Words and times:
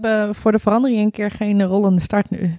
Hebben 0.00 0.34
voor 0.34 0.52
de 0.52 0.58
verandering 0.58 1.00
een 1.00 1.10
keer 1.10 1.30
geen 1.30 1.62
rollende 1.62 2.00
start 2.00 2.30
nu. 2.30 2.40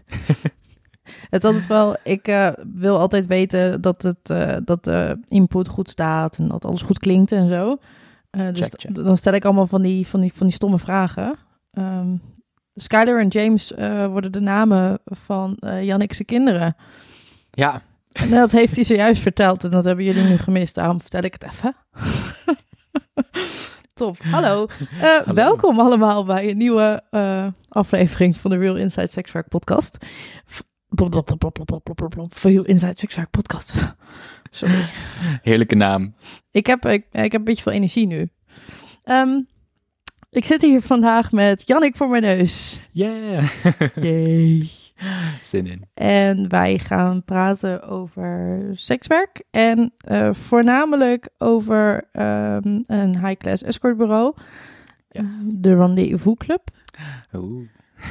het 1.30 1.44
is 1.44 1.50
altijd 1.50 1.68
wel, 1.68 1.98
ik 2.04 2.28
uh, 2.28 2.52
wil 2.74 3.00
altijd 3.00 3.28
weten 3.28 3.82
dat, 3.82 4.02
het, 4.02 4.30
uh, 4.32 4.56
dat 4.66 4.84
de 4.84 5.20
input 5.28 5.68
goed 5.68 5.90
staat 5.90 6.38
en 6.38 6.48
dat 6.48 6.66
alles 6.66 6.82
goed 6.82 7.00
klinkt 7.00 7.32
en 7.32 7.50
zo. 7.50 7.78
Uh, 8.32 8.48
dus 8.48 8.60
Check, 8.60 8.80
check. 8.80 8.96
dan 8.96 9.18
stel 9.18 9.34
ik 9.34 9.46
allemaal 9.46 9.68
van 9.68 9.82
die, 9.82 10.08
van 10.08 10.22
die, 10.22 10.34
van 10.34 10.48
die 10.48 10.56
stomme 10.56 10.80
vragen. 10.80 11.36
Um, 11.72 12.22
Skyler 12.76 13.20
en 13.20 13.28
James 13.28 13.74
worden 14.10 14.32
de 14.32 14.40
namen 14.40 15.00
van 15.06 15.58
Jannik's 15.82 16.22
kinderen. 16.26 16.76
Ja, 17.52 17.82
En 18.10 18.30
dat 18.30 18.52
heeft 18.52 18.76
hij 18.76 18.84
zojuist 18.84 19.22
verteld 19.22 19.64
en 19.64 19.70
dat 19.70 19.84
hebben 19.84 20.06
jullie 20.06 20.24
nu 20.24 20.38
gemist. 20.38 20.76
Daarom 20.76 21.02
vertel 21.02 21.24
ik 21.24 21.34
het 21.34 21.44
even. 21.44 21.76
Top. 24.00 24.18
Hallo. 24.24 24.68
Uh, 24.80 25.02
Hallo. 25.02 25.34
Welkom 25.34 25.80
allemaal 25.80 26.26
bij 26.26 26.50
een 26.50 26.58
nieuwe 26.58 27.04
uh, 27.12 27.48
aflevering 27.70 28.38
van 28.38 28.52
de 28.52 28.58
Real 28.58 28.76
Inside 28.76 29.08
Sexwerk 29.08 29.48
podcast. 29.48 29.98
For 32.32 32.52
Real 32.52 32.64
Inside 32.64 32.94
Sexwerk 32.96 33.30
podcast. 33.30 33.74
Sorry. 34.52 34.86
heerlijke 35.42 35.76
naam. 35.76 36.14
Ik 36.52 36.66
heb, 36.66 36.86
ik, 36.86 37.06
ik 37.12 37.32
heb 37.32 37.34
een 37.34 37.44
beetje 37.44 37.64
veel 37.64 37.72
energie 37.72 38.08
nu. 38.08 38.30
Um, 39.06 39.48
ik 40.30 40.46
zit 40.46 40.62
hier 40.62 40.82
vandaag 40.82 41.32
met 41.32 41.68
Jannik 41.68 41.96
voor 41.96 42.10
mijn 42.10 42.24
neus. 42.24 42.80
Yeah. 42.92 43.46
Yay. 43.96 44.70
Zin 45.42 45.68
in. 45.68 45.86
En 45.94 46.50
wij 46.50 46.80
gaan 46.80 47.24
praten 47.24 47.84
over 47.84 48.62
sekswerk. 48.74 49.44
En 49.52 49.94
uh, 50.08 50.34
voornamelijk 50.34 51.30
over 51.38 51.96
um, 52.14 52.84
een 52.86 53.26
high-class 53.26 53.64
escortbureau. 53.64 54.34
Yes. 55.10 55.30
De 55.48 55.76
Rendezvous 55.76 56.38
Club. 56.38 56.70
Oeh. 57.34 57.70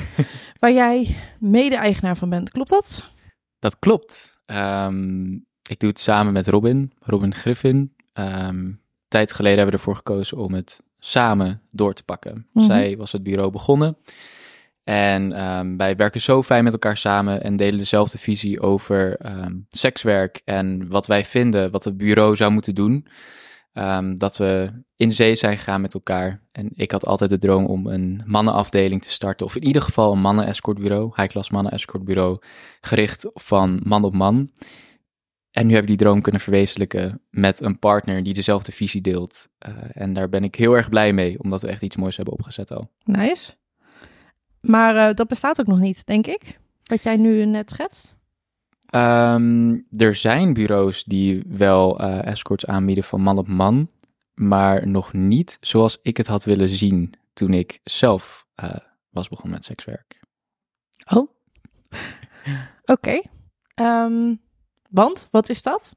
waar 0.60 0.72
jij 0.72 1.16
mede-eigenaar 1.38 2.16
van 2.16 2.30
bent. 2.30 2.50
Klopt 2.50 2.70
dat? 2.70 3.12
Dat 3.58 3.78
klopt. 3.78 4.38
Um, 4.46 5.46
ik 5.62 5.78
doe 5.80 5.88
het 5.88 6.00
samen 6.00 6.32
met 6.32 6.48
Robin, 6.48 6.92
Robin 7.00 7.34
Griffin. 7.34 7.94
Um, 8.14 8.80
tijd 9.08 9.32
geleden 9.32 9.58
hebben 9.58 9.74
we 9.74 9.80
ervoor 9.80 9.96
gekozen 9.96 10.36
om 10.36 10.54
het 10.54 10.82
samen 10.98 11.62
door 11.70 11.94
te 11.94 12.04
pakken. 12.04 12.34
Mm 12.34 12.46
-hmm. 12.52 12.64
Zij 12.64 12.96
was 12.96 13.12
het 13.12 13.22
bureau 13.22 13.50
begonnen. 13.50 13.96
En 14.88 15.48
um, 15.48 15.76
wij 15.76 15.96
werken 15.96 16.20
zo 16.20 16.42
fijn 16.42 16.64
met 16.64 16.72
elkaar 16.72 16.96
samen 16.96 17.42
en 17.42 17.56
delen 17.56 17.78
dezelfde 17.78 18.18
visie 18.18 18.60
over 18.60 19.26
um, 19.26 19.66
sekswerk 19.68 20.40
en 20.44 20.88
wat 20.88 21.06
wij 21.06 21.24
vinden, 21.24 21.70
wat 21.70 21.84
het 21.84 21.96
bureau 21.96 22.36
zou 22.36 22.50
moeten 22.50 22.74
doen. 22.74 23.06
Um, 23.72 24.18
dat 24.18 24.36
we 24.36 24.70
in 24.96 25.10
zee 25.10 25.34
zijn 25.34 25.56
gegaan 25.56 25.80
met 25.80 25.94
elkaar. 25.94 26.42
En 26.52 26.70
ik 26.74 26.90
had 26.90 27.06
altijd 27.06 27.30
de 27.30 27.38
droom 27.38 27.66
om 27.66 27.86
een 27.86 28.22
mannenafdeling 28.24 29.02
te 29.02 29.10
starten. 29.10 29.46
Of 29.46 29.56
in 29.56 29.64
ieder 29.64 29.82
geval 29.82 30.12
een 30.12 30.20
mannen-escortbureau, 30.20 31.12
high-class 31.14 31.50
mannen-escortbureau, 31.50 32.38
gericht 32.80 33.30
van 33.34 33.80
man 33.82 34.04
op 34.04 34.14
man. 34.14 34.50
En 35.50 35.66
nu 35.66 35.72
heb 35.72 35.82
ik 35.82 35.88
die 35.88 35.96
droom 35.96 36.20
kunnen 36.20 36.40
verwezenlijken 36.40 37.22
met 37.30 37.60
een 37.60 37.78
partner 37.78 38.22
die 38.22 38.34
dezelfde 38.34 38.72
visie 38.72 39.00
deelt. 39.00 39.48
Uh, 39.68 39.74
en 39.92 40.12
daar 40.12 40.28
ben 40.28 40.44
ik 40.44 40.54
heel 40.54 40.76
erg 40.76 40.88
blij 40.88 41.12
mee, 41.12 41.42
omdat 41.42 41.62
we 41.62 41.68
echt 41.68 41.82
iets 41.82 41.96
moois 41.96 42.16
hebben 42.16 42.34
opgezet 42.34 42.72
al. 42.72 42.90
Nice. 43.04 43.56
Maar 44.68 45.08
uh, 45.08 45.14
dat 45.14 45.28
bestaat 45.28 45.60
ook 45.60 45.66
nog 45.66 45.78
niet, 45.78 46.06
denk 46.06 46.26
ik. 46.26 46.58
Wat 46.82 47.02
jij 47.02 47.16
nu 47.16 47.44
net 47.44 47.70
schetst. 47.70 48.16
Um, 48.90 49.86
er 49.96 50.14
zijn 50.14 50.52
bureaus 50.52 51.04
die 51.04 51.44
wel 51.46 52.00
uh, 52.00 52.26
escorts 52.26 52.66
aanbieden 52.66 53.04
van 53.04 53.20
man 53.20 53.38
op 53.38 53.48
man, 53.48 53.90
maar 54.34 54.88
nog 54.88 55.12
niet 55.12 55.58
zoals 55.60 55.98
ik 56.02 56.16
het 56.16 56.26
had 56.26 56.44
willen 56.44 56.68
zien 56.68 57.14
toen 57.32 57.52
ik 57.54 57.80
zelf 57.82 58.46
uh, 58.62 58.70
was 59.10 59.28
begonnen 59.28 59.54
met 59.54 59.64
sekswerk. 59.64 60.20
Oh, 61.06 61.16
oké. 62.84 62.92
Okay. 62.92 63.24
Um, 64.04 64.40
want, 64.90 65.28
wat 65.30 65.48
is 65.48 65.62
dat? 65.62 65.96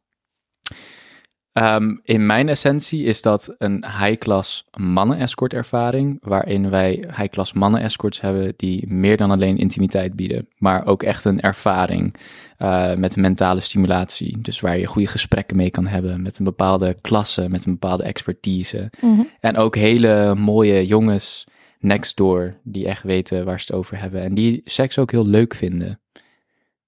Um, 1.53 1.99
in 2.03 2.25
mijn 2.25 2.49
essentie 2.49 3.03
is 3.03 3.21
dat 3.21 3.55
een 3.57 3.85
high-class 3.85 4.67
mannen-escort 4.77 5.53
ervaring, 5.53 6.17
waarin 6.21 6.69
wij 6.69 6.91
high-class 6.91 7.53
mannen-escorts 7.53 8.21
hebben 8.21 8.53
die 8.55 8.87
meer 8.87 9.17
dan 9.17 9.31
alleen 9.31 9.57
intimiteit 9.57 10.15
bieden, 10.15 10.47
maar 10.57 10.85
ook 10.85 11.03
echt 11.03 11.25
een 11.25 11.41
ervaring 11.41 12.15
uh, 12.59 12.93
met 12.93 13.15
mentale 13.15 13.59
stimulatie. 13.59 14.41
Dus 14.41 14.59
waar 14.59 14.77
je 14.77 14.85
goede 14.85 15.07
gesprekken 15.07 15.57
mee 15.57 15.69
kan 15.69 15.87
hebben 15.87 16.21
met 16.21 16.39
een 16.39 16.45
bepaalde 16.45 16.97
klasse, 17.01 17.49
met 17.49 17.65
een 17.65 17.71
bepaalde 17.71 18.03
expertise. 18.03 18.91
Mm 19.01 19.15
-hmm. 19.15 19.29
En 19.39 19.57
ook 19.57 19.75
hele 19.75 20.35
mooie 20.35 20.87
jongens 20.87 21.47
next 21.79 22.17
door 22.17 22.59
die 22.63 22.87
echt 22.87 23.03
weten 23.03 23.45
waar 23.45 23.59
ze 23.59 23.65
het 23.67 23.75
over 23.75 23.99
hebben 23.99 24.21
en 24.21 24.33
die 24.35 24.61
seks 24.65 24.97
ook 24.97 25.11
heel 25.11 25.27
leuk 25.27 25.55
vinden. 25.55 25.99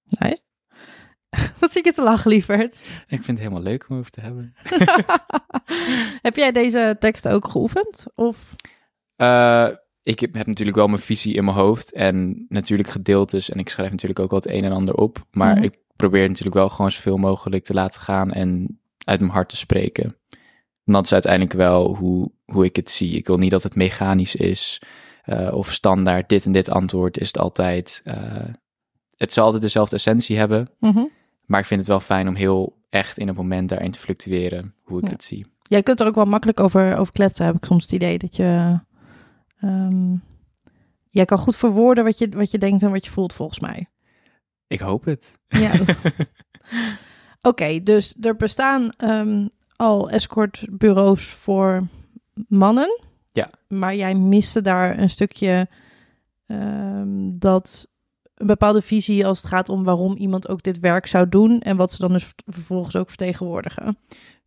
Nice. 0.05 0.41
Wat 1.59 1.71
zie 1.71 1.85
je 1.85 1.93
te 1.93 2.03
lachen, 2.03 2.31
lieverd? 2.31 2.83
Ik 3.07 3.23
vind 3.23 3.27
het 3.27 3.37
helemaal 3.37 3.61
leuk 3.61 3.85
om 3.89 3.97
over 3.97 4.11
te 4.11 4.21
hebben. 4.21 4.53
heb 6.27 6.35
jij 6.35 6.51
deze 6.51 6.95
tekst 6.99 7.27
ook 7.27 7.47
geoefend? 7.47 8.05
Of? 8.15 8.55
Uh, 9.17 9.69
ik 10.03 10.19
heb, 10.19 10.33
heb, 10.33 10.47
natuurlijk 10.47 10.77
wel 10.77 10.87
mijn 10.87 11.01
visie 11.01 11.33
in 11.33 11.45
mijn 11.45 11.57
hoofd 11.57 11.93
en 11.93 12.45
natuurlijk 12.49 12.89
gedeeltes. 12.89 13.49
En 13.49 13.59
ik 13.59 13.69
schrijf 13.69 13.91
natuurlijk 13.91 14.19
ook 14.19 14.29
wel 14.29 14.39
het 14.39 14.49
een 14.49 14.63
en 14.63 14.71
ander 14.71 14.95
op. 14.95 15.25
Maar 15.31 15.49
mm 15.49 15.55
-hmm. 15.55 15.63
ik 15.63 15.77
probeer 15.95 16.27
natuurlijk 16.27 16.55
wel 16.55 16.69
gewoon 16.69 16.91
zoveel 16.91 17.17
mogelijk 17.17 17.63
te 17.63 17.73
laten 17.73 18.01
gaan 18.01 18.31
en 18.31 18.79
uit 19.05 19.19
mijn 19.19 19.31
hart 19.31 19.49
te 19.49 19.57
spreken. 19.57 20.17
En 20.85 20.93
dat 20.93 21.05
is 21.05 21.13
uiteindelijk 21.13 21.53
wel 21.53 21.95
hoe, 21.95 22.31
hoe 22.45 22.65
ik 22.65 22.75
het 22.75 22.89
zie. 22.89 23.11
Ik 23.11 23.27
wil 23.27 23.37
niet 23.37 23.51
dat 23.51 23.63
het 23.63 23.75
mechanisch 23.75 24.35
is 24.35 24.81
uh, 25.25 25.53
of 25.53 25.71
standaard 25.71 26.29
dit 26.29 26.45
en 26.45 26.51
dit 26.51 26.69
antwoord 26.69 27.19
is 27.19 27.27
het 27.27 27.37
altijd. 27.37 28.01
Uh, 28.03 28.15
het 29.15 29.33
zal 29.33 29.43
altijd 29.43 29.61
dezelfde 29.61 29.95
essentie 29.95 30.37
hebben. 30.37 30.69
Mhm. 30.79 30.91
Mm 30.91 30.97
-hmm. 30.97 31.09
Maar 31.45 31.59
ik 31.59 31.65
vind 31.65 31.79
het 31.79 31.89
wel 31.89 31.99
fijn 31.99 32.27
om 32.27 32.35
heel 32.35 32.81
echt 32.89 33.17
in 33.17 33.27
het 33.27 33.35
moment 33.37 33.69
daarin 33.69 33.91
te 33.91 33.99
fluctueren, 33.99 34.75
hoe 34.81 34.97
ik 34.99 35.05
Ja. 35.05 35.11
het 35.11 35.23
zie. 35.23 35.45
Jij 35.61 35.83
kunt 35.83 35.99
er 35.99 36.07
ook 36.07 36.15
wel 36.15 36.25
makkelijk 36.25 36.59
over, 36.59 36.97
over 36.97 37.13
kletsen, 37.13 37.45
heb 37.45 37.55
ik 37.55 37.65
soms 37.65 37.83
het 37.83 37.91
idee. 37.91 38.17
Dat 38.17 38.35
je... 38.35 38.79
ehm, 39.59 40.15
jij 41.09 41.25
kan 41.25 41.37
goed 41.37 41.55
verwoorden 41.55 42.03
wat 42.03 42.17
je, 42.17 42.29
wat 42.29 42.51
je 42.51 42.57
denkt 42.57 42.83
en 42.83 42.91
wat 42.91 43.05
je 43.05 43.11
voelt, 43.11 43.33
volgens 43.33 43.59
mij. 43.59 43.87
Ik 44.67 44.79
hoop 44.79 45.05
het. 45.05 45.33
Ja. 45.47 45.71
Oké, 47.41 47.83
dus 47.83 48.15
er 48.21 48.35
bestaan 48.35 48.91
ehm, 48.97 49.47
al 49.75 50.09
escortbureaus 50.09 51.25
voor 51.25 51.87
mannen. 52.47 53.01
Ja. 53.31 53.49
Maar 53.67 53.95
jij 53.95 54.15
miste 54.15 54.61
daar 54.61 54.99
een 54.99 55.09
stukje 55.09 55.67
ehm, 56.45 57.31
dat 57.37 57.87
een 58.35 58.47
bepaalde 58.47 58.81
visie 58.81 59.25
als 59.25 59.37
het 59.37 59.47
gaat 59.47 59.69
om 59.69 59.83
waarom 59.83 60.15
iemand 60.17 60.49
ook 60.49 60.63
dit 60.63 60.79
werk 60.79 61.07
zou 61.07 61.29
doen 61.29 61.59
en 61.61 61.77
wat 61.77 61.91
ze 61.91 61.97
dan 61.97 62.11
dus 62.11 62.33
vervolgens 62.45 62.95
ook 62.95 63.07
vertegenwoordigen. 63.07 63.97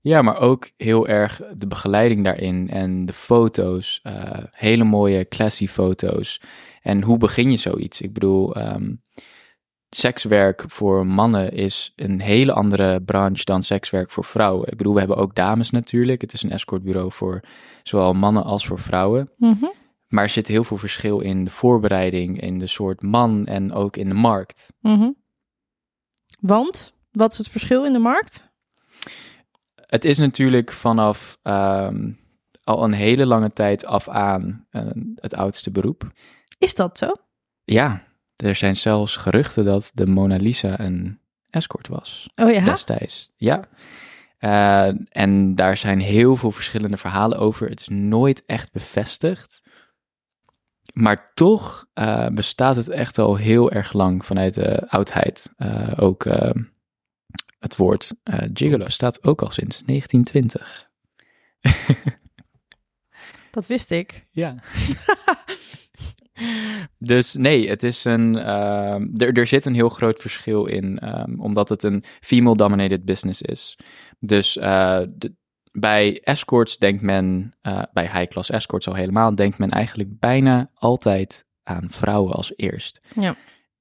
Ja, 0.00 0.22
maar 0.22 0.40
ook 0.40 0.70
heel 0.76 1.08
erg 1.08 1.42
de 1.56 1.66
begeleiding 1.66 2.24
daarin 2.24 2.70
en 2.70 3.06
de 3.06 3.12
foto's. 3.12 4.00
eh, 4.02 4.44
hele 4.52 4.84
mooie 4.84 5.28
classy 5.28 5.68
foto's. 5.68 6.40
En 6.82 7.02
hoe 7.02 7.18
begin 7.18 7.50
je 7.50 7.56
zoiets? 7.56 8.00
Ik 8.00 8.12
bedoel, 8.12 8.54
ehm, 8.54 8.94
sekswerk 9.88 10.64
voor 10.66 11.06
mannen 11.06 11.52
is 11.52 11.92
een 11.96 12.20
hele 12.20 12.52
andere 12.52 13.02
branche 13.02 13.44
dan 13.44 13.62
sekswerk 13.62 14.10
voor 14.10 14.24
vrouwen. 14.24 14.68
Ik 14.68 14.76
bedoel, 14.76 14.92
we 14.92 14.98
hebben 14.98 15.16
ook 15.16 15.34
dames 15.34 15.70
natuurlijk. 15.70 16.20
Het 16.20 16.32
is 16.32 16.42
een 16.42 16.50
escortbureau 16.50 17.12
voor 17.12 17.40
zowel 17.82 18.12
mannen 18.12 18.44
als 18.44 18.66
voor 18.66 18.78
vrouwen. 18.78 19.30
Mhm. 19.36 19.66
Maar 20.08 20.24
er 20.24 20.30
zit 20.30 20.46
heel 20.46 20.64
veel 20.64 20.76
verschil 20.76 21.20
in 21.20 21.44
de 21.44 21.50
voorbereiding, 21.50 22.40
in 22.40 22.58
de 22.58 22.66
soort 22.66 23.02
man 23.02 23.46
en 23.46 23.72
ook 23.72 23.96
in 23.96 24.08
de 24.08 24.14
markt. 24.14 24.72
Mhm. 24.80 25.10
Want, 26.40 26.94
wat 27.12 27.32
is 27.32 27.38
het 27.38 27.48
verschil 27.48 27.84
in 27.84 27.92
de 27.92 27.98
markt? 27.98 28.48
Het 29.76 30.04
is 30.04 30.18
natuurlijk 30.18 30.72
vanaf 30.72 31.38
ehm, 31.42 32.12
al 32.64 32.84
een 32.84 32.92
hele 32.92 33.26
lange 33.26 33.52
tijd 33.52 33.86
af 33.86 34.08
aan 34.08 34.66
eh, 34.70 34.86
het 35.14 35.34
oudste 35.34 35.70
beroep. 35.70 36.12
Is 36.58 36.74
dat 36.74 36.98
zo? 36.98 37.12
Ja, 37.64 38.02
er 38.36 38.54
zijn 38.54 38.76
zelfs 38.76 39.16
geruchten 39.16 39.64
dat 39.64 39.90
de 39.94 40.06
Mona 40.06 40.36
Lisa 40.36 40.80
een 40.80 41.20
escort 41.50 41.88
was 41.88 42.28
Oh 42.34 42.52
ja? 42.52 42.64
destijds. 42.64 43.32
Ja. 43.36 43.68
Eh, 44.38 44.90
en 45.08 45.54
daar 45.54 45.76
zijn 45.76 46.00
heel 46.00 46.36
veel 46.36 46.50
verschillende 46.50 46.96
verhalen 46.96 47.38
over. 47.38 47.68
Het 47.68 47.80
is 47.80 47.88
nooit 47.88 48.44
echt 48.44 48.72
bevestigd. 48.72 49.62
Maar 50.96 51.30
toch 51.34 51.86
eh, 51.94 52.28
bestaat 52.28 52.76
het 52.76 52.88
echt 52.88 53.18
al 53.18 53.36
heel 53.36 53.70
erg 53.70 53.92
lang 53.92 54.24
vanuit 54.24 54.54
de 54.54 54.88
oudheid. 54.88 55.52
Eh, 55.56 55.92
ook 55.96 56.24
eh, 56.24 56.50
het 57.58 57.76
woord 57.76 58.14
eh, 58.22 58.48
gigolo 58.52 58.88
staat 58.88 59.24
ook 59.24 59.42
al 59.42 59.50
sinds 59.50 59.82
1920. 59.84 60.88
Dat 63.50 63.66
wist 63.66 63.90
ik. 63.90 64.26
Ja. 64.30 64.54
dus 66.98 67.34
nee, 67.34 67.68
het 67.68 67.82
is 67.82 68.04
een. 68.04 68.36
ehm, 68.38 69.08
er, 69.14 69.32
er 69.38 69.46
zit 69.46 69.64
een 69.64 69.74
heel 69.74 69.88
groot 69.88 70.20
verschil 70.20 70.66
in, 70.66 70.98
ehm, 70.98 71.40
omdat 71.40 71.68
het 71.68 71.82
een 71.82 72.04
female-dominated 72.20 73.04
business 73.04 73.42
is. 73.42 73.78
Dus 74.18 74.56
eh, 74.56 75.02
de- 75.08 75.34
bij 75.80 76.20
escorts 76.22 76.78
denkt 76.78 77.02
men, 77.02 77.54
eh, 77.62 77.82
bij 77.92 78.04
high-class 78.04 78.50
escorts 78.50 78.88
al 78.88 78.94
helemaal, 78.94 79.34
denkt 79.34 79.58
men 79.58 79.70
eigenlijk 79.70 80.18
bijna 80.18 80.70
altijd 80.74 81.46
aan 81.62 81.90
vrouwen 81.90 82.32
als 82.34 82.52
eerst. 82.56 83.00
Ja. 83.14 83.34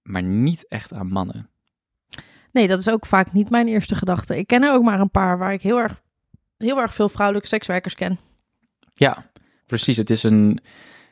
Maar 0.04 0.24
niet 0.24 0.68
echt 0.68 0.94
aan 0.94 1.08
mannen. 1.08 1.50
Nee, 2.52 2.68
dat 2.68 2.80
is 2.80 2.90
ook 2.90 3.06
vaak 3.06 3.34
niet 3.34 3.50
mijn 3.50 3.68
eerste 3.68 3.96
gedachte. 3.96 4.38
Ik 4.38 4.48
ken 4.48 4.64
er 4.64 4.74
ook 4.74 4.84
maar 4.84 5.00
een 5.00 5.12
paar 5.12 5.38
waar 5.38 5.54
ik 5.54 5.62
heel 5.62 5.80
erg, 5.80 6.02
heel 6.58 6.82
erg 6.82 6.94
veel 6.94 7.10
vrouwelijke 7.10 7.48
sekswerkers 7.48 7.96
ken. 7.96 8.18
Ja, 8.94 9.30
precies. 9.66 9.98
Het 9.98 10.10
is 10.10 10.24
een. 10.24 10.60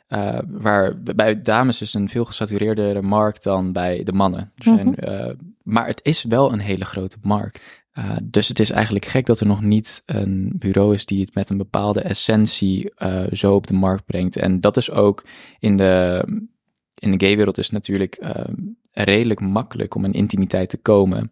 eh, 0.08 0.40
waar 0.48 1.02
bij 1.02 1.42
dames 1.42 1.82
is 1.82 1.94
een 1.94 2.10
veel 2.10 2.26
gesatureerdere 2.26 3.02
markt 3.02 3.44
dan 3.44 3.72
bij 3.74 4.04
de 4.04 4.14
mannen. 4.14 4.52
Mhm. 4.64 4.94
eh, 4.94 5.34
maar 5.64 5.88
het 5.88 6.00
is 6.04 6.24
wel 6.24 6.52
een 6.54 6.60
hele 6.60 6.86
grote 6.86 7.18
markt. 7.22 7.83
Eh, 7.94 8.16
dus 8.24 8.48
het 8.48 8.60
is 8.60 8.72
eigenlijk 8.72 9.06
gek 9.06 9.25
dat 9.25 9.40
er 9.40 9.45
nog 9.45 9.62
niet 9.62 10.04
een 10.06 10.54
bureau 10.56 10.94
is 10.94 11.06
die 11.06 11.22
het 11.22 11.36
met 11.36 11.50
een 11.50 11.57
bepaalde 11.57 12.01
essentie 12.01 12.94
eh, 12.95 13.24
zo 13.31 13.56
op 13.56 13.68
de 13.68 13.74
markt 13.74 14.06
brengt. 14.06 14.38
En 14.38 14.62
dat 14.62 14.78
is 14.78 14.92
ook 14.92 15.25
in 15.60 15.78
de, 15.78 16.24
in 16.95 17.18
de 17.18 17.25
gaywereld 17.25 17.57
is 17.57 17.69
natuurlijk 17.69 18.16
eh, 18.16 18.44
redelijk 18.92 19.40
makkelijk 19.40 19.95
om 19.95 20.06
in 20.06 20.13
intimiteit 20.13 20.69
te 20.69 20.78
komen. 20.78 21.31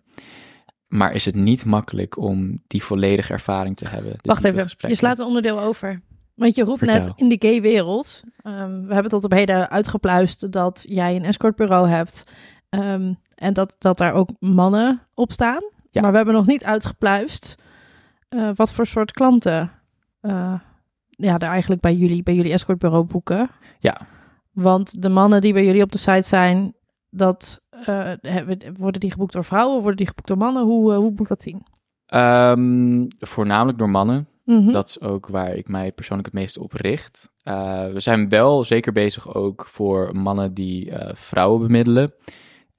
Maar 0.88 1.14
is 1.14 1.26
het 1.26 1.36
niet 1.36 1.66
makkelijk 1.66 2.18
om 2.18 2.62
die 2.68 2.84
volledige 2.84 3.34
ervaring 3.34 3.78
te 3.78 3.88
hebben? 3.88 4.14
Wacht 4.22 4.44
even, 4.44 4.58
je 4.58 4.64
gesprekken? 4.64 5.00
slaat 5.00 5.20
een 5.20 5.26
onderdeel 5.26 5.60
over. 5.60 6.02
Want 6.36 6.56
je 6.56 6.64
roept 6.64 6.80
Vertel. 6.80 7.00
net 7.00 7.12
in 7.16 7.30
de 7.30 7.38
gay 7.40 7.62
wereld. 7.62 8.24
ehm, 8.42 8.86
we 8.86 8.94
hebben 8.94 9.12
tot 9.12 9.24
op 9.24 9.32
heden 9.32 9.70
uitgepluist 9.70 10.52
dat 10.52 10.84
jij 10.86 11.16
een 11.16 11.26
escortbureau 11.26 11.88
hebt. 11.88 12.24
ehm, 12.70 13.14
en 13.36 13.54
dat, 13.54 13.76
dat 13.80 13.98
daar 13.98 14.14
ook 14.14 14.30
mannen 14.40 15.08
op 15.14 15.32
staan. 15.32 15.62
Ja. 15.92 16.02
Maar 16.02 16.12
we 16.12 16.18
hebben 16.18 16.36
nog 16.36 16.46
niet 16.46 16.64
uitgepluist 16.64 17.58
eh, 18.32 18.50
wat 18.56 18.74
voor 18.74 18.86
soort 18.86 19.12
klanten 19.12 19.72
eh, 20.22 20.54
ja, 21.10 21.38
er 21.38 21.48
eigenlijk 21.48 21.82
bij 21.82 21.96
jullie, 21.96 22.24
bij 22.24 22.36
jullie 22.36 22.52
escortbureau 22.52 23.04
boeken. 23.04 23.50
Ja. 23.80 23.98
Want 24.52 25.02
de 25.02 25.10
mannen 25.10 25.42
die 25.42 25.54
bij 25.54 25.66
jullie 25.66 25.84
op 25.84 25.92
de 25.92 25.98
site 25.98 26.28
zijn, 26.28 26.76
dat, 27.10 27.62
eh, 27.70 28.12
worden 28.78 29.00
die 29.00 29.12
geboekt 29.12 29.34
door 29.34 29.44
vrouwen? 29.44 29.80
Worden 29.80 29.98
die 29.98 30.08
geboekt 30.08 30.28
door 30.28 30.38
mannen? 30.38 30.64
Hoe, 30.64 30.94
hoe 30.94 31.14
moet 31.16 31.28
dat 31.28 31.44
zien? 31.44 31.64
Ehm, 32.06 33.06
voornamelijk 33.20 33.78
door 33.78 33.90
mannen. 33.90 34.28
Mhm. 34.46 34.72
Dat 34.72 34.88
is 34.88 35.02
ook 35.02 35.28
waar 35.28 35.56
ik 35.56 35.68
mij 35.68 35.92
persoonlijk 35.92 36.28
het 36.28 36.38
meest 36.38 36.58
op 36.58 36.74
richt. 36.74 37.32
We 37.94 37.94
zijn 37.96 38.30
wel 38.30 38.64
zeker 38.64 38.92
bezig 38.92 39.34
ook 39.34 39.66
voor 39.68 40.16
mannen 40.16 40.54
die 40.54 40.92
vrouwen 41.14 41.62
bemiddelen. 41.62 42.14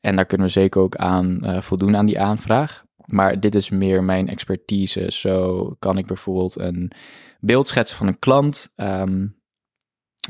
En 0.01 0.17
daar 0.17 0.27
kunnen 0.27 0.47
we 0.47 0.53
zeker 0.53 0.81
ook 0.81 0.97
aan 0.97 1.41
voldoen 1.63 1.97
aan 1.97 2.07
die 2.07 2.21
aanvraag. 2.21 2.85
Maar 3.07 3.41
dit 3.41 3.55
is 3.55 3.71
meer 3.71 4.05
mijn 4.05 4.29
expertise. 4.29 5.07
Zo 5.11 5.67
kan 5.79 5.99
ik 5.99 6.07
bijvoorbeeld 6.07 6.59
een 6.59 6.93
beeld 7.41 7.69
schetsen 7.69 7.97
van 7.97 8.07
een 8.07 8.19
klant. 8.19 8.73
Ehm, 8.77 9.27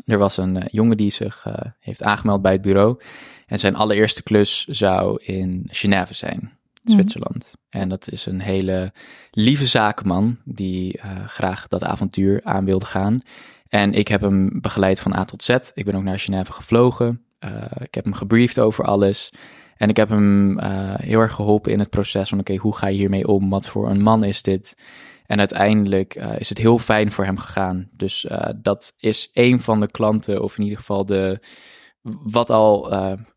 er 0.04 0.19
was 0.19 0.36
een 0.36 0.56
eh, 0.62 0.69
jongen 0.70 0.96
die 0.96 1.10
zich 1.10 1.42
eh, 1.46 1.70
heeft 1.78 2.02
aangemeld 2.02 2.42
bij 2.42 2.52
het 2.52 2.62
bureau. 2.62 3.00
En 3.46 3.58
zijn 3.58 3.74
allereerste 3.74 4.22
klus 4.22 4.66
zou 4.66 5.22
in 5.22 5.69
Genève 5.70 6.14
zijn, 6.14 6.60
Mhm. 6.82 6.94
Zwitserland. 6.94 7.54
En 7.69 7.88
dat 7.88 8.10
is 8.10 8.26
een 8.26 8.40
hele 8.40 8.92
lieve 9.30 9.66
zakenman 9.66 10.38
die 10.44 10.98
eh, 10.98 11.26
graag 11.26 11.69
dat 11.69 11.84
avontuur 11.84 12.40
aan 12.44 12.64
wilde 12.64 12.86
gaan. 12.86 13.20
En 13.69 13.92
ik 13.92 14.08
heb 14.08 14.20
hem 14.20 14.60
begeleid 14.60 15.00
van 15.00 15.14
A 15.14 15.24
tot 15.24 15.42
Z. 15.42 15.48
Ik 15.74 15.84
ben 15.84 15.94
ook 15.94 16.02
naar 16.02 16.19
Genève 16.19 16.52
gevlogen. 16.52 17.26
Ik 17.78 17.94
heb 17.94 18.04
hem 18.04 18.12
gebriefd 18.14 18.58
over 18.58 18.84
alles. 18.84 19.32
En 19.76 19.88
ik 19.88 19.96
heb 19.96 20.08
hem 20.08 20.58
eh, 20.58 20.94
heel 20.94 21.20
erg 21.20 21.32
geholpen 21.32 21.72
in 21.72 21.78
het 21.78 21.90
proces 21.90 22.28
van 22.28 22.38
oké, 22.38 22.56
hoe 22.56 22.76
ga 22.76 22.86
je 22.86 22.96
hiermee 22.96 23.28
om? 23.28 23.50
Wat 23.50 23.69
voor 23.69 23.90
een 23.90 24.02
man 24.02 24.24
is 24.24 24.42
dit? 24.42 24.76
En 25.26 25.38
uiteindelijk 25.38 26.14
eh, 26.14 26.30
is 26.38 26.48
het 26.48 26.58
heel 26.58 26.78
fijn 26.78 27.12
voor 27.12 27.24
hem 27.24 27.38
gegaan. 27.38 27.88
Dus 27.92 28.26
eh, 28.26 28.48
dat 28.56 28.94
is 28.98 29.30
een 29.32 29.60
van 29.60 29.80
de 29.80 29.90
klanten, 29.90 30.42
of 30.42 30.56
in 30.56 30.62
ieder 30.62 30.78
geval 30.78 31.04
de, 31.04 31.42
wat 32.22 32.50
al 32.50 32.94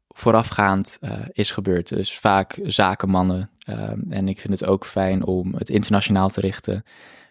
voorafgaand 0.08 1.00
is 1.32 1.52
gebeurd. 1.52 1.90
Dus 1.90 2.18
vaak 2.18 2.60
zakenmannen. 2.64 3.50
En 4.10 4.28
ik 4.28 4.40
vind 4.40 4.60
het 4.60 4.70
ook 4.70 4.86
fijn 4.86 5.26
om 5.26 5.56
het 5.56 5.70
internationaal 5.70 6.30
te 6.30 6.40
richten. 6.40 6.84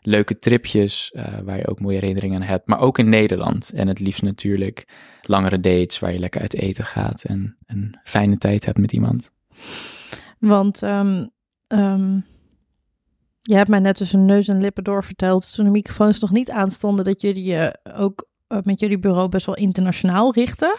Leuke 0.07 0.39
tripjes 0.39 1.11
eh, 1.13 1.39
waar 1.45 1.57
je 1.57 1.69
ook 1.69 1.81
mooie 1.81 1.99
herinneringen 1.99 2.41
aan 2.41 2.49
hebt. 2.49 2.69
Maar 2.69 2.81
ook 2.81 2.99
in 2.99 3.09
Nederland. 3.09 3.73
En 3.73 3.89
het 3.89 4.01
liefst 4.01 4.23
natuurlijk 4.23 4.89
langere 5.23 5.61
dates 5.61 5.99
waar 5.99 6.13
je 6.13 6.19
lekker 6.19 6.41
uit 6.41 6.55
eten 6.55 6.85
gaat. 6.85 7.23
En 7.25 7.57
een 7.67 7.99
fijne 8.05 8.39
tijd 8.39 8.65
hebt 8.65 8.79
met 8.79 8.93
iemand. 8.93 9.31
Want 10.39 10.83
ehm, 10.83 11.27
ehm, 11.67 12.19
je 13.41 13.55
hebt 13.55 13.69
mij 13.69 13.79
net 13.79 13.97
tussen 13.97 14.25
neus 14.25 14.49
en 14.49 14.61
lippen 14.61 14.85
door 14.85 15.05
verteld 15.05 15.55
toen 15.55 15.65
de 15.65 15.71
microfoons 15.71 16.21
nog 16.21 16.31
niet 16.31 16.51
aanstonden 16.51 17.05
dat 17.05 17.21
jullie 17.21 17.45
je 17.45 17.79
ook 17.97 18.29
eh, 18.47 18.59
met 18.63 18.81
jullie 18.81 18.99
bureau 18.99 19.29
best 19.29 19.47
wel 19.47 19.57
internationaal 19.57 20.33
richten. 20.33 20.79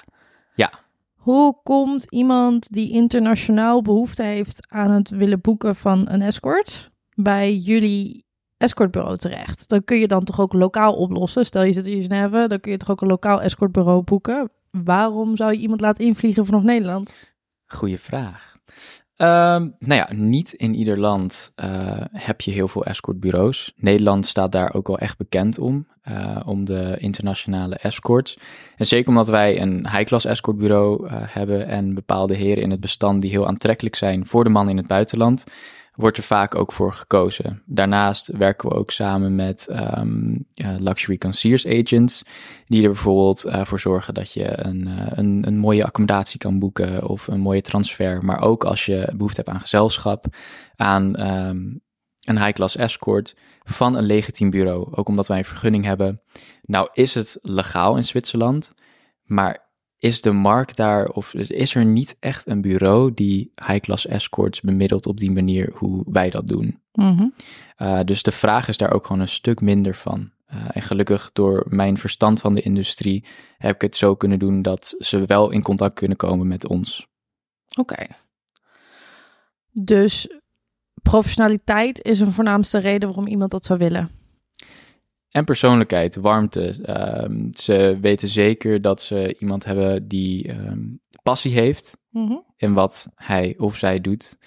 Ja. 0.56 0.72
Hoe 1.13 1.57
komt 1.63 2.12
iemand 2.12 2.72
die 2.72 2.92
internationaal 2.92 3.81
behoefte 3.81 4.24
heeft 4.24 4.68
aan 4.69 4.92
het 4.92 5.10
willen 5.10 5.42
boeken 5.42 5.75
van 5.75 6.10
een 6.10 6.22
escort 6.22 6.91
bij 7.15 7.55
jullie 7.55 8.25
escortbureau 8.65 9.17
terecht? 9.17 9.69
Dan 9.69 9.84
kun 9.84 10.00
je 10.00 10.07
dan 10.07 10.24
toch 10.24 10.39
ook 10.39 10.53
lokaal 10.53 10.93
oplossen. 10.93 11.45
Stel 11.45 11.63
je 11.63 11.74
zit 11.74 11.86
in 11.86 12.01
Genève, 12.01 12.48
dan 12.48 12.60
kun 12.60 12.72
je 12.72 12.77
toch 12.77 12.91
ook 12.91 13.01
een 13.01 13.07
lokaal 13.07 13.41
escortbureau 13.41 14.03
boeken. 14.03 14.51
Waarom 14.72 15.38
zou 15.38 15.51
je 15.51 15.60
iemand 15.60 15.81
laten 15.81 16.05
invliegen 16.05 16.45
vanaf 16.45 16.63
Nederland? 16.63 17.13
Goeie 17.65 18.00
vraag. 18.00 18.55
Ehm, 19.15 19.69
nou 19.79 19.95
ja, 20.01 20.07
niet 20.13 20.53
in 20.53 20.74
ieder 20.74 21.00
land 21.00 21.51
eh, 21.55 21.69
heb 22.12 22.41
je 22.41 22.51
heel 22.51 22.67
veel 22.67 22.86
escortbureaus. 22.86 23.74
Nederland 23.75 24.25
staat 24.25 24.51
daar 24.51 24.74
ook 24.74 24.88
wel 24.88 25.00
echt 25.00 25.17
bekend 25.17 25.60
om, 25.60 25.88
eh, 26.01 26.39
om 26.45 26.65
de 26.65 26.95
internationale 27.00 27.75
escorts. 27.75 28.38
En 28.75 28.86
zeker 28.86 29.10
omdat 29.10 29.27
wij 29.27 29.62
een 29.62 29.89
high-class 29.89 30.25
escortbureau 30.25 31.07
eh, 31.07 31.15
hebben 31.25 31.67
en 31.67 31.93
bepaalde 31.93 32.34
heren 32.34 32.63
in 32.63 32.72
het 32.72 32.79
bestand 32.79 33.22
die 33.22 33.31
heel 33.31 33.48
aantrekkelijk 33.48 33.95
zijn 33.95 34.25
voor 34.25 34.43
de 34.43 34.50
man 34.50 34.69
in 34.69 34.77
het 34.77 34.88
buitenland, 34.88 35.43
wordt 35.96 36.18
er 36.18 36.24
vaak 36.24 36.56
ook 36.56 36.72
voor 36.72 36.94
gekozen. 36.94 37.62
Daarnaast 37.66 38.28
werken 38.28 38.70
we 38.70 38.75
ook 38.75 38.92
samen 38.92 39.36
met 39.36 39.68
ehm, 39.68 40.38
luxury 40.80 41.18
concierge 41.18 41.84
agents, 41.84 42.25
die 42.68 42.84
er 42.84 42.90
bijvoorbeeld 42.90 43.44
eh, 43.44 43.66
voor 43.66 43.80
zorgen 43.80 44.14
dat 44.14 44.34
je 44.34 44.66
een, 44.66 44.88
eh, 44.88 45.08
een, 45.18 45.44
een 45.48 45.58
mooie 45.58 45.86
accommodatie 45.86 46.40
kan 46.40 46.60
boeken 46.60 47.08
of 47.08 47.28
een 47.28 47.40
mooie 47.40 47.62
transfer. 47.62 48.25
Maar 48.25 48.42
ook 48.42 48.64
als 48.64 48.86
je 48.86 49.12
behoefte 49.16 49.42
hebt 49.42 49.56
aan 49.56 49.62
gezelschap, 49.62 50.25
aan 50.75 51.16
ehm, 51.16 51.58
een 52.25 52.44
high-class 52.44 52.75
escort 52.75 53.36
van 53.64 53.96
een 53.96 54.06
legitiem 54.06 54.50
bureau. 54.50 54.88
Ook 54.92 55.08
omdat 55.08 55.28
wij 55.28 55.38
een 55.38 55.46
vergunning 55.46 55.84
hebben. 55.84 56.22
Nou 56.62 56.90
is 56.94 57.14
het 57.14 57.38
legaal 57.42 57.98
in 57.98 58.04
Zwitserland, 58.04 58.74
maar 59.24 59.64
is 59.98 60.22
de 60.22 60.32
markt 60.32 60.78
daar, 60.78 61.08
of 61.08 61.34
is 61.34 61.75
er 61.75 61.86
niet 61.86 62.16
echt 62.20 62.48
een 62.48 62.62
bureau 62.62 63.14
die 63.14 63.52
high-class 63.66 64.08
escorts 64.08 64.62
bemiddelt 64.62 65.06
op 65.06 65.18
die 65.18 65.32
manier 65.32 65.72
hoe 65.74 66.04
wij 66.08 66.30
dat 66.30 66.48
doen? 66.48 66.80
Mhm. 66.94 67.28
Uh, 67.78 68.00
dus 68.04 68.24
de 68.24 68.32
vraag 68.32 68.68
is 68.68 68.78
daar 68.78 68.92
ook 68.92 69.06
gewoon 69.06 69.22
een 69.22 69.28
stuk 69.28 69.62
minder 69.62 69.96
van. 69.96 70.32
Uh, 70.54 70.66
en 70.72 70.82
gelukkig 70.82 71.30
door 71.34 71.66
mijn 71.70 71.98
verstand 71.98 72.40
van 72.40 72.54
de 72.54 72.62
industrie 72.62 73.25
heb 73.58 73.75
ik 73.75 73.82
het 73.82 73.96
zo 73.96 74.16
kunnen 74.16 74.40
doen 74.40 74.62
dat 74.62 74.96
ze 75.00 75.25
wel 75.25 75.52
in 75.52 75.62
contact 75.62 75.96
kunnen 75.96 76.18
komen 76.18 76.48
met 76.48 76.68
ons. 76.68 77.08
Oké. 77.80 78.06
Dus 79.72 80.28
professionaliteit 81.02 82.04
is 82.04 82.20
een 82.20 82.32
voornaamste 82.32 82.78
reden 82.78 83.08
waarom 83.08 83.28
iemand 83.28 83.52
dat 83.52 83.66
zou 83.66 83.80
willen. 83.80 84.25
En 85.36 85.46
persoonlijkheid, 85.46 86.15
warmte. 86.15 86.75
Ehm, 86.84 87.51
ze 87.54 87.98
weten 88.01 88.27
zeker 88.30 88.82
dat 88.82 89.01
ze 89.01 89.36
iemand 89.39 89.65
hebben 89.65 90.08
die 90.08 90.48
ehm, 90.48 90.84
passie 91.24 91.54
heeft 91.54 91.98
Mhm. 92.10 92.36
in 92.58 92.74
wat 92.74 93.10
hij 93.15 93.56
of 93.58 93.77
zij 93.77 94.01
doet. 94.01 94.38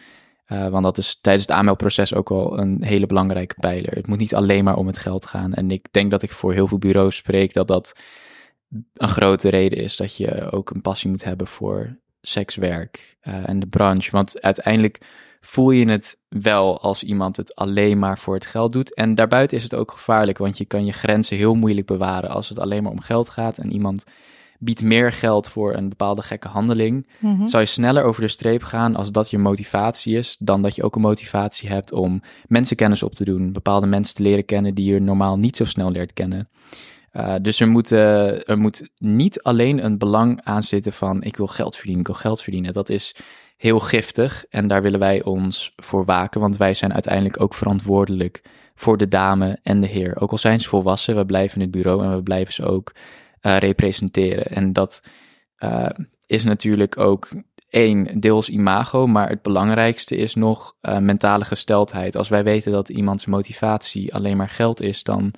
Eh, 0.44 0.68
want 0.68 0.84
dat 0.84 0.98
is 0.98 1.18
tijdens 1.20 1.46
het 1.46 1.56
aanmeldproces 1.56 2.14
ook 2.14 2.28
wel 2.28 2.58
een 2.58 2.82
hele 2.84 3.06
belangrijke 3.06 3.54
pijler. 3.60 3.92
Het 3.94 4.06
moet 4.06 4.18
niet 4.18 4.34
alleen 4.34 4.64
maar 4.64 4.76
om 4.76 4.86
het 4.86 4.98
geld 4.98 5.26
gaan. 5.26 5.54
En 5.54 5.70
ik 5.70 5.86
denk 5.90 6.10
dat 6.10 6.22
ik 6.22 6.32
voor 6.32 6.52
heel 6.52 6.66
veel 6.66 6.78
bureaus 6.78 7.16
spreek 7.16 7.52
dat 7.54 7.68
dat 7.68 8.00
een 8.94 9.08
grote 9.08 9.48
reden 9.48 9.78
is 9.78 9.96
dat 9.96 10.16
je 10.16 10.50
ook 10.50 10.70
een 10.70 10.80
passie 10.80 11.10
moet 11.10 11.24
hebben 11.24 11.46
voor 11.46 11.96
sekswerk 12.20 13.16
eh, 13.20 13.48
en 13.48 13.60
de 13.60 13.66
branche. 13.66 14.10
Want 14.10 14.42
uiteindelijk 14.42 15.00
voel 15.40 15.70
je 15.70 15.88
het 15.88 16.20
wel 16.28 16.80
als 16.80 17.02
iemand 17.02 17.36
het 17.36 17.54
alleen 17.54 17.98
maar 17.98 18.18
voor 18.18 18.34
het 18.34 18.46
geld 18.46 18.72
doet. 18.72 18.94
En 18.94 19.14
daarbuiten 19.14 19.56
is 19.56 19.62
het 19.62 19.74
ook 19.74 19.92
gevaarlijk, 19.92 20.38
want 20.38 20.58
je 20.58 20.64
kan 20.64 20.84
je 20.84 20.92
grenzen 20.92 21.36
heel 21.36 21.54
moeilijk 21.54 21.86
bewaren 21.86 22.30
als 22.30 22.48
het 22.48 22.58
alleen 22.58 22.82
maar 22.82 22.92
om 22.92 23.00
geld 23.00 23.28
gaat 23.28 23.58
en 23.58 23.72
iemand 23.72 24.04
biedt 24.58 24.82
meer 24.82 25.12
geld 25.12 25.48
voor 25.48 25.74
een 25.74 25.88
bepaalde 25.88 26.22
gekke 26.22 26.48
handeling 26.48 27.06
Mhm. 27.18 27.46
zou 27.46 27.62
je 27.62 27.68
sneller 27.68 28.04
over 28.04 28.22
de 28.22 28.28
streep 28.28 28.62
gaan 28.62 28.96
als 28.96 29.12
dat 29.12 29.30
je 29.30 29.38
motivatie 29.38 30.16
is, 30.16 30.36
dan 30.38 30.62
dat 30.62 30.74
je 30.74 30.82
ook 30.82 30.94
een 30.94 31.00
motivatie 31.00 31.68
hebt 31.68 31.92
om 31.92 32.22
mensenkennis 32.46 33.02
op 33.02 33.14
te 33.14 33.24
doen, 33.24 33.52
bepaalde 33.52 33.86
mensen 33.86 34.14
te 34.14 34.22
leren 34.22 34.44
kennen 34.44 34.74
die 34.74 34.92
je 34.92 35.00
normaal 35.00 35.36
niet 35.36 35.56
zo 35.56 35.64
snel 35.64 35.90
leert 35.90 36.12
kennen. 36.12 36.48
Uh, 37.12 37.34
dus 37.42 37.60
er 37.60 37.68
moet, 37.68 37.92
uh, 37.92 38.48
er 38.48 38.58
moet 38.58 38.88
niet 38.98 39.42
alleen 39.42 39.84
een 39.84 39.98
belang 39.98 40.40
aan 40.44 40.62
zitten 40.62 40.92
van 40.92 41.22
ik 41.22 41.36
wil 41.36 41.46
geld 41.46 41.74
verdienen, 41.76 42.00
ik 42.00 42.06
wil 42.06 42.16
geld 42.16 42.42
verdienen. 42.42 42.72
Dat 42.72 42.88
is 42.88 43.16
heel 43.58 43.80
giftig 43.80 44.44
en 44.50 44.68
daar 44.68 44.82
willen 44.82 44.98
wij 44.98 45.22
ons 45.22 45.72
voor 45.76 46.04
waken, 46.04 46.40
want 46.40 46.56
wij 46.56 46.74
zijn 46.74 46.92
uiteindelijk 46.92 47.40
ook 47.40 47.54
verantwoordelijk 47.54 48.42
voor 48.74 48.96
de 48.96 49.08
dame 49.08 49.58
en 49.62 49.80
de 49.80 49.86
heer. 49.86 50.20
Ook 50.20 50.30
al 50.30 50.38
zijn 50.38 50.60
ze 50.60 50.68
volwassen, 50.68 51.16
we 51.16 51.26
blijven 51.26 51.54
in 51.54 51.62
het 51.62 51.70
bureau 51.70 52.04
en 52.04 52.14
we 52.14 52.22
blijven 52.22 52.54
ze 52.54 52.64
ook 52.64 52.92
uh, 53.42 53.56
representeren. 53.56 54.46
En 54.46 54.72
dat 54.72 55.02
uh, 55.58 55.86
is 56.26 56.44
natuurlijk 56.44 56.98
ook 56.98 57.28
één, 57.68 58.20
deels 58.20 58.48
imago, 58.48 59.06
maar 59.06 59.28
het 59.28 59.42
belangrijkste 59.42 60.16
is 60.16 60.34
nog 60.34 60.76
uh, 60.82 60.98
mentale 60.98 61.44
gesteldheid. 61.44 62.16
Als 62.16 62.28
wij 62.28 62.44
weten 62.44 62.72
dat 62.72 62.88
iemands 62.88 63.26
motivatie 63.26 64.14
alleen 64.14 64.36
maar 64.36 64.48
geld 64.48 64.80
is, 64.80 65.02
dan 65.02 65.30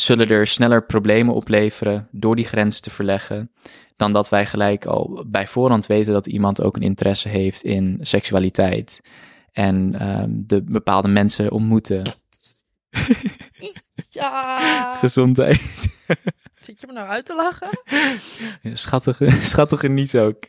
zullen 0.00 0.28
er 0.28 0.46
sneller 0.46 0.86
problemen 0.86 1.34
opleveren 1.34 2.08
door 2.10 2.36
die 2.36 2.44
grens 2.44 2.80
te 2.80 2.90
verleggen, 2.90 3.50
dan 3.96 4.12
dat 4.12 4.28
wij 4.28 4.46
gelijk 4.46 4.86
al 4.86 5.24
bij 5.26 5.46
voorhand 5.46 5.86
weten 5.86 6.12
dat 6.12 6.26
iemand 6.26 6.62
ook 6.62 6.76
een 6.76 6.82
interesse 6.82 7.28
heeft 7.28 7.62
in 7.62 7.98
seksualiteit 8.00 9.00
en 9.52 10.08
um, 10.08 10.44
de 10.46 10.62
bepaalde 10.62 11.08
mensen 11.08 11.52
ontmoeten. 11.52 12.02
Ja. 14.10 14.94
Gezondheid. 14.94 15.60
Zit 16.60 16.80
je 16.80 16.86
me 16.86 16.92
nou 16.92 17.08
uit 17.08 17.24
te 17.24 17.34
lachen? 17.34 17.68
Schattige, 18.76 19.30
schattige 19.30 19.88
niets 19.88 20.14
ook. 20.14 20.44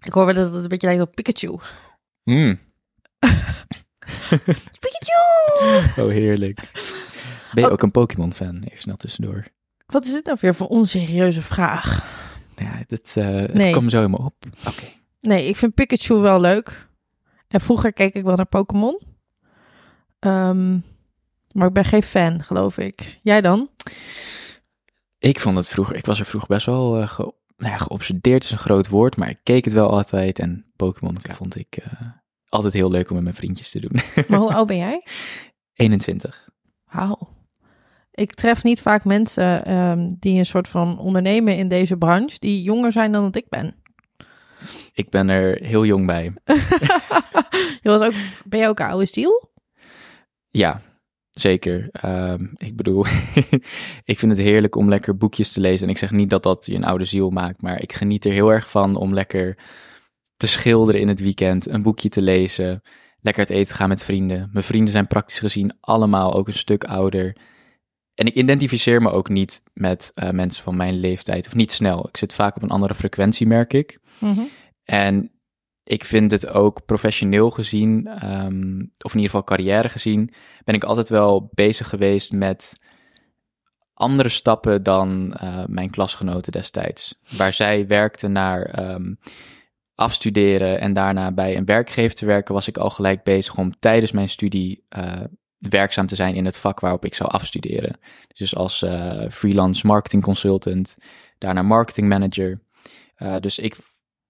Ik 0.00 0.12
hoor 0.12 0.24
wel 0.24 0.34
dat 0.34 0.52
het 0.52 0.62
een 0.62 0.68
beetje 0.68 0.86
lijkt 0.86 1.02
op 1.02 1.14
Pikachu. 1.14 1.58
Mm. 2.24 2.60
Pikachu! 4.80 6.00
Oh, 6.00 6.08
heerlijk. 6.08 6.60
Ben 7.56 7.64
je 7.64 7.70
ook 7.70 7.82
een 7.82 7.90
Pokémon-fan? 7.90 8.62
Even 8.62 8.82
snel 8.82 8.96
tussendoor. 8.96 9.44
Wat 9.86 10.04
is 10.04 10.12
dit 10.12 10.24
nou 10.24 10.38
weer 10.40 10.54
voor 10.54 10.66
onserieuze 10.66 11.42
vraag? 11.42 12.14
Ja, 12.56 12.82
dit, 12.86 13.14
uh, 13.18 13.24
het 13.26 13.54
Nee. 13.54 13.72
kwam 13.72 13.90
zo 13.90 14.02
in 14.02 14.10
me 14.10 14.18
op. 14.18 14.34
Oké. 14.66 14.84
Nee, 15.20 15.48
ik 15.48 15.56
vind 15.56 15.74
Pikachu 15.74 16.14
wel 16.14 16.40
leuk. 16.40 16.88
En 17.48 17.60
vroeger 17.60 17.92
keek 17.92 18.14
ik 18.14 18.22
wel 18.24 18.36
naar 18.36 18.46
Pokémon. 18.46 19.00
Ehm, 20.18 20.78
maar 21.52 21.66
ik 21.66 21.72
ben 21.72 21.84
geen 21.84 22.02
fan, 22.02 22.42
geloof 22.44 22.78
ik. 22.78 23.18
Jij 23.22 23.40
dan? 23.40 23.70
Ik 25.18 25.40
vond 25.40 25.56
het 25.56 25.68
vroeger, 25.68 25.96
ik 25.96 26.06
was 26.06 26.18
er 26.20 26.26
vroeger 26.26 26.48
best 26.48 26.66
wel 26.66 27.00
uh, 27.00 27.08
ge, 27.08 27.32
nou 27.56 27.72
ja, 27.72 27.78
geobsedeerd, 27.78 28.44
is 28.44 28.50
een 28.50 28.58
groot 28.58 28.88
woord, 28.88 29.16
maar 29.16 29.28
ik 29.28 29.38
keek 29.42 29.64
het 29.64 29.74
wel 29.74 29.90
altijd. 29.90 30.38
En 30.38 30.66
Pokémon 30.76 31.16
vond 31.20 31.56
ik 31.56 31.78
uh, 31.80 32.00
altijd 32.48 32.72
heel 32.72 32.90
leuk 32.90 33.08
om 33.08 33.14
met 33.14 33.24
mijn 33.24 33.36
vriendjes 33.36 33.70
te 33.70 33.80
doen. 33.80 34.00
Maar 34.28 34.38
hoe 34.38 34.54
oud 34.58 34.66
ben 34.66 34.76
jij? 34.76 35.02
21. 35.74 36.48
Wauw. 36.92 37.34
Ik 38.16 38.34
tref 38.34 38.62
niet 38.62 38.80
vaak 38.80 39.04
mensen 39.04 39.72
um, 39.74 40.16
die 40.20 40.38
een 40.38 40.46
soort 40.46 40.68
van 40.68 40.98
ondernemen 40.98 41.56
in 41.56 41.68
deze 41.68 41.96
branche, 41.96 42.38
die 42.38 42.62
jonger 42.62 42.92
zijn 42.92 43.12
dan 43.12 43.22
dat 43.22 43.36
ik 43.36 43.48
ben. 43.48 43.74
Ik 44.92 45.10
ben 45.10 45.28
er 45.28 45.58
heel 45.62 45.84
jong 45.84 46.06
bij. 46.06 46.32
je 47.82 47.88
was 47.90 48.00
ook, 48.00 48.14
ben 48.44 48.60
je 48.60 48.68
ook 48.68 48.78
een 48.78 48.86
oude 48.86 49.06
stiel? 49.06 49.50
Ja, 50.50 50.80
zeker. 51.30 51.88
Um, 52.04 52.52
ik 52.56 52.76
bedoel, 52.76 53.04
ik 54.04 54.18
vind 54.18 54.36
het 54.36 54.40
heerlijk 54.40 54.76
om 54.76 54.88
lekker 54.88 55.16
boekjes 55.16 55.52
te 55.52 55.60
lezen. 55.60 55.86
En 55.86 55.92
ik 55.92 55.98
zeg 55.98 56.10
niet 56.10 56.30
dat 56.30 56.42
dat 56.42 56.66
je 56.66 56.74
een 56.74 56.84
oude 56.84 57.04
ziel 57.04 57.30
maakt, 57.30 57.62
maar 57.62 57.82
ik 57.82 57.92
geniet 57.92 58.24
er 58.24 58.32
heel 58.32 58.52
erg 58.52 58.70
van 58.70 58.96
om 58.96 59.14
lekker 59.14 59.58
te 60.36 60.46
schilderen 60.46 61.00
in 61.00 61.08
het 61.08 61.20
weekend, 61.20 61.68
een 61.68 61.82
boekje 61.82 62.08
te 62.08 62.22
lezen, 62.22 62.82
lekker 63.20 63.42
het 63.42 63.52
eten 63.52 63.74
gaan 63.74 63.88
met 63.88 64.04
vrienden. 64.04 64.50
Mijn 64.52 64.64
vrienden 64.64 64.92
zijn 64.92 65.06
praktisch 65.06 65.38
gezien 65.38 65.76
allemaal 65.80 66.34
ook 66.34 66.46
een 66.46 66.52
stuk 66.52 66.84
ouder. 66.84 67.36
En 68.16 68.26
ik 68.26 68.34
identificeer 68.34 69.02
me 69.02 69.10
ook 69.10 69.28
niet 69.28 69.62
met 69.74 70.12
uh, 70.14 70.30
mensen 70.30 70.62
van 70.62 70.76
mijn 70.76 70.94
leeftijd, 70.94 71.46
of 71.46 71.54
niet 71.54 71.72
snel. 71.72 72.08
Ik 72.08 72.16
zit 72.16 72.34
vaak 72.34 72.56
op 72.56 72.62
een 72.62 72.70
andere 72.70 72.94
frequentie, 72.94 73.46
merk 73.46 73.72
ik. 73.72 74.00
Mm 74.18 74.32
-hmm. 74.32 74.48
En 74.84 75.30
ik 75.84 76.04
vind 76.04 76.30
het 76.30 76.48
ook 76.48 76.84
professioneel 76.84 77.50
gezien, 77.50 78.06
um, 78.32 78.92
of 78.98 79.10
in 79.12 79.20
ieder 79.20 79.30
geval 79.30 79.44
carrière 79.44 79.88
gezien, 79.88 80.32
ben 80.64 80.74
ik 80.74 80.84
altijd 80.84 81.08
wel 81.08 81.50
bezig 81.54 81.88
geweest 81.88 82.32
met 82.32 82.80
andere 83.94 84.28
stappen 84.28 84.82
dan 84.82 85.36
uh, 85.42 85.64
mijn 85.66 85.90
klasgenoten 85.90 86.52
destijds. 86.52 87.20
Waar 87.36 87.52
zij 87.52 87.86
werkten 87.86 88.32
naar 88.32 88.90
um, 88.94 89.18
afstuderen 89.94 90.80
en 90.80 90.92
daarna 90.92 91.32
bij 91.32 91.56
een 91.56 91.64
werkgever 91.64 92.16
te 92.16 92.26
werken, 92.26 92.54
was 92.54 92.68
ik 92.68 92.76
al 92.76 92.90
gelijk 92.90 93.22
bezig 93.22 93.56
om 93.56 93.78
tijdens 93.78 94.12
mijn 94.12 94.28
studie 94.28 94.84
uh, 94.96 95.20
werkzaam 95.58 96.06
te 96.06 96.14
zijn 96.14 96.34
in 96.34 96.44
het 96.44 96.56
vak 96.56 96.80
waarop 96.80 97.04
ik 97.04 97.14
zou 97.14 97.30
afstuderen. 97.30 97.98
Dus 98.34 98.56
als 98.56 98.82
uh, 98.82 99.24
freelance 99.30 99.86
marketing 99.86 100.22
consultant, 100.22 100.96
daarna 101.38 101.62
marketing 101.62 102.08
manager. 102.08 102.60
Uh, 103.18 103.34
dus 103.40 103.58
ik 103.58 103.76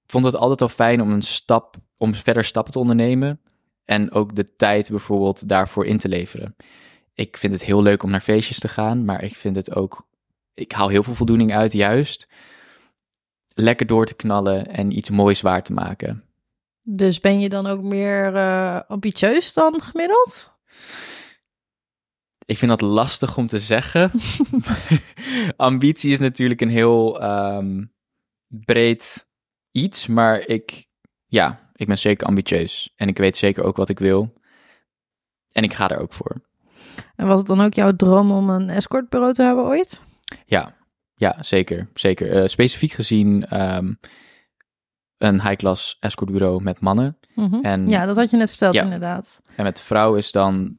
vond 0.06 0.24
het 0.24 0.36
altijd 0.36 0.62
al 0.62 0.68
fijn 0.68 1.00
om 1.00 1.10
een 1.10 1.22
stap, 1.22 1.76
om 1.96 2.14
verder 2.14 2.44
stappen 2.44 2.72
te 2.72 2.78
ondernemen 2.78 3.40
en 3.84 4.12
ook 4.12 4.34
de 4.34 4.56
tijd 4.56 4.90
bijvoorbeeld 4.90 5.48
daarvoor 5.48 5.86
in 5.86 5.98
te 5.98 6.08
leveren. 6.08 6.56
Ik 7.14 7.36
vind 7.36 7.52
het 7.52 7.64
heel 7.64 7.82
leuk 7.82 8.02
om 8.02 8.10
naar 8.10 8.20
feestjes 8.20 8.58
te 8.58 8.68
gaan, 8.68 9.04
maar 9.04 9.22
ik 9.22 9.36
vind 9.36 9.56
het 9.56 9.74
ook, 9.74 10.08
ik 10.54 10.72
haal 10.72 10.88
heel 10.88 11.02
veel 11.02 11.14
voldoening 11.14 11.54
uit, 11.54 11.72
juist 11.72 12.28
lekker 13.54 13.86
door 13.86 14.06
te 14.06 14.14
knallen 14.14 14.66
en 14.66 14.96
iets 14.96 15.10
moois 15.10 15.40
waar 15.40 15.62
te 15.62 15.72
maken. 15.72 16.24
Dus 16.82 17.18
ben 17.18 17.40
je 17.40 17.48
dan 17.48 17.66
ook 17.66 17.82
meer 17.82 18.34
uh, 18.34 18.80
ambitieus 18.88 19.52
dan 19.52 19.82
gemiddeld? 19.82 20.52
Ik 22.46 22.58
vind 22.58 22.70
dat 22.70 22.80
lastig 22.80 23.36
om 23.36 23.46
te 23.46 23.58
zeggen. 23.58 24.10
Ambitie 25.56 26.10
is 26.10 26.18
natuurlijk 26.18 26.60
een 26.60 26.70
heel 26.70 27.22
um, 27.22 27.92
breed 28.46 29.28
iets, 29.70 30.06
maar 30.06 30.46
ik, 30.46 30.86
ja, 31.26 31.70
ik 31.74 31.86
ben 31.86 31.98
zeker 31.98 32.26
ambitieus. 32.26 32.92
En 32.96 33.08
ik 33.08 33.18
weet 33.18 33.36
zeker 33.36 33.64
ook 33.64 33.76
wat 33.76 33.88
ik 33.88 33.98
wil. 33.98 34.32
En 35.52 35.62
ik 35.62 35.74
ga 35.74 35.88
er 35.88 35.98
ook 35.98 36.12
voor. 36.12 36.44
En 37.16 37.26
was 37.26 37.38
het 37.38 37.48
dan 37.48 37.60
ook 37.60 37.74
jouw 37.74 37.96
droom 37.96 38.30
om 38.30 38.50
een 38.50 38.70
escortbureau 38.70 39.32
te 39.32 39.42
hebben 39.42 39.64
ooit? 39.64 40.00
Ja, 40.44 40.76
ja 41.14 41.42
zeker. 41.42 41.88
zeker. 41.94 42.36
Uh, 42.36 42.46
specifiek 42.46 42.92
gezien 42.92 43.60
um, 43.62 43.98
een 45.16 45.42
high-class 45.42 45.96
escortbureau 46.00 46.62
met 46.62 46.80
mannen. 46.80 47.18
Mm 47.34 47.50
-hmm. 47.50 47.62
en, 47.62 47.86
ja, 47.86 48.06
dat 48.06 48.16
had 48.16 48.30
je 48.30 48.36
net 48.36 48.48
verteld 48.48 48.74
ja, 48.74 48.82
inderdaad. 48.82 49.40
En 49.56 49.64
met 49.64 49.80
vrouwen 49.80 50.18
is 50.18 50.32
dan 50.32 50.78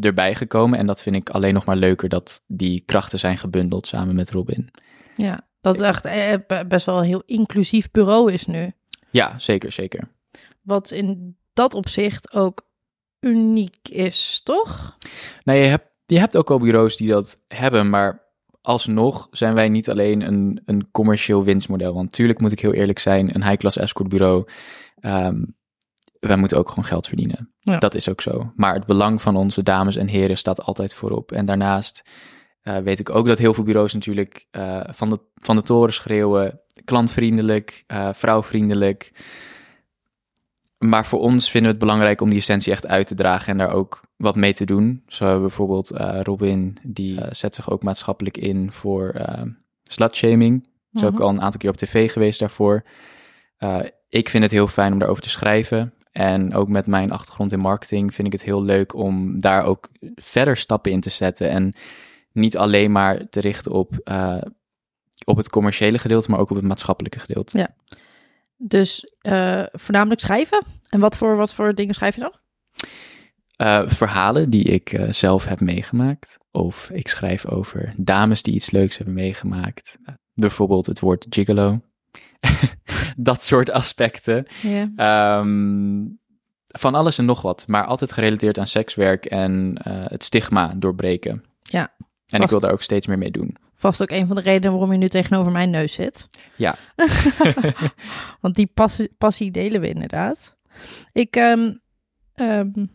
erbij 0.00 0.34
gekomen. 0.34 0.78
En 0.78 0.86
dat 0.86 1.02
vind 1.02 1.16
ik 1.16 1.30
alleen 1.30 1.54
nog 1.54 1.64
maar 1.64 1.76
leuker 1.76 2.08
dat 2.08 2.44
die 2.46 2.82
krachten 2.86 3.18
zijn 3.18 3.38
gebundeld 3.38 3.86
samen 3.86 4.14
met 4.14 4.30
Robin. 4.30 4.70
Ja, 5.16 5.48
dat 5.60 5.78
het 5.78 5.86
echt 5.86 6.04
eh, 6.04 6.60
best 6.68 6.86
wel 6.86 6.98
een 6.98 7.04
heel 7.04 7.22
inclusief 7.26 7.90
bureau 7.90 8.32
is 8.32 8.46
nu. 8.46 8.72
Ja, 9.10 9.38
zeker, 9.38 9.72
zeker. 9.72 10.08
Wat 10.62 10.90
in 10.90 11.36
dat 11.52 11.74
opzicht 11.74 12.32
ook 12.32 12.66
uniek 13.20 13.88
is, 13.88 14.40
toch? 14.44 14.96
Nou, 15.44 15.58
je 15.58 15.66
hebt, 15.66 15.86
je 16.06 16.18
hebt 16.18 16.36
ook 16.36 16.50
al 16.50 16.58
bureaus 16.58 16.96
die 16.96 17.08
dat 17.08 17.42
hebben, 17.48 17.90
maar 17.90 18.24
alsnog 18.60 19.28
zijn 19.30 19.54
wij 19.54 19.68
niet 19.68 19.90
alleen 19.90 20.20
een, 20.26 20.62
een 20.64 20.90
commercieel 20.90 21.44
winstmodel. 21.44 21.94
Want 21.94 22.04
natuurlijk 22.04 22.40
moet 22.40 22.52
ik 22.52 22.60
heel 22.60 22.72
eerlijk 22.72 22.98
zijn, 22.98 23.34
een 23.34 23.44
high-class 23.44 23.76
escort 23.76 24.08
bureau, 24.08 24.48
um, 25.00 25.56
wij 26.20 26.36
moeten 26.36 26.58
ook 26.58 26.68
gewoon 26.68 26.84
geld 26.84 27.06
verdienen. 27.06 27.53
Ja. 27.64 27.78
Dat 27.78 27.94
is 27.94 28.08
ook 28.08 28.20
zo. 28.20 28.52
Maar 28.56 28.74
het 28.74 28.86
belang 28.86 29.22
van 29.22 29.36
onze 29.36 29.62
dames 29.62 29.96
en 29.96 30.06
heren 30.06 30.38
staat 30.38 30.62
altijd 30.62 30.94
voorop. 30.94 31.32
En 31.32 31.44
daarnaast 31.44 32.02
uh, 32.62 32.76
weet 32.76 32.98
ik 32.98 33.10
ook 33.10 33.26
dat 33.26 33.38
heel 33.38 33.54
veel 33.54 33.64
bureaus 33.64 33.92
natuurlijk 33.92 34.46
uh, 34.56 34.80
van, 34.86 35.10
de, 35.10 35.20
van 35.34 35.56
de 35.56 35.62
toren 35.62 35.92
schreeuwen, 35.92 36.60
klantvriendelijk, 36.84 37.84
uh, 37.86 38.08
vrouwvriendelijk. 38.12 39.12
maar 40.78 41.06
voor 41.06 41.20
ons 41.20 41.50
vinden 41.50 41.70
we 41.70 41.76
het 41.76 41.86
belangrijk 41.86 42.20
om 42.20 42.28
die 42.28 42.38
essentie 42.38 42.72
echt 42.72 42.86
uit 42.86 43.06
te 43.06 43.14
dragen 43.14 43.52
en 43.52 43.58
daar 43.58 43.72
ook 43.72 44.02
wat 44.16 44.36
mee 44.36 44.52
te 44.52 44.64
doen. 44.64 45.02
Zo 45.06 45.24
hebben 45.24 45.42
we 45.42 45.48
bijvoorbeeld 45.48 45.90
Robin, 46.26 46.78
die 46.82 47.20
zet 47.30 47.54
zich 47.54 47.70
ook 47.70 47.82
maatschappelijk 47.82 48.36
in 48.36 48.72
voor 48.72 49.14
slutshaming. 49.82 50.68
Is 50.92 51.04
ook 51.04 51.20
al 51.20 51.28
een 51.28 51.40
aantal 51.40 51.60
keer 51.60 51.70
op 51.70 51.76
tv 51.76 52.12
geweest 52.12 52.38
daarvoor. 52.38 52.84
ik 54.08 54.28
vind 54.28 54.42
het 54.42 54.52
heel 54.52 54.68
fijn 54.68 54.92
om 54.92 54.98
daarover 54.98 55.22
te 55.22 55.28
schrijven. 55.28 55.92
En 56.14 56.54
ook 56.54 56.68
met 56.68 56.86
mijn 56.86 57.10
achtergrond 57.10 57.52
in 57.52 57.60
marketing 57.60 58.14
vind 58.14 58.26
ik 58.26 58.32
het 58.32 58.42
heel 58.42 58.62
leuk 58.62 58.94
om 58.94 59.40
daar 59.40 59.64
ook 59.64 59.88
verder 60.14 60.56
stappen 60.56 60.92
in 60.92 61.00
te 61.00 61.10
zetten. 61.10 61.48
En 61.50 61.74
niet 62.32 62.56
alleen 62.56 62.92
maar 62.92 63.28
te 63.28 63.40
richten 63.40 63.72
op, 63.72 63.90
op 65.24 65.36
het 65.36 65.50
commerciële 65.50 65.98
gedeelte, 65.98 66.30
maar 66.30 66.40
ook 66.40 66.50
op 66.50 66.56
het 66.56 66.64
maatschappelijke 66.64 67.18
gedeelte. 67.18 67.58
Ja. 67.58 67.68
Dus 68.56 69.12
uh, 69.22 69.62
voornamelijk 69.72 70.20
schrijven. 70.20 70.62
En 70.88 71.00
wat 71.00 71.16
voor, 71.16 71.36
wat 71.36 71.54
voor 71.54 71.74
dingen 71.74 71.94
schrijf 71.94 72.14
je 72.14 72.20
dan? 72.20 72.32
Uh, 73.56 73.88
verhalen 73.88 74.50
die 74.50 74.64
ik 74.64 75.00
zelf 75.08 75.44
heb 75.44 75.60
meegemaakt. 75.60 76.38
Of 76.50 76.90
ik 76.90 77.08
schrijf 77.08 77.46
over 77.46 77.94
dames 77.96 78.42
die 78.42 78.54
iets 78.54 78.70
leuks 78.70 78.96
hebben 78.96 79.14
meegemaakt. 79.14 79.98
bijvoorbeeld 80.32 80.86
het 80.86 81.00
woord 81.00 81.26
gigolo. 81.28 81.80
dat 83.16 83.44
soort 83.44 83.70
aspecten. 83.70 84.46
Yeah. 84.62 85.38
Um, 85.38 86.18
van 86.66 86.94
alles 86.94 87.18
en 87.18 87.24
nog 87.24 87.42
wat. 87.42 87.64
Maar 87.66 87.84
altijd 87.84 88.12
gerelateerd 88.12 88.58
aan 88.58 88.66
sekswerk 88.66 89.24
en 89.24 89.80
het 89.84 90.24
stigma 90.24 90.72
doorbreken. 90.76 91.44
Ja. 91.62 91.94
En 92.28 92.42
ik 92.42 92.50
wil 92.50 92.60
daar 92.60 92.72
ook 92.72 92.82
steeds 92.82 93.06
meer 93.06 93.18
mee 93.18 93.30
doen. 93.30 93.56
Vast 93.74 94.02
ook 94.02 94.10
een 94.10 94.26
van 94.26 94.36
de 94.36 94.42
redenen 94.42 94.70
waarom 94.70 94.92
je 94.92 94.98
nu 94.98 95.08
tegenover 95.08 95.52
mijn 95.52 95.70
neus 95.70 95.92
zit. 95.92 96.28
Ja. 96.56 96.74
Want 98.40 98.54
die 98.54 98.70
passie, 98.74 99.10
passie, 99.18 99.50
delen 99.50 99.80
we 99.80 99.88
inderdaad. 99.88 100.56
Ik, 101.12 101.36
um, 101.36 101.80
um, 102.34 102.90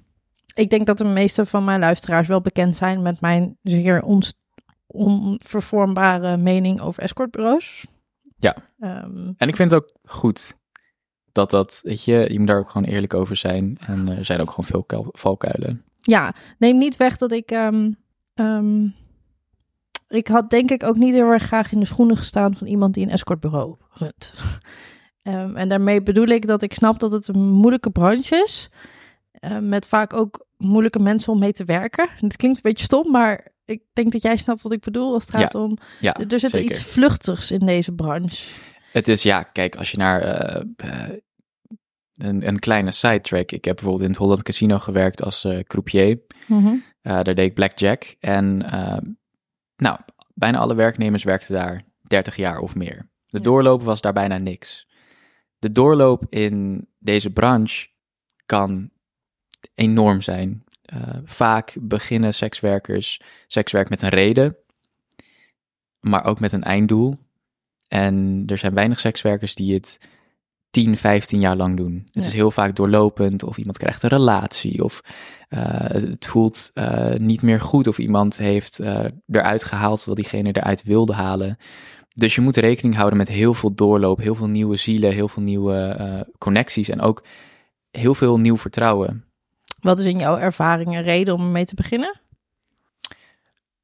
ik 0.53 0.69
denk 0.69 0.85
dat 0.85 0.97
de 0.97 1.03
meeste 1.03 1.45
van 1.45 1.63
mijn 1.63 1.79
luisteraars 1.79 2.27
wel 2.27 2.41
bekend 2.41 2.75
zijn 2.75 3.01
met 3.01 3.21
mijn 3.21 3.57
zeer 3.63 4.03
onvervormbare 4.87 6.37
mening 6.37 6.81
over 6.81 7.03
escortbureaus. 7.03 7.85
Ja. 8.39 8.55
Um, 8.79 9.33
en 9.37 9.47
ik 9.47 9.55
vind 9.55 9.71
het 9.71 9.81
ook 9.81 9.89
goed 10.03 10.57
dat 11.31 11.49
dat, 11.49 11.79
weet 11.83 12.03
je, 12.03 12.27
je 12.31 12.39
moet 12.39 12.47
daar 12.47 12.59
ook 12.59 12.69
gewoon 12.69 12.87
eerlijk 12.87 13.13
over 13.13 13.35
zijn. 13.35 13.77
En 13.79 14.17
er 14.17 14.25
zijn 14.25 14.41
ook 14.41 14.49
gewoon 14.49 14.85
veel 14.85 15.11
valkuilen. 15.11 15.83
Ja, 16.01 16.33
neem 16.57 16.77
niet 16.77 16.97
weg 16.97 17.17
dat 17.17 17.31
ik 17.31 17.51
ik 20.09 20.27
had 20.27 20.49
denk 20.49 20.71
ik 20.71 20.83
ook 20.83 20.95
niet 20.95 21.13
heel 21.13 21.31
erg 21.31 21.43
graag 21.43 21.71
in 21.71 21.79
de 21.79 21.85
schoenen 21.85 22.17
gestaan 22.17 22.55
van 22.55 22.67
iemand 22.67 22.93
die 22.93 23.05
een 23.05 23.11
escortbureau 23.11 23.75
runt. 23.89 24.33
um, 25.23 25.55
en 25.61 25.69
daarmee 25.69 26.03
bedoel 26.03 26.27
ik 26.27 26.47
dat 26.47 26.61
ik 26.61 26.73
snap 26.73 26.99
dat 26.99 27.11
het 27.11 27.27
een 27.27 27.49
moeilijke 27.49 27.89
branche 27.89 28.35
is. 28.35 28.69
Uh, 29.39 29.59
met 29.59 29.87
vaak 29.87 30.13
ook 30.13 30.45
moeilijke 30.57 30.99
mensen 30.99 31.33
om 31.33 31.39
mee 31.39 31.51
te 31.51 31.65
werken. 31.65 32.09
Het 32.15 32.35
klinkt 32.35 32.57
een 32.57 32.71
beetje 32.71 32.85
stom, 32.85 33.11
maar 33.11 33.47
ik 33.69 33.81
denk 33.93 34.11
dat 34.11 34.21
jij 34.21 34.37
snapt 34.37 34.61
wat 34.61 34.71
ik 34.71 34.79
bedoel 34.79 35.13
als 35.13 35.25
het 35.25 35.35
gaat 35.35 35.55
om. 35.55 35.77
Ja, 35.99 36.13
er 36.13 36.39
zit 36.39 36.55
iets 36.55 36.81
vluchtigs 36.81 37.51
in 37.51 37.65
deze 37.65 37.91
branche. 37.91 38.45
Het 38.91 39.07
is 39.07 39.23
ja, 39.23 39.43
kijk, 39.43 39.75
als 39.75 39.91
je 39.91 39.97
naar 39.97 40.23
uh, 40.23 40.63
uh, 40.85 41.09
een, 42.13 42.47
een, 42.47 42.59
kleine 42.59 42.91
sidetrack. 42.91 43.51
Ik 43.51 43.65
heb 43.65 43.75
bijvoorbeeld 43.75 44.03
in 44.03 44.09
het 44.09 44.17
Holland 44.17 44.43
Casino 44.43 44.79
gewerkt 44.79 45.23
als 45.23 45.43
uh, 45.43 45.59
croupier. 45.59 46.19
Mm 46.47 46.63
-hmm. 46.63 46.83
daar 47.01 47.23
deed 47.23 47.39
ik 47.39 47.53
blackjack. 47.53 48.15
En 48.19 48.57
nou, 49.75 49.99
bijna 50.33 50.57
alle 50.57 50.75
werknemers 50.75 51.23
werkten 51.23 51.53
daar 51.53 51.83
30 52.01 52.35
jaar 52.35 52.59
of 52.59 52.75
meer. 52.75 53.09
De 53.25 53.41
doorloop 53.41 53.83
was 53.83 54.01
daar 54.01 54.13
bijna 54.13 54.37
niks. 54.37 54.87
De 55.59 55.71
doorloop 55.71 56.25
in 56.29 56.87
deze 56.99 57.29
branche 57.29 57.87
kan 58.45 58.89
enorm 59.75 60.21
zijn. 60.21 60.63
Uh, 60.93 60.99
vaak 61.25 61.75
beginnen 61.81 62.33
sekswerkers 62.33 63.21
sekswerk 63.47 63.89
met 63.89 64.01
een 64.01 64.09
reden, 64.09 64.55
maar 65.99 66.25
ook 66.25 66.39
met 66.39 66.51
een 66.51 66.63
einddoel. 66.63 67.17
En 67.87 68.43
er 68.47 68.57
zijn 68.57 68.73
weinig 68.73 68.99
sekswerkers 68.99 69.55
die 69.55 69.73
het 69.73 69.97
10, 70.69 70.97
15 70.97 71.39
jaar 71.39 71.55
lang 71.55 71.77
doen. 71.77 72.07
Het 72.11 72.25
is 72.25 72.33
heel 72.33 72.51
vaak 72.51 72.75
doorlopend 72.75 73.43
of 73.43 73.57
iemand 73.57 73.77
krijgt 73.77 74.03
een 74.03 74.09
relatie 74.09 74.83
of 74.83 75.01
uh, 75.49 75.59
het 75.79 76.27
voelt 76.27 76.71
uh, 76.73 77.13
niet 77.15 77.41
meer 77.41 77.61
goed 77.61 77.87
of 77.87 77.97
iemand 77.97 78.37
heeft 78.37 78.79
eruit 79.27 79.63
gehaald 79.63 80.05
wat 80.05 80.15
diegene 80.15 80.51
eruit 80.51 80.83
wilde 80.83 81.13
halen. 81.13 81.57
Dus 82.13 82.35
je 82.35 82.41
moet 82.41 82.57
rekening 82.57 82.95
houden 82.95 83.17
met 83.17 83.27
heel 83.27 83.53
veel 83.53 83.75
doorloop, 83.75 84.19
heel 84.19 84.35
veel 84.35 84.47
nieuwe 84.47 84.75
zielen, 84.75 85.13
heel 85.13 85.27
veel 85.27 85.43
nieuwe 85.43 86.27
connecties 86.37 86.89
en 86.89 87.01
ook 87.01 87.23
heel 87.91 88.15
veel 88.15 88.39
nieuw 88.39 88.57
vertrouwen. 88.57 89.28
Wat 89.81 89.99
is 89.99 90.05
in 90.05 90.17
jouw 90.17 90.37
ervaring 90.37 90.95
een 90.95 91.03
reden 91.03 91.33
om 91.33 91.41
ermee 91.41 91.65
te 91.65 91.75
beginnen? 91.75 92.19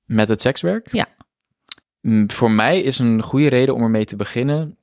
Met 0.06 0.28
het 0.28 0.42
sekswerk? 0.42 0.92
Ja. 0.92 1.08
Mm, 2.02 2.32
voor 2.32 2.52
mij 2.52 2.82
is 2.82 3.00
een 3.00 3.22
goede 3.22 3.48
reden 3.48 3.76
om 3.76 3.82
ermee 3.82 4.06
te 4.06 4.16
beginnen 4.16 4.78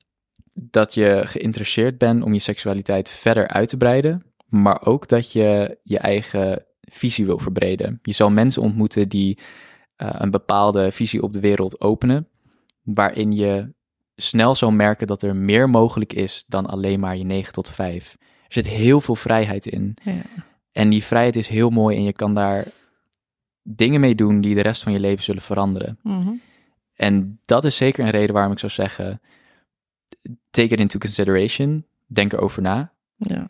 dat 0.53 0.93
je 0.93 1.21
geïnteresseerd 1.25 1.97
bent 1.97 2.23
om 2.23 2.33
je 2.33 2.39
seksualiteit 2.39 3.09
verder 3.09 3.47
uit 3.47 3.69
te 3.69 3.77
breiden, 3.77 4.23
maar 4.45 4.85
ook 4.85 5.07
dat 5.07 5.31
je 5.31 5.77
je 5.83 5.99
eigen 5.99 6.65
visie 6.81 7.25
wil 7.25 7.39
verbreden. 7.39 7.99
Je 8.01 8.11
zal 8.11 8.29
mensen 8.29 8.61
ontmoeten 8.61 9.09
die 9.09 9.37
uh, 9.97 10.09
een 10.13 10.31
bepaalde 10.31 10.91
visie 10.91 11.23
op 11.23 11.33
de 11.33 11.39
wereld 11.39 11.81
openen, 11.81 12.27
waarin 12.81 13.31
je 13.31 13.73
snel 14.15 14.55
zal 14.55 14.71
merken 14.71 15.07
dat 15.07 15.23
er 15.23 15.35
meer 15.35 15.69
mogelijk 15.69 16.13
is 16.13 16.43
dan 16.47 16.65
alleen 16.65 16.99
maar 16.99 17.17
je 17.17 17.23
9 17.23 17.53
tot 17.53 17.69
5. 17.69 18.17
Er 18.21 18.27
zit 18.47 18.67
heel 18.67 19.01
veel 19.01 19.15
vrijheid 19.15 19.65
in. 19.65 19.97
Ja. 20.03 20.21
En 20.73 20.89
die 20.89 21.03
vrijheid 21.03 21.35
is 21.35 21.47
heel 21.47 21.69
mooi 21.69 21.97
en 21.97 22.03
je 22.03 22.13
kan 22.13 22.33
daar 22.33 22.67
dingen 23.61 23.99
mee 23.99 24.15
doen 24.15 24.41
die 24.41 24.55
de 24.55 24.61
rest 24.61 24.83
van 24.83 24.91
je 24.91 24.99
leven 24.99 25.23
zullen 25.23 25.41
veranderen. 25.41 25.99
Mm 26.01 26.21
-hmm. 26.21 26.41
En 26.93 27.39
dat 27.45 27.65
is 27.65 27.75
zeker 27.75 28.03
een 28.03 28.11
reden 28.11 28.33
waarom 28.33 28.51
ik 28.51 28.59
zou 28.59 28.71
zeggen: 28.71 29.21
take 30.49 30.73
it 30.73 30.79
into 30.79 30.97
consideration. 30.97 31.85
Denk 32.07 32.33
erover 32.33 32.61
na. 32.61 32.93
Ja. 33.15 33.49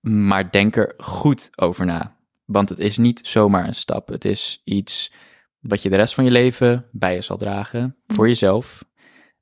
Maar 0.00 0.50
denk 0.50 0.76
er 0.76 0.94
goed 0.96 1.50
over 1.56 1.86
na. 1.86 2.16
Want 2.44 2.68
het 2.68 2.78
is 2.78 2.96
niet 2.96 3.20
zomaar 3.26 3.66
een 3.66 3.74
stap. 3.74 4.08
Het 4.08 4.24
is 4.24 4.60
iets 4.64 5.12
wat 5.60 5.82
je 5.82 5.90
de 5.90 5.96
rest 5.96 6.14
van 6.14 6.24
je 6.24 6.30
leven 6.30 6.86
bij 6.92 7.14
je 7.14 7.22
zal 7.22 7.36
dragen. 7.36 7.96
Voor 8.06 8.28
jezelf. 8.28 8.84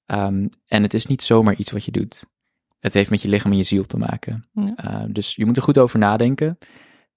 Um, 0.07 0.49
en 0.67 0.83
het 0.83 0.95
is 0.95 1.07
niet 1.07 1.23
zomaar 1.23 1.55
iets 1.55 1.71
wat 1.71 1.85
je 1.85 1.91
doet. 1.91 2.27
Het 2.79 2.95
heeft 2.95 3.11
met 3.11 3.23
je 3.23 3.29
lichaam 3.29 3.51
en 3.51 3.57
je 3.57 3.63
ziel 3.63 3.85
te 3.85 3.99
maken. 3.99 4.49
Ja. 4.53 4.75
Uh, 4.85 5.05
dus 5.09 5.35
je 5.35 5.47
moet 5.47 5.57
er 5.57 5.63
goed 5.63 5.79
over 5.79 5.99
nadenken. 5.99 6.59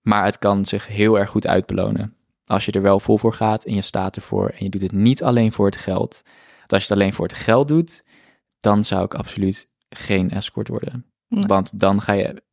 Maar 0.05 0.25
het 0.25 0.39
kan 0.39 0.65
zich 0.65 0.87
heel 0.87 1.19
erg 1.19 1.29
goed 1.29 1.47
uitbelonen. 1.47 2.15
Als 2.45 2.65
je 2.65 2.71
er 2.71 2.81
wel 2.81 2.99
vol 2.99 3.17
voor 3.17 3.33
gaat 3.33 3.65
en 3.65 3.75
je 3.75 3.81
staat 3.81 4.15
ervoor. 4.15 4.49
En 4.49 4.63
je 4.63 4.69
doet 4.69 4.81
het 4.81 4.91
niet 4.91 5.23
alleen 5.23 5.51
voor 5.51 5.65
het 5.65 5.77
geld. 5.77 6.21
Want 6.57 6.73
als 6.73 6.87
je 6.87 6.93
het 6.93 7.01
alleen 7.01 7.13
voor 7.13 7.27
het 7.27 7.37
geld 7.37 7.67
doet, 7.67 8.03
dan 8.59 8.83
zou 8.83 9.03
ik 9.03 9.13
absoluut 9.13 9.69
geen 9.89 10.31
escort 10.31 10.67
worden. 10.67 11.05
Want 11.27 11.79
dan 11.79 12.01
ga 12.01 12.13
je, 12.13 12.43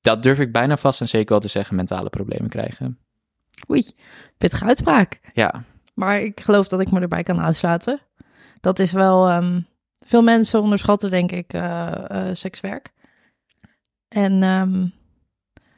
dat 0.00 0.22
durf 0.22 0.38
ik 0.38 0.52
bijna 0.52 0.76
vast 0.76 1.00
en 1.00 1.08
zeker 1.08 1.28
wel 1.28 1.40
te 1.40 1.48
zeggen, 1.48 1.76
mentale 1.76 2.10
problemen 2.10 2.48
krijgen. 2.48 2.98
Oei, 3.70 3.92
pittige 4.38 4.64
uitspraak. 4.64 5.20
Ja. 5.32 5.64
Maar 5.94 6.20
ik 6.20 6.40
geloof 6.40 6.68
dat 6.68 6.80
ik 6.80 6.90
me 6.90 7.00
erbij 7.00 7.22
kan 7.22 7.40
aansluiten. 7.40 8.00
Dat 8.60 8.78
is 8.78 8.92
wel, 8.92 9.30
um, 9.30 9.66
veel 10.00 10.22
mensen 10.22 10.62
onderschatten 10.62 11.10
denk 11.10 11.32
ik 11.32 11.54
uh, 11.54 11.92
uh, 12.08 12.28
sekswerk. 12.32 12.92
En 14.08 14.42
um, 14.42 14.92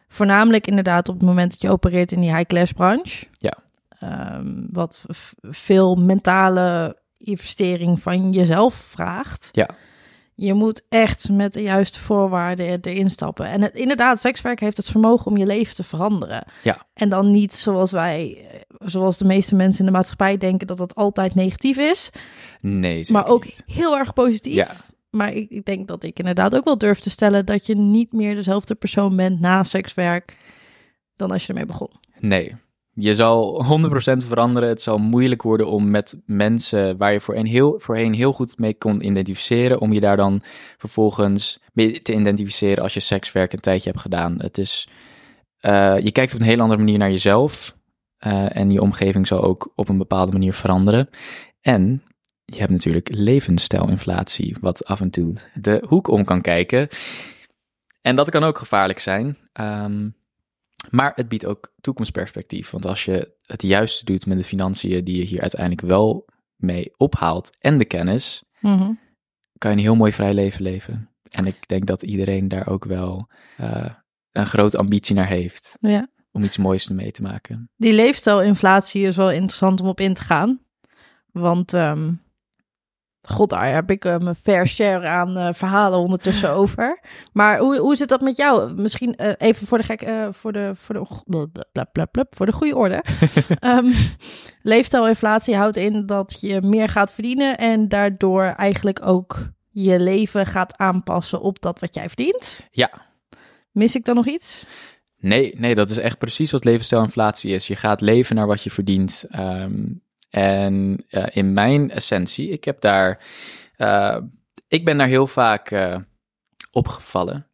voornamelijk 0.08 0.66
inderdaad 0.66 1.08
op 1.08 1.14
het 1.14 1.24
moment 1.24 1.50
dat 1.50 1.62
je 1.62 1.70
opereert 1.70 2.12
in 2.12 2.20
die 2.20 2.34
high-class 2.34 2.72
branche. 2.72 3.26
Ja. 3.32 3.58
Um, 4.34 4.68
wat 4.72 5.04
veel 5.42 5.94
mentale 5.94 6.96
investering 7.18 8.02
van 8.02 8.32
jezelf 8.32 8.74
vraagt. 8.74 9.48
Ja. 9.52 9.68
Je 10.34 10.54
moet 10.54 10.82
echt 10.88 11.28
met 11.30 11.52
de 11.52 11.62
juiste 11.62 12.00
voorwaarden 12.00 12.80
erin 12.82 13.10
stappen. 13.10 13.46
En 13.46 13.62
het, 13.62 13.74
inderdaad, 13.74 14.20
sekswerk 14.20 14.60
heeft 14.60 14.76
het 14.76 14.90
vermogen 14.90 15.26
om 15.30 15.36
je 15.36 15.46
leven 15.46 15.74
te 15.74 15.84
veranderen. 15.84 16.44
Ja. 16.62 16.86
En 16.94 17.08
dan 17.08 17.30
niet 17.30 17.52
zoals 17.52 17.90
wij, 17.90 18.46
zoals 18.78 19.18
de 19.18 19.24
meeste 19.24 19.54
mensen 19.54 19.80
in 19.80 19.86
de 19.86 19.96
maatschappij 19.96 20.36
denken, 20.36 20.66
dat 20.66 20.78
dat 20.78 20.94
altijd 20.94 21.34
negatief 21.34 21.76
is. 21.76 22.10
Nee, 22.60 23.06
Maar 23.12 23.26
ook 23.26 23.44
niet. 23.44 23.62
heel 23.66 23.98
erg 23.98 24.12
positief. 24.12 24.54
Ja. 24.54 24.70
Maar 25.10 25.32
ik, 25.32 25.64
denk 25.64 25.88
dat 25.88 26.04
ik 26.04 26.18
inderdaad 26.18 26.54
ook 26.54 26.64
wel 26.64 26.78
durf 26.78 27.00
te 27.00 27.10
stellen 27.10 27.46
dat 27.46 27.66
je 27.66 27.74
niet 27.74 28.12
meer 28.12 28.34
dezelfde 28.34 28.74
persoon 28.74 29.16
bent 29.16 29.40
na 29.40 29.64
sekswerk 29.64 30.36
dan 31.16 31.30
als 31.30 31.42
je 31.42 31.48
ermee 31.48 31.66
begon. 31.66 31.90
Nee, 32.18 32.54
je 33.00 33.14
zal 33.14 33.64
100% 34.22 34.26
veranderen. 34.26 34.68
Het 34.68 34.82
zal 34.82 34.98
moeilijk 34.98 35.42
worden 35.42 35.68
om 35.68 35.90
met 35.90 36.16
mensen 36.26 36.96
waar 36.96 37.12
je 37.12 37.20
voorheen 37.20 37.46
heel, 37.46 37.74
voorheen 37.78 38.14
heel 38.14 38.32
goed 38.32 38.58
mee 38.58 38.74
kon 38.74 39.06
identificeren, 39.06 39.80
om 39.80 39.92
je 39.92 40.00
daar 40.00 40.16
dan 40.16 40.42
vervolgens 40.76 41.60
mee 41.72 42.02
te 42.02 42.14
identificeren 42.14 42.82
als 42.82 42.94
je 42.94 43.00
sekswerk 43.00 43.52
een 43.52 43.60
tijdje 43.60 43.90
hebt 43.90 44.02
gedaan. 44.02 44.34
Het 44.38 44.58
is, 44.58 44.88
uh, 45.66 45.98
je 45.98 46.12
kijkt 46.12 46.34
op 46.34 46.40
een 46.40 46.46
heel 46.46 46.60
andere 46.60 46.78
manier 46.80 46.98
naar 46.98 47.10
jezelf 47.10 47.76
uh, 48.26 48.56
en 48.56 48.70
je 48.70 48.80
omgeving 48.80 49.26
zal 49.26 49.42
ook 49.42 49.72
op 49.74 49.88
een 49.88 49.98
bepaalde 49.98 50.32
manier 50.32 50.54
veranderen. 50.54 51.08
En 51.60 52.02
je 52.52 52.58
hebt 52.58 52.70
natuurlijk 52.70 53.08
levensstijlinflatie, 53.14 54.56
wat 54.60 54.84
af 54.84 55.00
en 55.00 55.10
toe 55.10 55.32
de 55.54 55.84
hoek 55.88 56.08
om 56.08 56.24
kan 56.24 56.40
kijken. 56.40 56.88
En 58.02 58.16
dat 58.16 58.30
kan 58.30 58.44
ook 58.44 58.58
gevaarlijk 58.58 58.98
zijn. 58.98 59.36
Ehm, 59.52 60.08
maar 60.90 61.12
het 61.14 61.28
biedt 61.28 61.46
ook 61.46 61.72
toekomstperspectief. 61.80 62.70
Want 62.70 62.86
als 62.86 63.04
je 63.04 63.34
het 63.46 63.62
juiste 63.62 64.04
doet 64.04 64.26
met 64.26 64.38
de 64.38 64.44
financiën 64.44 65.04
die 65.04 65.16
je 65.16 65.24
hier 65.24 65.40
uiteindelijk 65.40 65.80
wel 65.80 66.26
mee 66.56 66.92
ophaalt 66.96 67.58
en 67.60 67.78
de 67.78 67.84
kennis, 67.84 68.42
Mhm. 68.60 68.92
kan 69.58 69.70
je 69.70 69.76
een 69.76 69.82
heel 69.82 69.94
mooi 69.96 70.12
vrij 70.12 70.34
leven 70.34 70.62
leven. 70.62 71.10
En 71.30 71.46
ik 71.46 71.68
denk 71.68 71.86
dat 71.86 72.02
iedereen 72.02 72.48
daar 72.48 72.66
ook 72.68 72.84
wel 72.84 73.28
eh, 73.56 73.90
een 74.32 74.46
grote 74.46 74.78
ambitie 74.78 75.14
naar 75.14 75.26
heeft 75.26 75.76
Ja. 75.80 76.08
om 76.30 76.44
iets 76.44 76.56
moois 76.56 76.88
mee 76.88 77.10
te 77.10 77.22
maken. 77.22 77.70
Die 77.76 77.92
leefstijlinflatie 77.92 79.06
is 79.06 79.16
wel 79.16 79.30
interessant 79.30 79.80
om 79.80 79.86
op 79.86 80.00
in 80.00 80.14
te 80.14 80.22
gaan. 80.22 80.60
Want, 81.32 81.72
ehm, 81.72 82.12
god, 83.22 83.50
daar 83.50 83.74
heb 83.74 83.90
ik 83.90 84.04
eh, 84.04 84.18
mijn 84.18 84.34
fair 84.34 84.66
share 84.66 85.06
aan 85.06 85.36
eh, 85.36 85.48
verhalen 85.52 85.98
ondertussen 85.98 86.50
over. 86.60 87.00
Maar 87.32 87.58
hoe, 87.58 87.76
hoe 87.76 87.96
zit 87.96 88.08
dat 88.08 88.20
met 88.20 88.36
jou? 88.36 88.74
Misschien 88.74 89.16
eh, 89.16 89.32
even 89.38 89.66
voor 89.66 89.78
de 89.78 89.84
gek, 89.84 90.08
voor 90.30 90.52
de, 90.52 90.72
voor 90.74 90.94
de, 90.94 91.86
blab, 91.92 92.26
voor 92.30 92.46
de 92.46 92.52
goede 92.52 92.76
orde. 92.76 93.04
Ehm 93.60 93.92
leefstijlinflatie 94.62 95.56
houdt 95.56 95.76
in 95.76 96.06
dat 96.06 96.38
je 96.40 96.62
meer 96.62 96.88
gaat 96.88 97.12
verdienen 97.12 97.58
en 97.58 97.88
daardoor 97.88 98.42
eigenlijk 98.42 99.06
ook 99.06 99.50
je 99.70 100.00
leven 100.00 100.46
gaat 100.46 100.76
aanpassen 100.76 101.40
op 101.40 101.60
dat 101.60 101.78
wat 101.78 101.94
jij 101.94 102.08
verdient. 102.08 102.60
Ja. 102.70 102.90
Mis 103.72 103.94
ik 103.94 104.04
dan 104.04 104.14
nog 104.14 104.26
iets? 104.26 104.64
Nee, 105.18 105.54
nee, 105.56 105.74
dat 105.74 105.90
is 105.90 105.98
echt 105.98 106.18
precies 106.18 106.50
wat 106.50 106.64
levensstijlinflatie 106.64 107.54
is. 107.54 107.66
Je 107.66 107.76
gaat 107.76 108.00
leven 108.00 108.36
naar 108.36 108.46
wat 108.46 108.62
je 108.62 108.70
verdient. 108.70 109.24
Ehm, 109.30 109.84
en 110.30 111.04
eh, 111.08 111.26
in 111.30 111.52
mijn 111.52 111.90
essentie, 111.90 112.50
ik 112.50 112.64
heb 112.64 112.80
daar, 112.80 113.26
eh, 113.76 114.18
ik 114.68 114.84
ben 114.84 114.98
daar 114.98 115.06
heel 115.06 115.26
vaak 115.26 115.70
eh, 115.70 115.96
opgevallen. 116.70 117.46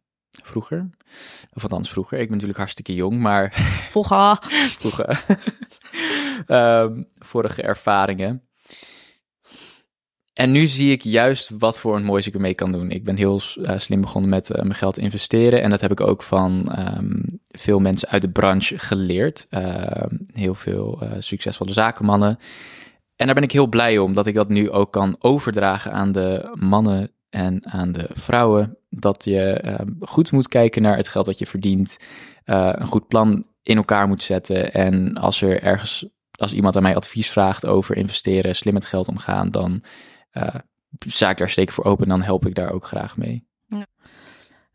Vroeger, 0.43 0.89
of 1.53 1.63
althans 1.63 1.89
vroeger. 1.89 2.17
Ik 2.17 2.23
ben 2.23 2.31
natuurlijk 2.31 2.59
hartstikke 2.59 2.93
jong, 2.93 3.19
maar 3.19 3.51
Volga. 3.89 4.37
vroeger. 4.79 5.23
Ehm, 6.47 7.03
vorige 7.17 7.61
ervaringen. 7.61 8.43
En 10.35 10.51
nu 10.51 10.65
zie 10.67 10.91
ik 10.91 11.01
juist 11.01 11.49
wat 11.57 11.79
voor 11.79 11.95
een 11.95 12.03
moois 12.03 12.27
ik 12.27 12.33
ermee 12.33 12.53
kan 12.53 12.71
doen. 12.71 12.91
Ik 12.91 13.03
ben 13.03 13.15
heel 13.15 13.41
eh, 13.63 13.77
slim 13.77 14.01
begonnen 14.01 14.29
met 14.29 14.49
eh, 14.49 14.61
mijn 14.61 14.75
geld 14.75 14.93
te 14.93 15.01
investeren. 15.01 15.61
En 15.61 15.69
dat 15.69 15.81
heb 15.81 15.91
ik 15.91 16.01
ook 16.01 16.23
van 16.23 16.71
ehm, 16.71 17.21
veel 17.47 17.79
mensen 17.79 18.09
uit 18.09 18.21
de 18.21 18.29
branche 18.29 18.79
geleerd. 18.79 19.47
Ehm, 19.49 20.17
heel 20.33 20.55
veel 20.55 21.01
eh, 21.01 21.11
succesvolle 21.19 21.71
zakenmannen. 21.71 22.37
En 23.15 23.25
daar 23.25 23.35
ben 23.35 23.43
ik 23.43 23.51
heel 23.51 23.67
blij 23.67 23.97
om 23.97 24.13
dat 24.13 24.25
ik 24.25 24.33
dat 24.33 24.49
nu 24.49 24.71
ook 24.71 24.91
kan 24.91 25.15
overdragen 25.19 25.91
aan 25.91 26.11
de 26.11 26.49
mannen 26.53 27.11
en 27.29 27.67
aan 27.71 27.91
de 27.91 28.07
vrouwen. 28.13 28.77
Dat 28.89 29.23
je 29.23 29.41
ehm, 29.41 29.89
goed 29.99 30.31
moet 30.31 30.47
kijken 30.47 30.81
naar 30.81 30.97
het 30.97 31.07
geld 31.07 31.25
dat 31.25 31.39
je 31.39 31.45
verdient. 31.45 31.97
een 32.45 32.87
goed 32.87 33.07
plan 33.07 33.45
in 33.61 33.77
elkaar 33.77 34.07
moet 34.07 34.23
zetten. 34.23 34.73
En 34.73 35.13
als 35.17 35.41
er 35.41 35.61
ergens, 35.61 36.05
als 36.31 36.53
iemand 36.53 36.75
aan 36.75 36.83
mij 36.83 36.95
advies 36.95 37.29
vraagt 37.29 37.65
over 37.65 37.97
investeren, 37.97 38.55
slim 38.55 38.73
met 38.73 38.85
geld 38.85 39.07
omgaan, 39.07 39.49
dan 39.49 39.83
eh 40.35 40.55
ik 41.29 41.37
daar 41.37 41.49
zeker 41.49 41.73
voor 41.73 41.83
open 41.83 42.03
en 42.03 42.09
dan 42.09 42.21
help 42.21 42.45
ik 42.45 42.55
daar 42.55 42.71
ook 42.71 42.85
graag 42.85 43.17
mee. 43.17 43.47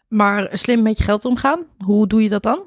Maar 0.09 0.49
slim 0.53 0.83
met 0.83 0.99
je 0.99 1.05
geld 1.05 1.25
omgaan, 1.25 1.65
hoe 1.79 2.07
doe 2.07 2.23
je 2.23 2.29
dat 2.29 2.43
dan? 2.43 2.63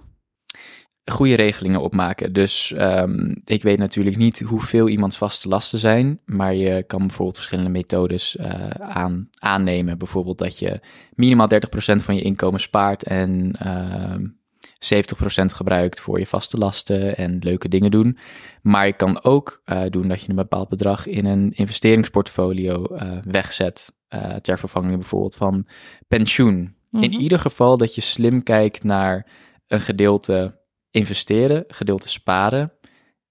Goede 1.12 1.36
regelingen 1.36 1.82
opmaken. 1.82 2.34
Dus 2.34 2.72
ehm, 2.72 3.36
ik 3.46 3.64
weet 3.64 3.78
natuurlijk 3.78 4.18
niet 4.18 4.40
hoeveel 4.40 4.88
iemands 4.88 5.18
vaste 5.18 5.48
lasten 5.48 5.80
zijn, 5.80 6.20
maar 6.26 6.54
je 6.54 6.84
kan 6.84 7.00
bijvoorbeeld 7.00 7.36
verschillende 7.36 7.72
methodes 7.72 8.36
eh, 8.36 8.70
aan, 8.70 9.30
aannemen. 9.40 9.98
Bijvoorbeeld 9.98 10.38
dat 10.38 10.60
je 10.60 10.80
minimaal 11.14 11.48
30% 11.50 11.56
van 11.96 12.16
je 12.16 12.22
inkomen 12.22 12.60
spaart 12.60 13.04
en 13.04 13.56
ehm 13.60 14.26
70% 14.80 15.46
gebruikt 15.46 16.02
voor 16.02 16.20
je 16.20 16.28
vaste 16.28 16.58
lasten 16.58 17.18
en 17.18 17.38
leuke 17.40 17.68
dingen 17.68 17.92
doen. 17.92 18.18
Maar 18.62 18.86
je 18.86 18.94
kan 18.94 19.24
ook 19.24 19.62
eh, 19.66 19.82
doen 19.90 20.08
dat 20.08 20.22
je 20.22 20.30
een 20.30 20.36
bepaald 20.36 20.70
bedrag 20.70 21.06
in 21.08 21.26
een 21.26 21.52
investeringsportfolio 21.52 22.84
eh, 22.86 23.18
wegzet. 23.24 23.94
eh, 24.08 24.36
ter 24.36 24.60
vervanging 24.60 24.96
bijvoorbeeld 24.96 25.36
van 25.36 25.68
pensioen. 26.08 26.76
In 26.92 27.00
Mhm. 27.10 27.20
ieder 27.20 27.40
geval 27.40 27.78
dat 27.78 27.96
je 27.96 28.02
slim 28.02 28.44
kijkt 28.44 28.84
naar 28.84 29.28
een 29.68 29.82
gedeelte 29.82 30.60
investeren, 30.92 31.64
gedeelte 31.68 32.10
sparen 32.10 32.72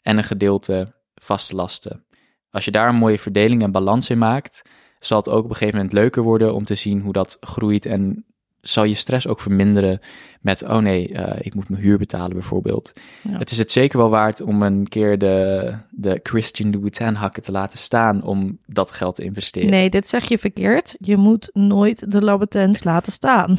en 0.01 0.19
een 0.19 0.25
gedeelte 0.25 0.95
vaste 1.15 1.55
lasten. 1.55 2.05
Als 2.51 2.65
je 2.65 2.71
daar 2.71 2.89
een 2.89 2.95
mooie 2.95 3.19
verdeling 3.19 3.63
en 3.63 3.73
balans 3.73 4.11
in 4.11 4.19
maakt, 4.19 4.63
zal 4.99 5.19
het 5.19 5.29
ook 5.29 5.45
op 5.45 5.51
een 5.51 5.57
gegeven 5.57 5.75
moment 5.77 5.93
leuker 5.95 6.23
worden 6.23 6.55
om 6.55 6.65
te 6.65 6.75
zien 6.75 7.01
hoe 7.01 7.13
dat 7.13 7.37
groeit 7.41 7.87
en 7.87 8.25
zal 8.63 8.85
je 8.85 8.95
stress 8.95 9.27
ook 9.27 9.41
verminderen 9.41 10.01
met, 10.41 10.63
oh 10.63 10.77
nee, 10.77 11.13
eh, 11.13 11.47
ik 11.47 11.55
moet 11.55 11.69
mijn 11.69 11.83
huur 11.83 11.99
betalen 11.99 12.33
bijvoorbeeld. 12.33 12.93
Ja. 13.23 13.39
Het 13.39 13.51
is 13.51 13.59
het 13.59 13.71
zeker 13.71 13.99
wel 13.99 14.11
waard 14.11 14.41
om 14.41 14.63
een 14.63 14.89
keer 14.89 15.19
de, 15.19 15.75
de 15.91 16.21
Christian 16.23 16.71
Louboutin 16.71 17.15
hakken 17.15 17.43
te 17.43 17.53
laten 17.53 17.79
staan 17.79 18.23
om 18.23 18.59
dat 18.67 18.91
geld 18.91 19.15
te 19.15 19.25
investeren. 19.25 19.71
Nee, 19.71 19.91
dit 19.91 20.09
zeg 20.09 20.29
je 20.29 20.39
verkeerd. 20.39 20.97
Je 20.99 21.17
moet 21.17 21.51
nooit 21.53 22.11
de 22.13 22.23
Lambertens 22.23 22.85
laten 22.85 23.13
staan. 23.13 23.59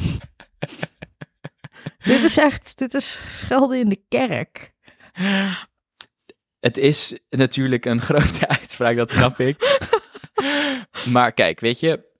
dit 2.04 2.22
is 2.22 2.36
echt, 2.36 2.78
dit 2.78 2.94
is 2.94 3.38
schelden 3.38 3.78
in 3.78 3.88
de 3.88 4.02
kerk. 4.08 4.72
Het 6.60 6.76
is 6.76 7.18
natuurlijk 7.30 7.84
een 7.84 8.00
grote 8.00 8.48
uitspraak, 8.58 8.96
dat 8.96 9.10
snap 9.10 9.38
ik. 9.38 9.80
maar 11.12 11.32
kijk, 11.32 11.60
weet 11.60 11.80
je, 11.80 12.12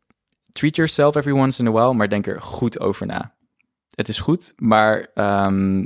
treat 0.54 0.76
yourself 0.76 1.16
every 1.16 1.38
once 1.38 1.60
in 1.60 1.68
a 1.68 1.72
while, 1.72 1.94
maar 1.94 2.08
denk 2.08 2.26
er 2.26 2.42
goed 2.42 2.80
over 2.80 3.06
na. 3.06 3.34
Het 3.94 4.08
is 4.08 4.18
goed, 4.18 4.52
maar 4.56 5.10
ehm 5.14 5.84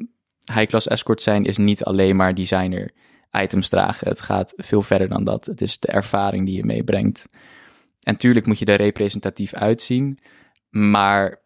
high-class 0.52 0.86
escort 0.86 1.22
zijn 1.22 1.44
is 1.44 1.56
niet 1.56 1.84
alleen 1.84 2.16
maar 2.16 2.34
designer 2.34 2.90
items 3.32 3.68
dragen. 3.68 4.08
Het 4.08 4.20
gaat 4.20 4.52
veel 4.56 4.82
verder 4.82 5.08
dan 5.08 5.24
dat. 5.24 5.46
Het 5.46 5.60
is 5.60 5.78
de 5.78 5.88
ervaring 5.88 6.46
die 6.46 6.56
je 6.56 6.64
meebrengt. 6.64 7.28
En 8.00 8.16
tuurlijk 8.16 8.46
moet 8.46 8.58
je 8.58 8.64
er 8.64 8.76
representatief 8.76 9.54
uitzien, 9.54 10.18
maar 10.70 11.42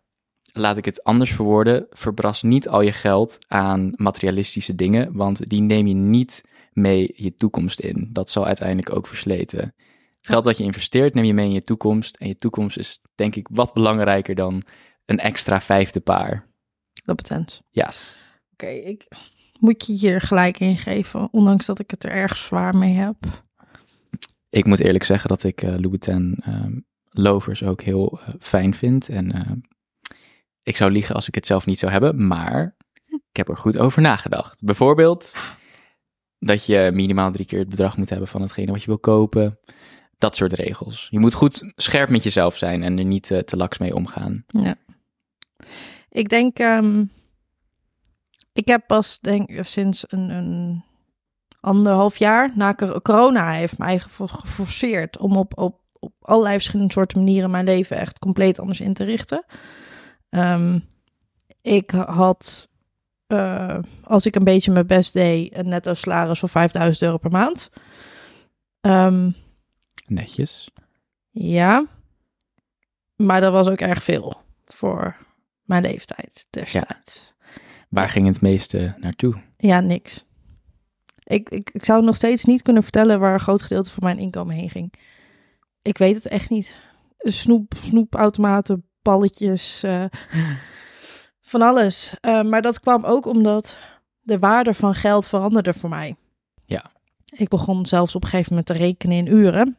laat 0.53 0.77
ik 0.77 0.85
het 0.85 1.05
anders 1.05 1.33
verwoorden. 1.33 1.87
Verbras 1.91 2.43
niet 2.43 2.69
al 2.69 2.81
je 2.81 2.93
geld 2.93 3.39
aan 3.49 3.93
materialistische 3.97 4.75
dingen, 4.75 5.17
want 5.17 5.49
die 5.49 5.61
neem 5.61 5.87
je 5.87 5.95
niet 5.95 6.45
mee 6.73 7.13
je 7.17 7.35
toekomst 7.35 7.81
in. 7.81 8.09
Dat 8.13 8.31
zal 8.31 8.47
uiteindelijk 8.47 8.95
ook 8.95 9.07
versleten. 9.07 9.75
Het 10.23 10.31
geld 10.31 10.45
wat 10.45 10.59
je 10.59 10.65
investeert 10.65 11.15
neem 11.15 11.25
je 11.25 11.35
mee 11.35 11.47
in 11.47 11.53
je 11.53 11.63
toekomst. 11.63 12.17
En 12.17 12.29
je 12.29 12.37
toekomst 12.37 12.79
is 12.79 13.01
denk 13.15 13.37
ik 13.37 13.49
wat 13.51 13.75
belangrijker 13.75 14.35
dan 14.35 14.63
een 15.05 15.19
extra 15.19 15.61
vijfde 15.61 16.01
paar. 16.01 16.49
Lambertens. 17.05 17.63
Yes. 17.71 18.21
Oké, 18.53 18.67
ik 18.67 19.09
moet 19.59 19.87
je 19.87 19.93
hier 19.93 20.21
gelijk 20.21 20.61
in 20.61 20.77
geven, 20.77 21.29
ondanks 21.33 21.67
dat 21.67 21.79
ik 21.79 21.91
het 21.91 22.05
er 22.05 22.11
erg 22.11 22.37
zwaar 22.37 22.77
mee 22.77 22.95
heb. 22.95 23.17
Ik 24.49 24.65
moet 24.65 24.81
eerlijk 24.81 25.05
zeggen 25.05 25.29
dat 25.29 25.45
ik 25.45 25.63
eh 25.63 25.75
Louboutin 25.77 26.41
ehm, 26.45 26.79
lovers 27.11 27.63
ook 27.63 27.83
heel 27.83 28.21
eh, 28.21 28.35
fijn 28.41 28.75
vind. 28.75 29.09
En 29.09 29.33
eh, 29.33 29.53
ik 30.63 30.77
zou 30.77 30.91
liegen 30.91 31.15
als 31.15 31.29
ik 31.29 31.35
het 31.35 31.47
zelf 31.47 31.67
niet 31.67 31.79
zou 31.79 31.93
hebben, 31.93 32.27
maar 32.27 32.77
ik 33.07 33.37
heb 33.37 33.49
er 33.49 33.57
goed 33.57 33.79
over 33.79 34.03
nagedacht. 34.03 34.65
Bijvoorbeeld 34.65 35.37
dat 36.39 36.67
je 36.67 36.91
minimaal 36.95 37.33
drie 37.33 37.47
keer 37.47 37.59
het 37.59 37.69
bedrag 37.69 37.97
moet 37.97 38.11
hebben 38.11 38.29
van 38.29 38.41
hetgene 38.41 38.73
wat 38.73 38.81
je 38.81 38.87
wil 38.87 38.99
kopen. 38.99 39.59
Dat 40.23 40.37
soort 40.37 40.53
regels. 40.53 41.09
Je 41.11 41.19
moet 41.19 41.35
goed 41.35 41.73
scherp 41.77 42.09
met 42.09 42.23
jezelf 42.23 42.57
zijn 42.57 42.83
en 42.83 42.99
er 42.99 43.05
niet 43.05 43.31
eh, 43.31 43.39
te 43.39 43.57
laks 43.57 43.79
mee 43.79 43.95
omgaan. 43.95 44.45
Ja. 44.47 44.75
Ik 46.09 46.29
denk, 46.29 46.59
ehm, 46.59 47.05
ik 48.53 48.69
heb 48.69 48.87
pas 48.87 49.19
denk, 49.21 49.51
sinds 49.65 50.05
een, 50.09 50.31
een 50.31 50.85
anderhalf 51.61 52.17
jaar 52.17 52.53
na 52.55 52.75
cor- 52.75 53.03
corona 53.03 53.53
heeft 53.53 53.79
mij 53.79 53.99
gefor- 53.99 54.29
geforceerd 54.29 55.19
om 55.19 55.37
op, 55.37 55.59
op, 55.59 55.81
op 55.93 56.13
allerlei 56.21 56.55
verschillende 56.55 56.93
soorten 56.93 57.19
manieren 57.19 57.51
mijn 57.51 57.65
leven 57.65 57.97
echt 57.97 58.19
compleet 58.19 58.59
anders 58.59 58.81
in 58.81 58.95
te 58.95 59.05
richten. 59.05 59.45
Ehm, 60.29 60.79
ik 61.63 61.91
had, 61.91 62.69
eh, 63.27 63.79
als 64.05 64.27
ik 64.27 64.35
een 64.35 64.45
beetje 64.45 64.73
mijn 64.73 64.87
best 64.87 65.13
deed, 65.13 65.57
een 65.57 65.69
netto 65.69 65.95
salaris 65.95 66.39
van 66.39 66.49
5000 66.49 67.05
euro 67.05 67.19
per 67.19 67.31
maand. 67.31 67.71
Ehm, 68.81 69.31
Netjes. 70.13 70.71
ja, 71.31 71.87
maar 73.17 73.41
dat 73.41 73.53
was 73.53 73.69
ook 73.69 73.81
erg 73.81 74.03
veel 74.03 74.43
voor 74.65 75.17
mijn 75.63 75.83
leeftijd 75.83 76.47
destijds. 76.51 77.35
Waar 77.89 78.09
ging 78.09 78.27
het 78.27 78.41
meeste 78.41 78.95
naartoe? 78.99 79.35
Ja, 79.57 79.81
niks. 79.81 80.25
Ik, 81.23 81.49
ik, 81.49 81.71
ik 81.73 81.85
zou 81.85 82.05
nog 82.05 82.17
steeds 82.17 82.45
niet 82.45 82.63
kunnen 82.63 82.83
vertellen 82.83 83.21
waar 83.21 83.33
een 83.33 83.41
groot 83.41 83.63
gedeelte 83.63 83.91
van 83.91 84.03
mijn 84.03 84.19
inkomen 84.19 84.55
heen 84.55 84.71
ging. 84.71 84.95
Ik 85.83 85.99
weet 85.99 86.15
het 86.15 86.27
echt 86.27 86.51
niet. 86.51 86.77
Snoep, 87.19 87.75
snoepautomaten, 87.77 88.85
balletjes, 89.03 89.83
eh, 89.83 90.05
van 91.53 91.63
alles. 91.63 92.15
Eh, 92.21 92.43
maar 92.43 92.63
dat 92.63 92.81
kwam 92.81 93.05
ook 93.05 93.27
omdat 93.27 93.77
de 94.21 94.39
waarde 94.39 94.75
van 94.75 94.95
geld 94.95 95.27
veranderde 95.27 95.75
voor 95.75 95.91
mij. 95.91 96.17
Ja. 96.67 96.91
Ik 97.25 97.49
begon 97.49 97.87
zelfs 97.87 98.15
op 98.15 98.23
een 98.23 98.29
gegeven 98.29 98.51
moment 98.51 98.67
te 98.67 98.85
rekenen 98.85 99.17
in 99.17 99.27
uren. 99.27 99.77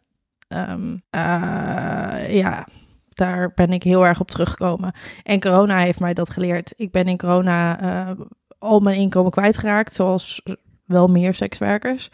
Ehm, 0.53 0.97
eh, 1.09 2.35
ja, 2.35 2.67
daar 3.09 3.51
ben 3.55 3.71
ik 3.71 3.83
heel 3.83 4.05
erg 4.05 4.19
op 4.19 4.31
teruggekomen. 4.31 4.93
En 5.23 5.39
corona 5.39 5.77
heeft 5.77 5.99
mij 5.99 6.13
dat 6.13 6.29
geleerd. 6.29 6.73
Ik 6.77 6.91
ben 6.91 7.05
in 7.05 7.17
corona 7.17 7.81
uh, 7.81 8.19
al 8.59 8.79
mijn 8.79 8.97
inkomen 8.97 9.31
kwijtgeraakt, 9.31 9.93
zoals 9.93 10.41
wel 10.85 11.07
meer 11.07 11.33
sekswerkers. 11.33 12.09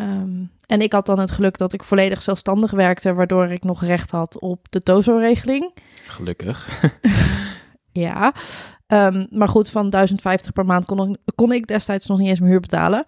Um, 0.00 0.50
en 0.66 0.80
ik 0.80 0.92
had 0.92 1.06
dan 1.06 1.18
het 1.18 1.30
geluk 1.30 1.58
dat 1.58 1.72
ik 1.72 1.84
volledig 1.84 2.22
zelfstandig 2.22 2.70
werkte, 2.70 3.14
waardoor 3.14 3.50
ik 3.50 3.64
nog 3.64 3.84
recht 3.84 4.10
had 4.10 4.38
op 4.38 4.66
de 4.70 4.82
TOZO-regeling. 4.82 5.74
Gelukkig. 6.06 6.82
ja, 8.06 8.34
um, 8.86 9.26
maar 9.30 9.48
goed, 9.48 9.70
van 9.70 9.90
1050 9.90 10.52
per 10.52 10.64
maand 10.64 10.84
kon, 10.84 11.18
kon, 11.34 11.52
ik 11.52 11.66
destijds 11.66 12.06
nog 12.06 12.18
niet 12.18 12.28
eens 12.28 12.38
mijn 12.38 12.50
huur 12.50 12.60
betalen. 12.60 13.04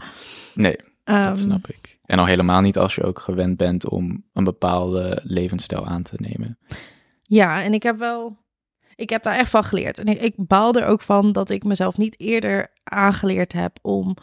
Nee, 0.55 0.77
um, 1.05 1.25
dat 1.25 1.39
snap 1.39 1.69
ik. 1.69 1.96
En 2.07 2.19
al 2.19 2.27
helemaal 2.27 2.61
niet 2.61 2.79
als 2.79 2.95
je 2.95 3.03
ook 3.03 3.19
gewend 3.19 3.57
bent 3.57 3.88
om 3.88 4.25
een 4.33 4.45
bepaalde 4.45 5.21
levensstijl 5.23 5.87
aan 5.87 6.03
te 6.03 6.16
nemen. 6.16 6.59
Ja, 7.23 7.62
en 7.62 7.75
ik 7.75 7.83
heb 7.83 7.99
wel. 7.99 8.37
Ik 8.95 9.11
heb 9.11 9.23
daar 9.23 9.37
echt 9.37 9.51
van 9.51 9.64
geleerd. 9.64 9.99
En 9.99 10.07
ik, 10.07 10.21
ik 10.21 10.35
baal 10.37 10.75
er 10.75 10.87
ook 10.87 11.03
van 11.03 11.33
dat 11.33 11.51
ik 11.51 11.64
mezelf 11.64 11.99
niet 11.99 12.21
eerder 12.21 12.71
aangeleerd 12.85 13.53
heb 13.53 13.79
om 13.83 14.16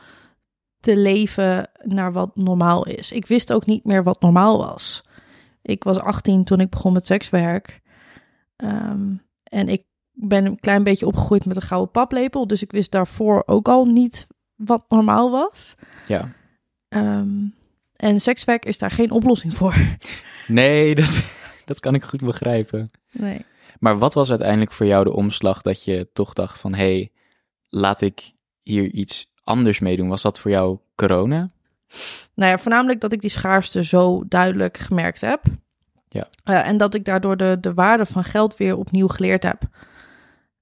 te 0.80 0.98
leven 0.98 1.70
naar 1.84 2.12
wat 2.12 2.36
normaal 2.36 2.86
is. 2.86 3.12
Ik 3.12 3.26
wist 3.26 3.54
ook 3.54 3.66
niet 3.66 3.84
meer 3.84 4.04
wat 4.04 4.22
normaal 4.22 4.58
was. 4.58 5.04
Ik 5.62 5.84
was 5.84 6.00
18 6.00 6.44
toen 6.44 6.60
ik 6.60 6.70
begon 6.70 6.94
met 6.94 7.06
sekswerk. 7.06 7.82
Um, 8.58 9.22
en 9.44 9.70
ik 9.70 9.86
ben 10.12 10.46
een 10.46 10.60
klein 10.60 10.84
beetje 10.84 11.06
opgegroeid 11.06 11.46
met 11.46 11.56
een 11.56 11.62
gouden 11.62 11.92
paplepel. 11.92 12.48
Dus 12.48 12.62
ik 12.62 12.72
wist 12.72 12.92
daarvoor 12.92 13.44
ook 13.46 13.68
al 13.68 13.86
niet 13.86 14.28
wat 14.56 14.86
normaal 14.90 15.32
was. 15.32 15.76
Ja. 16.08 16.32
Um, 16.90 17.54
en 18.04 18.22
sekswerk 18.22 18.66
is 18.66 18.78
daar 18.78 18.92
geen 18.92 19.12
oplossing 19.12 19.54
voor. 19.54 19.76
Nee, 20.48 20.96
dat, 21.02 21.24
dat 21.66 21.80
kan 21.80 21.96
ik 21.96 22.04
goed 22.04 22.22
begrijpen. 22.22 22.92
Nee. 23.12 23.46
Maar 23.80 23.98
wat 23.98 24.14
was 24.14 24.30
uiteindelijk 24.30 24.72
voor 24.72 24.86
jou 24.86 25.04
de 25.04 25.14
omslag 25.14 25.62
dat 25.62 25.84
je 25.84 26.10
toch 26.14 26.34
dacht 26.34 26.60
van... 26.60 26.74
hé, 26.74 26.94
hey, 26.96 27.12
laat 27.70 28.02
ik 28.02 28.32
hier 28.62 28.92
iets 28.92 29.34
anders 29.44 29.80
meedoen? 29.80 30.08
Was 30.08 30.22
dat 30.22 30.40
voor 30.40 30.52
jou 30.52 30.78
corona? 30.96 31.52
Nou 32.34 32.52
ja, 32.52 32.58
voornamelijk 32.58 33.02
dat 33.02 33.12
ik 33.12 33.22
die 33.22 33.30
schaarste 33.30 33.84
zo 33.84 34.24
duidelijk 34.28 34.78
gemerkt 34.78 35.22
heb. 35.22 35.44
Ja. 36.10 36.28
Uh, 36.46 36.68
en 36.68 36.78
dat 36.78 36.94
ik 36.94 37.06
daardoor 37.06 37.38
de, 37.38 37.58
de 37.62 37.74
waarde 37.74 38.06
van 38.06 38.24
geld 38.24 38.58
weer 38.58 38.78
opnieuw 38.78 39.08
geleerd 39.08 39.44
heb. 39.44 39.62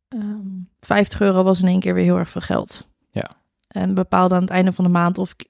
Um, 0.09 0.19
ehm, 0.19 0.39
50 0.79 1.21
euro 1.21 1.43
was 1.43 1.61
in 1.61 1.67
één 1.67 1.79
keer 1.79 1.93
weer 1.93 2.03
heel 2.03 2.17
erg 2.17 2.29
veel 2.29 2.41
geld. 2.41 2.89
Ja. 3.07 3.29
En 3.71 3.93
bepaalde 3.93 4.35
aan 4.35 4.41
het 4.41 4.49
einde 4.49 4.71
van 4.71 4.83
de 4.83 4.91
maand 4.91 5.17
of 5.17 5.33
ik, 5.37 5.47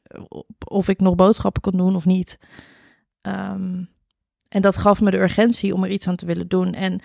of 0.67 0.87
ik 0.87 0.99
nog 0.99 1.15
boodschappen 1.15 1.61
kon 1.61 1.77
doen 1.77 1.95
of 1.95 2.05
niet. 2.05 2.37
Um, 3.21 3.89
en 4.49 4.61
dat 4.61 4.77
gaf 4.77 5.01
me 5.01 5.11
de 5.11 5.21
urgentie 5.21 5.73
om 5.73 5.83
er 5.83 5.89
iets 5.89 6.07
aan 6.07 6.15
te 6.15 6.25
willen 6.25 6.47
doen. 6.47 6.73
En 6.73 6.99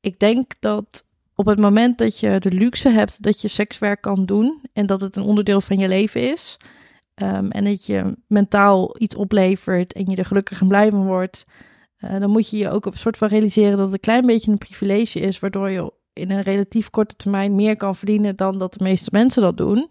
ik 0.00 0.18
denk 0.18 0.52
dat 0.58 1.04
op 1.34 1.46
het 1.46 1.58
moment 1.58 1.98
dat 1.98 2.18
je 2.18 2.38
de 2.38 2.52
luxe 2.52 2.88
hebt 2.88 3.22
dat 3.22 3.40
je 3.40 3.48
sekswerk 3.48 4.00
kan 4.00 4.26
doen 4.26 4.60
en 4.72 4.86
dat 4.86 5.00
het 5.00 5.16
een 5.16 5.22
onderdeel 5.22 5.60
van 5.60 5.78
je 5.78 5.88
leven 5.88 6.32
is. 6.32 6.56
Um, 7.14 7.50
en 7.50 7.64
dat 7.64 7.86
je 7.86 8.16
mentaal 8.26 8.94
iets 8.98 9.16
oplevert 9.16 9.92
en 9.92 10.10
je 10.10 10.16
er 10.16 10.24
gelukkig 10.24 10.60
en 10.60 10.68
blij 10.68 10.90
van 10.90 11.06
wordt. 11.06 11.44
Uh, 11.98 12.20
dan 12.20 12.30
moet 12.30 12.50
je 12.50 12.56
je 12.56 12.70
ook 12.70 12.86
op 12.86 12.92
een 12.92 12.98
soort 12.98 13.16
van 13.16 13.28
realiseren 13.28 13.76
dat 13.76 13.84
het 13.84 13.92
een 13.92 14.00
klein 14.00 14.26
beetje 14.26 14.50
een 14.50 14.58
privilege 14.58 15.20
is, 15.20 15.38
waardoor 15.38 15.70
je 15.70 15.92
in 16.12 16.30
een 16.30 16.42
relatief 16.42 16.90
korte 16.90 17.16
termijn 17.16 17.54
meer 17.54 17.76
kan 17.76 17.96
verdienen 17.96 18.36
dan 18.36 18.58
dat 18.58 18.74
de 18.74 18.84
meeste 18.84 19.10
mensen 19.12 19.42
dat 19.42 19.56
doen. 19.56 19.90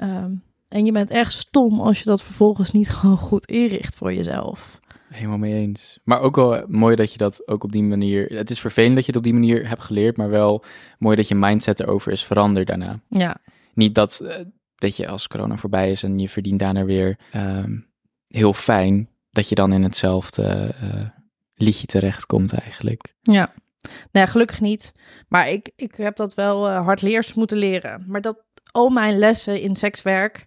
Um, 0.00 0.42
en 0.68 0.84
je 0.84 0.92
bent 0.92 1.10
echt 1.10 1.32
stom 1.32 1.80
als 1.80 1.98
je 1.98 2.04
dat 2.04 2.22
vervolgens 2.22 2.70
niet 2.70 2.90
gewoon 2.94 3.16
goed 3.16 3.46
inricht 3.46 3.94
voor 3.94 4.12
jezelf. 4.12 4.80
Helemaal 5.08 5.38
mee 5.38 5.54
eens. 5.54 5.98
Maar 6.04 6.20
ook 6.20 6.36
wel 6.36 6.64
mooi 6.68 6.96
dat 6.96 7.12
je 7.12 7.18
dat 7.18 7.48
ook 7.48 7.64
op 7.64 7.72
die 7.72 7.82
manier. 7.82 8.26
Het 8.36 8.50
is 8.50 8.60
vervelend 8.60 8.94
dat 8.94 9.04
je 9.04 9.10
het 9.10 9.20
op 9.20 9.24
die 9.24 9.34
manier 9.34 9.68
hebt 9.68 9.82
geleerd, 9.82 10.16
maar 10.16 10.30
wel 10.30 10.64
mooi 10.98 11.16
dat 11.16 11.28
je 11.28 11.34
mindset 11.34 11.80
erover 11.80 12.12
is 12.12 12.24
veranderd 12.24 12.66
daarna. 12.66 13.00
Ja. 13.08 13.36
Niet 13.74 13.94
dat, 13.94 14.20
uh, 14.22 14.34
dat 14.74 14.96
je 14.96 15.08
als 15.08 15.28
corona 15.28 15.56
voorbij 15.56 15.90
is 15.90 16.02
en 16.02 16.18
je 16.18 16.28
verdient 16.28 16.58
daarna 16.58 16.84
weer 16.84 17.18
um, 17.34 17.86
heel 18.26 18.52
fijn, 18.52 19.08
dat 19.30 19.48
je 19.48 19.54
dan 19.54 19.72
in 19.72 19.82
hetzelfde 19.82 20.74
uh, 20.82 21.08
liedje 21.54 21.86
terechtkomt 21.86 22.52
eigenlijk. 22.52 23.14
Ja. 23.20 23.52
Nou 23.82 24.26
ja, 24.26 24.26
gelukkig 24.26 24.60
niet. 24.60 24.92
Maar 25.28 25.48
ik, 25.48 25.70
ik 25.76 25.94
heb 25.94 26.16
dat 26.16 26.34
wel 26.34 26.68
uh, 26.68 26.84
hardleers 26.84 27.34
moeten 27.34 27.56
leren. 27.56 28.04
Maar 28.06 28.20
dat 28.20 28.44
al 28.72 28.88
mijn 28.88 29.18
lessen 29.18 29.60
in 29.60 29.76
sekswerk 29.76 30.46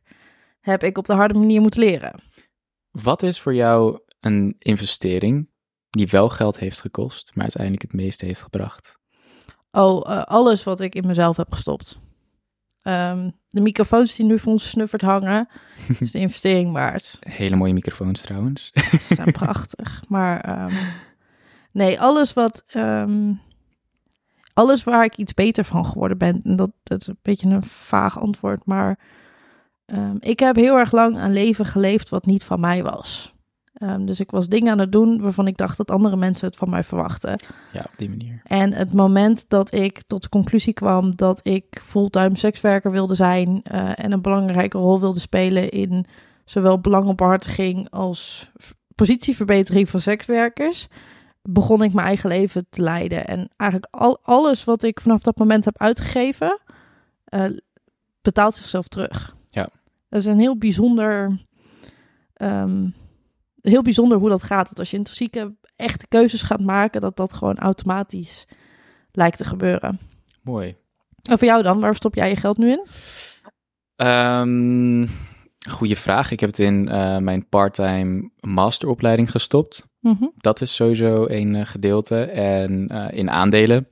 heb 0.60 0.84
ik 0.84 0.98
op 0.98 1.06
de 1.06 1.14
harde 1.14 1.40
manier 1.40 1.62
moeten 1.62 1.80
leren. 1.80 2.22
Wat 2.92 3.24
is 3.24 3.40
voor 3.40 3.54
jou 3.54 4.00
een 4.20 4.56
investering 4.60 5.50
die 5.90 6.08
wel 6.08 6.30
geld 6.30 6.60
heeft 6.60 6.82
gekost, 6.82 7.32
maar 7.34 7.44
uiteindelijk 7.44 7.82
het 7.82 7.94
meeste 7.94 8.26
heeft 8.26 8.42
gebracht? 8.42 8.98
Oh, 9.72 10.10
uh, 10.10 10.22
alles 10.22 10.64
wat 10.64 10.82
ik 10.82 10.96
in 10.96 11.08
mezelf 11.08 11.38
heb 11.38 11.52
gestopt. 11.52 11.98
Um, 12.88 13.40
de 13.50 13.62
microfoons 13.62 14.16
die 14.16 14.26
nu 14.26 14.40
voor 14.40 14.52
ons 14.52 14.70
snuffert 14.70 15.02
hangen, 15.02 15.50
is 16.00 16.12
de 16.12 16.20
investering 16.20 16.72
waard. 16.72 17.18
Hele 17.20 17.56
mooie 17.56 17.74
microfoons 17.74 18.22
trouwens. 18.22 18.72
Ze 18.74 19.16
zijn 19.16 19.32
prachtig. 19.32 20.04
Maar 20.08 20.64
um, 20.66 20.78
nee, 21.82 22.00
alles 22.00 22.34
wat. 22.34 22.64
Um, 22.76 23.42
alles 24.56 24.84
waar 24.84 25.04
ik 25.04 25.18
iets 25.18 25.34
beter 25.34 25.64
van 25.64 25.86
geworden 25.86 26.18
ben. 26.18 26.42
En 26.44 26.56
dat, 26.56 26.72
dat 26.84 27.02
is 27.02 27.08
een 27.08 27.18
beetje 27.22 27.50
een 27.50 27.64
vaag 27.64 28.20
antwoord. 28.20 28.66
Maar 28.66 29.00
ik 30.20 30.40
heb 30.40 30.56
heel 30.56 30.78
erg 30.78 30.92
lang 30.92 31.18
een 31.18 31.34
leven 31.34 31.66
geleefd 31.66 32.10
wat 32.10 32.26
niet 32.26 32.44
van 32.44 32.60
mij 32.60 32.84
was. 32.84 33.34
Um, 33.82 34.06
dus 34.06 34.20
ik 34.20 34.32
was 34.32 34.48
dingen 34.48 34.72
aan 34.72 34.80
het 34.80 34.92
doen 34.92 35.22
waarvan 35.22 35.48
ik 35.48 35.58
dacht 35.58 35.78
dat 35.78 35.92
andere 35.92 36.16
mensen 36.16 36.48
het 36.48 36.56
van 36.56 36.70
mij 36.70 36.84
verwachten. 36.84 37.40
Ja, 37.72 37.80
op 37.80 37.94
die 37.98 38.10
manier. 38.10 38.42
En 38.44 38.74
het 38.74 38.94
moment 38.94 39.46
dat 39.48 39.74
ik 39.74 40.02
tot 40.08 40.22
de 40.22 40.30
conclusie 40.30 40.74
kwam 40.74 41.16
dat 41.16 41.40
ik 41.44 41.82
fulltime 41.82 42.38
sekswerker 42.38 42.92
wilde 42.92 43.16
zijn 43.16 43.50
uh, 43.50 43.92
en 43.96 44.12
een 44.12 44.22
belangrijke 44.22 44.78
rol 44.78 45.00
wilde 45.00 45.20
spelen 45.20 45.70
in 45.70 46.06
zowel 46.46 46.80
belangophartiging 46.80 47.90
als 47.90 48.52
positieverbetering 48.96 49.90
van 49.90 50.00
sekswerkers, 50.00 50.88
begon 51.50 51.84
ik 51.84 51.94
mijn 51.94 52.08
eigen 52.08 52.30
leven 52.30 52.66
te 52.70 52.82
leiden. 52.82 53.28
En 53.28 53.50
eigenlijk 53.58 53.94
al, 53.96 54.20
alles 54.22 54.64
wat 54.64 54.84
ik 54.84 55.02
vanaf 55.02 55.22
dat 55.22 55.38
moment 55.38 55.66
heb 55.66 55.82
uitgegeven, 55.82 56.60
uh, 57.30 57.46
betaalt 58.22 58.56
zichzelf 58.56 58.88
terug. 58.88 59.36
Ja. 59.50 59.70
Dat 60.10 60.20
is 60.20 60.26
een 60.26 60.40
heel 60.40 60.58
bijzonder. 60.58 61.46
Um, 62.38 62.96
heel 63.62 63.82
bijzonder 63.82 64.18
hoe 64.18 64.30
dat 64.30 64.44
gaat. 64.44 64.70
Dat 64.70 64.80
als 64.80 64.92
je 64.92 64.98
intrinsieke 64.98 65.56
echte 65.76 66.08
keuzes 66.08 66.42
gaat 66.42 66.62
maken, 66.62 67.02
dat 67.02 67.18
dat 67.18 67.34
gewoon 67.34 67.58
automatisch 67.58 68.46
lijkt 69.12 69.38
te 69.38 69.46
gebeuren. 69.46 70.00
Mooi. 70.42 70.76
En 71.22 71.38
voor 71.38 71.48
jou 71.48 71.64
dan, 71.64 71.80
waar 71.80 71.96
stop 71.96 72.16
jij 72.16 72.30
je 72.30 72.36
geld 72.36 72.58
nu 72.58 72.70
in? 72.72 72.86
Um, 74.08 75.10
goeie 75.70 75.98
vraag. 75.98 76.32
Ik 76.32 76.40
heb 76.40 76.50
het 76.50 76.60
in 76.60 76.88
uh, 76.88 77.18
mijn 77.18 77.50
parttime 77.50 78.30
masteropleiding 78.40 79.32
gestopt. 79.32 79.88
-hmm. 80.14 80.32
Dat 80.38 80.62
is 80.62 80.76
sowieso 80.76 81.26
een 81.28 81.54
uh, 81.54 81.66
gedeelte. 81.66 82.24
En 82.24 82.90
uh, 82.92 83.08
in 83.12 83.30
aandelen. 83.30 83.88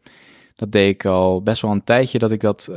Dat 0.56 0.72
deed 0.72 0.94
ik 0.94 1.06
al 1.06 1.42
best 1.44 1.62
wel 1.62 1.72
een 1.72 1.84
tijdje 1.84 2.20
dat 2.20 2.32
ik 2.32 2.40
dat 2.40 2.72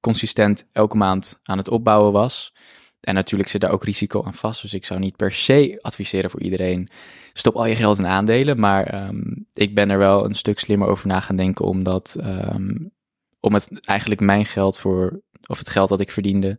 consistent 0.00 0.66
elke 0.72 0.96
maand 0.96 1.40
aan 1.42 1.58
het 1.58 1.68
opbouwen 1.68 2.12
was. 2.12 2.54
En 3.00 3.14
natuurlijk 3.14 3.48
zit 3.48 3.60
daar 3.60 3.70
ook 3.70 3.84
risico 3.84 4.22
aan 4.24 4.34
vast. 4.34 4.62
Dus 4.62 4.74
ik 4.74 4.84
zou 4.84 5.00
niet 5.00 5.16
per 5.16 5.32
se 5.32 5.78
adviseren 5.80 6.30
voor 6.30 6.40
iedereen. 6.40 6.88
Stop 7.32 7.54
al 7.54 7.66
je 7.66 7.76
geld 7.76 7.98
in 7.98 8.06
aandelen. 8.06 8.60
Maar 8.60 9.08
um, 9.08 9.46
ik 9.54 9.74
ben 9.74 9.90
er 9.90 9.98
wel 9.98 10.24
een 10.24 10.34
stuk 10.34 10.58
slimmer 10.58 10.88
over 10.88 11.06
na 11.06 11.20
gaan 11.20 11.36
denken. 11.36 11.64
Omdat 11.64 12.16
um, 12.20 12.92
om 13.40 13.54
het 13.54 13.86
eigenlijk 13.86 14.20
mijn 14.20 14.46
geld 14.46 14.78
voor. 14.78 15.22
Of 15.46 15.58
het 15.58 15.68
geld 15.68 15.88
dat 15.88 16.00
ik 16.00 16.10
verdiende. 16.10 16.58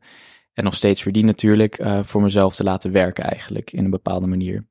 En 0.54 0.64
nog 0.64 0.76
steeds 0.76 1.02
verdien 1.02 1.26
natuurlijk. 1.26 1.86
Voor 2.04 2.22
mezelf 2.22 2.56
te 2.56 2.64
laten 2.64 2.92
werken 2.92 3.24
eigenlijk. 3.24 3.72
In 3.72 3.84
een 3.84 3.90
bepaalde 3.90 4.28
manier. 4.28 4.70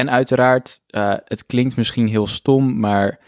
En 0.00 0.10
uiteraard, 0.10 0.82
uh, 0.90 1.14
het 1.24 1.46
klinkt 1.46 1.76
misschien 1.76 2.08
heel 2.08 2.26
stom. 2.26 2.80
Maar 2.80 3.18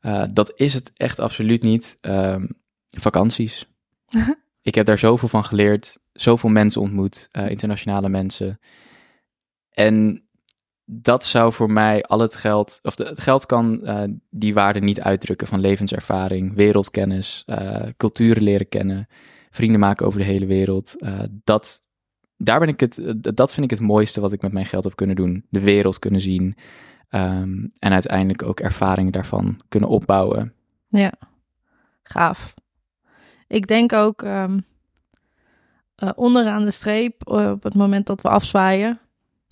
uh, 0.00 0.24
dat 0.30 0.52
is 0.54 0.74
het 0.74 0.92
echt 0.94 1.20
absoluut 1.20 1.62
niet. 1.62 1.98
Um, 2.00 2.48
vakanties. 2.88 3.66
ik 4.62 4.74
heb 4.74 4.86
daar 4.86 4.98
zoveel 4.98 5.28
van 5.28 5.44
geleerd 5.44 5.98
zoveel 6.12 6.50
mensen 6.50 6.80
ontmoet, 6.80 7.28
uh, 7.32 7.50
internationale 7.50 8.08
mensen. 8.08 8.58
En 9.70 10.26
dat 10.84 11.24
zou 11.24 11.52
voor 11.52 11.70
mij 11.70 12.02
al 12.02 12.18
het 12.18 12.36
geld, 12.36 12.78
of 12.82 12.94
de, 12.94 13.04
het 13.04 13.20
geld 13.20 13.46
kan 13.46 13.80
uh, 13.82 14.02
die 14.30 14.54
waarde 14.54 14.80
niet 14.80 15.00
uitdrukken 15.00 15.46
van 15.46 15.60
levenservaring, 15.60 16.54
wereldkennis, 16.54 17.42
uh, 17.46 17.82
culturen 17.96 18.42
leren 18.42 18.68
kennen, 18.68 19.06
vrienden 19.50 19.80
maken 19.80 20.06
over 20.06 20.18
de 20.18 20.26
hele 20.26 20.46
wereld. 20.46 20.94
dat, 21.44 21.84
daar 22.36 22.58
ben 22.58 22.68
ik 22.68 22.80
het, 22.80 23.14
dat 23.18 23.52
vind 23.54 23.72
ik 23.72 23.78
het 23.78 23.88
mooiste 23.88 24.20
wat 24.20 24.32
ik 24.32 24.42
met 24.42 24.52
mijn 24.52 24.66
geld 24.66 24.84
heb 24.84 24.96
kunnen 24.96 25.16
doen. 25.16 25.44
De 25.48 25.60
wereld 25.60 25.98
kunnen 25.98 26.20
zien 26.20 26.56
um, 27.10 27.72
en 27.78 27.92
uiteindelijk 27.92 28.42
ook 28.42 28.60
ervaringen 28.60 29.12
daarvan 29.12 29.60
kunnen 29.68 29.88
opbouwen. 29.88 30.52
Ja, 30.88 31.12
gaaf. 32.02 32.54
Ik 33.46 33.66
denk 33.66 33.92
ook. 33.92 34.22
Um 34.22 34.64
uh, 36.02 36.10
onderaan 36.14 36.64
de 36.64 36.70
streep, 36.70 37.28
uh, 37.28 37.50
op 37.50 37.62
het 37.62 37.74
moment 37.74 38.06
dat 38.06 38.22
we 38.22 38.28
afzwaaien, 38.28 39.00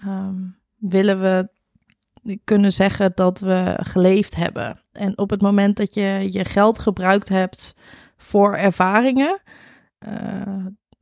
um, 0.06 0.56
willen 0.76 1.20
we 1.20 1.48
kunnen 2.44 2.72
zeggen 2.72 3.12
dat 3.14 3.40
we 3.40 3.78
geleefd 3.82 4.34
hebben. 4.36 4.80
En 4.92 5.18
op 5.18 5.30
het 5.30 5.42
moment 5.42 5.76
dat 5.76 5.94
je 5.94 6.28
je 6.30 6.44
geld 6.44 6.78
gebruikt 6.78 7.28
hebt 7.28 7.74
voor 8.16 8.54
ervaringen, 8.54 9.40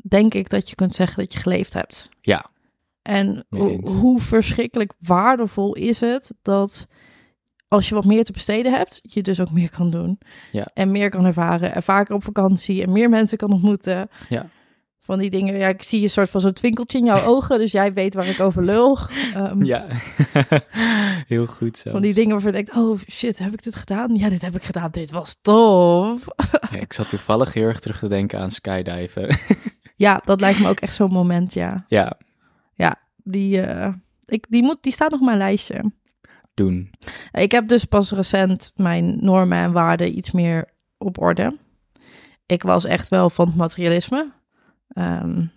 denk 0.03 0.35
ik 0.35 0.49
dat 0.49 0.69
je 0.69 0.75
kunt 0.75 0.95
zeggen 0.95 1.19
dat 1.19 1.33
je 1.33 1.39
geleefd 1.39 1.75
hebt. 1.75 2.09
Ja. 2.21 2.51
En 3.03 3.45
ho 3.51 3.81
hoe 3.81 4.21
verschrikkelijk 4.21 4.93
waardevol 4.99 5.75
is 5.75 6.01
het 6.01 6.35
dat 6.43 6.87
als 7.73 7.89
je 7.89 7.95
wat 7.95 8.05
meer 8.05 8.25
te 8.25 8.33
besteden 8.33 8.73
hebt, 8.73 9.01
je 9.03 9.23
dus 9.23 9.41
ook 9.41 9.51
meer 9.51 9.71
kan 9.71 9.91
doen. 9.91 10.19
Ja. 10.53 10.67
En 10.75 10.91
meer 10.91 11.11
kan 11.11 11.25
ervaren. 11.25 11.75
En 11.75 11.83
vaker 11.83 12.15
op 12.15 12.25
vakantie 12.25 12.83
en 12.83 12.93
meer 12.93 13.09
mensen 13.09 13.39
kan 13.39 13.53
ontmoeten. 13.53 14.09
Ja. 14.29 14.47
Van 15.01 15.19
die 15.19 15.31
dingen. 15.31 15.57
Ja, 15.57 15.69
ik 15.69 15.83
zie 15.83 16.03
een 16.03 16.11
soort 16.11 16.31
van 16.31 16.41
zo'n 16.41 16.53
twinkeltje 16.53 16.99
in 16.99 17.05
jouw 17.05 17.25
ogen. 17.35 17.59
Dus 17.59 17.73
jij 17.73 17.93
weet 17.93 18.15
waar 18.15 18.27
ik 18.27 18.41
over 18.41 18.65
lul. 18.65 18.99
Um, 19.37 19.65
ja, 19.65 19.87
heel 21.35 21.47
goed 21.47 21.77
zo. 21.77 21.91
Van 21.91 22.03
die 22.03 22.15
dingen 22.15 22.33
waarvan 22.33 22.53
je 22.53 22.65
denkt, 22.65 22.77
oh 22.77 22.99
shit, 23.11 23.39
heb 23.39 23.53
ik 23.53 23.63
dit 23.63 23.77
gedaan? 23.77 24.15
Ja, 24.15 24.29
dit 24.29 24.43
heb 24.43 24.57
ik 24.57 24.63
gedaan. 24.63 24.91
Dit 24.91 25.11
was 25.11 25.37
tof. 25.43 26.27
ja, 26.71 26.79
ik 26.79 26.93
zat 26.93 27.09
toevallig 27.09 27.53
heel 27.53 27.67
erg 27.67 27.81
terug 27.81 27.99
te 27.99 28.09
denken 28.09 28.39
aan 28.39 28.51
skydiven. 28.51 29.29
ja, 30.03 30.21
dat 30.25 30.41
lijkt 30.41 30.61
me 30.61 30.69
ook 30.69 30.81
echt 30.81 30.95
zo'n 30.95 31.13
moment, 31.13 31.55
ja. 31.55 31.85
Ja. 31.89 32.19
Ja, 32.75 32.97
die, 33.17 33.67
uh, 33.67 33.89
ik, 34.25 34.47
die, 34.49 34.63
moet, 34.63 34.79
die 34.81 34.93
staat 34.93 35.11
nog 35.11 35.21
op 35.21 35.27
mijn 35.27 35.39
lijstje 35.39 35.93
doen? 36.55 36.91
Ik 37.33 37.53
heb 37.53 37.69
dus 37.69 37.85
pas 37.85 38.11
recent 38.11 38.73
mijn 38.77 39.17
normen 39.21 39.59
en 39.59 39.73
waarden 39.73 40.17
iets 40.17 40.31
meer 40.31 40.69
op 40.99 41.21
orde. 41.21 41.59
Ik 42.47 42.63
was 42.63 42.85
echt 42.85 43.09
wel 43.09 43.31
van 43.31 43.47
het 43.47 43.57
materialisme. 43.57 44.33
Um, 44.95 45.53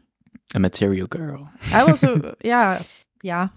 A 0.56 0.60
material 0.60 1.06
girl. 1.10 1.48
Hij 1.60 1.86
was, 1.86 2.00
ja, 2.54 2.78
ja, 3.18 3.52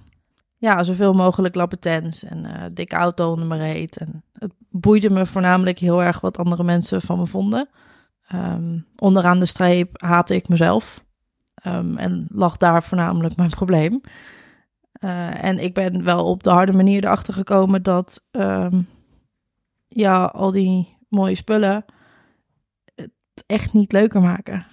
ja, 0.57 0.83
zoveel 0.83 1.13
mogelijk 1.13 1.55
lappetens 1.55 2.25
en 2.25 2.45
uh, 2.45 2.65
dikke 2.73 2.97
auto 2.97 3.31
onder 3.31 3.47
me 3.47 3.57
reed. 3.57 3.97
En 3.97 4.25
het 4.33 4.53
boeide 4.71 5.11
me 5.11 5.27
voornamelijk 5.27 5.79
heel 5.79 6.03
erg 6.03 6.21
wat 6.21 6.39
andere 6.39 6.65
mensen 6.65 7.03
van 7.03 7.19
me 7.19 7.27
vonden. 7.27 7.69
Um, 8.35 8.87
onderaan 8.97 9.39
de 9.39 9.47
streep 9.47 10.03
haatte 10.03 10.35
ik 10.35 10.49
mezelf. 10.49 11.05
Um, 11.67 11.97
en 11.97 12.27
lag 12.31 12.57
daar 12.57 12.83
voornamelijk 12.83 13.37
mijn 13.37 13.51
probleem. 13.51 14.01
Uh, 15.01 15.45
en 15.45 15.59
ik 15.59 15.75
ben 15.75 16.05
wel 16.05 16.25
op 16.25 16.43
de 16.43 16.51
harde 16.51 16.73
manier 16.73 17.05
erachter 17.05 17.35
gekomen 17.35 17.83
dat 17.83 18.25
um, 18.31 18.89
ja, 19.87 20.25
al 20.25 20.51
die 20.51 20.97
mooie 21.09 21.35
spullen 21.35 21.85
het 22.95 23.11
echt 23.47 23.73
niet 23.73 23.93
leuker 23.93 24.21
maken. 24.21 24.67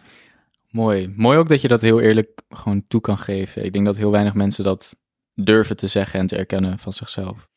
Mooi. 0.69 1.13
Mooi 1.15 1.37
ook 1.37 1.49
dat 1.49 1.61
je 1.61 1.67
dat 1.67 1.81
heel 1.81 1.99
eerlijk 1.99 2.41
gewoon 2.49 2.87
toe 2.87 3.01
kan 3.01 3.17
geven. 3.17 3.65
Ik 3.65 3.73
denk 3.73 3.85
dat 3.85 3.97
heel 3.97 4.11
weinig 4.11 4.33
mensen 4.33 4.63
dat 4.63 4.95
durven 5.33 5.77
te 5.77 5.87
zeggen 5.87 6.19
en 6.19 6.27
te 6.27 6.37
erkennen 6.37 6.79
van 6.79 6.93
zichzelf. 6.93 7.49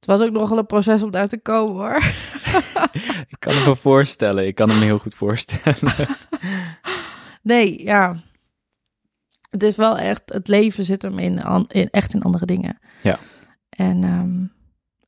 Het 0.00 0.08
was 0.08 0.20
ook 0.20 0.32
nogal 0.32 0.58
een 0.58 0.66
proces 0.66 1.02
om 1.02 1.10
daar 1.10 1.28
te 1.28 1.38
komen 1.38 1.74
hoor. 1.74 1.96
ik 3.32 3.36
kan 3.38 3.54
me 3.64 3.76
voorstellen. 3.76 4.46
Ik 4.46 4.54
kan 4.54 4.68
me 4.68 4.74
heel 4.74 4.98
goed 4.98 5.14
voorstellen. 5.14 6.08
nee, 7.42 7.82
ja 7.84 8.16
het 9.50 9.62
is 9.62 9.76
wel 9.76 9.98
echt, 9.98 10.22
het 10.26 10.48
leven 10.48 10.84
zit 10.84 11.02
hem 11.02 11.18
in, 11.18 11.66
in 11.68 11.88
echt 11.90 12.14
in 12.14 12.22
andere 12.22 12.46
dingen. 12.46 12.78
Ja. 13.02 13.18
En 13.68 14.04
um, 14.04 14.52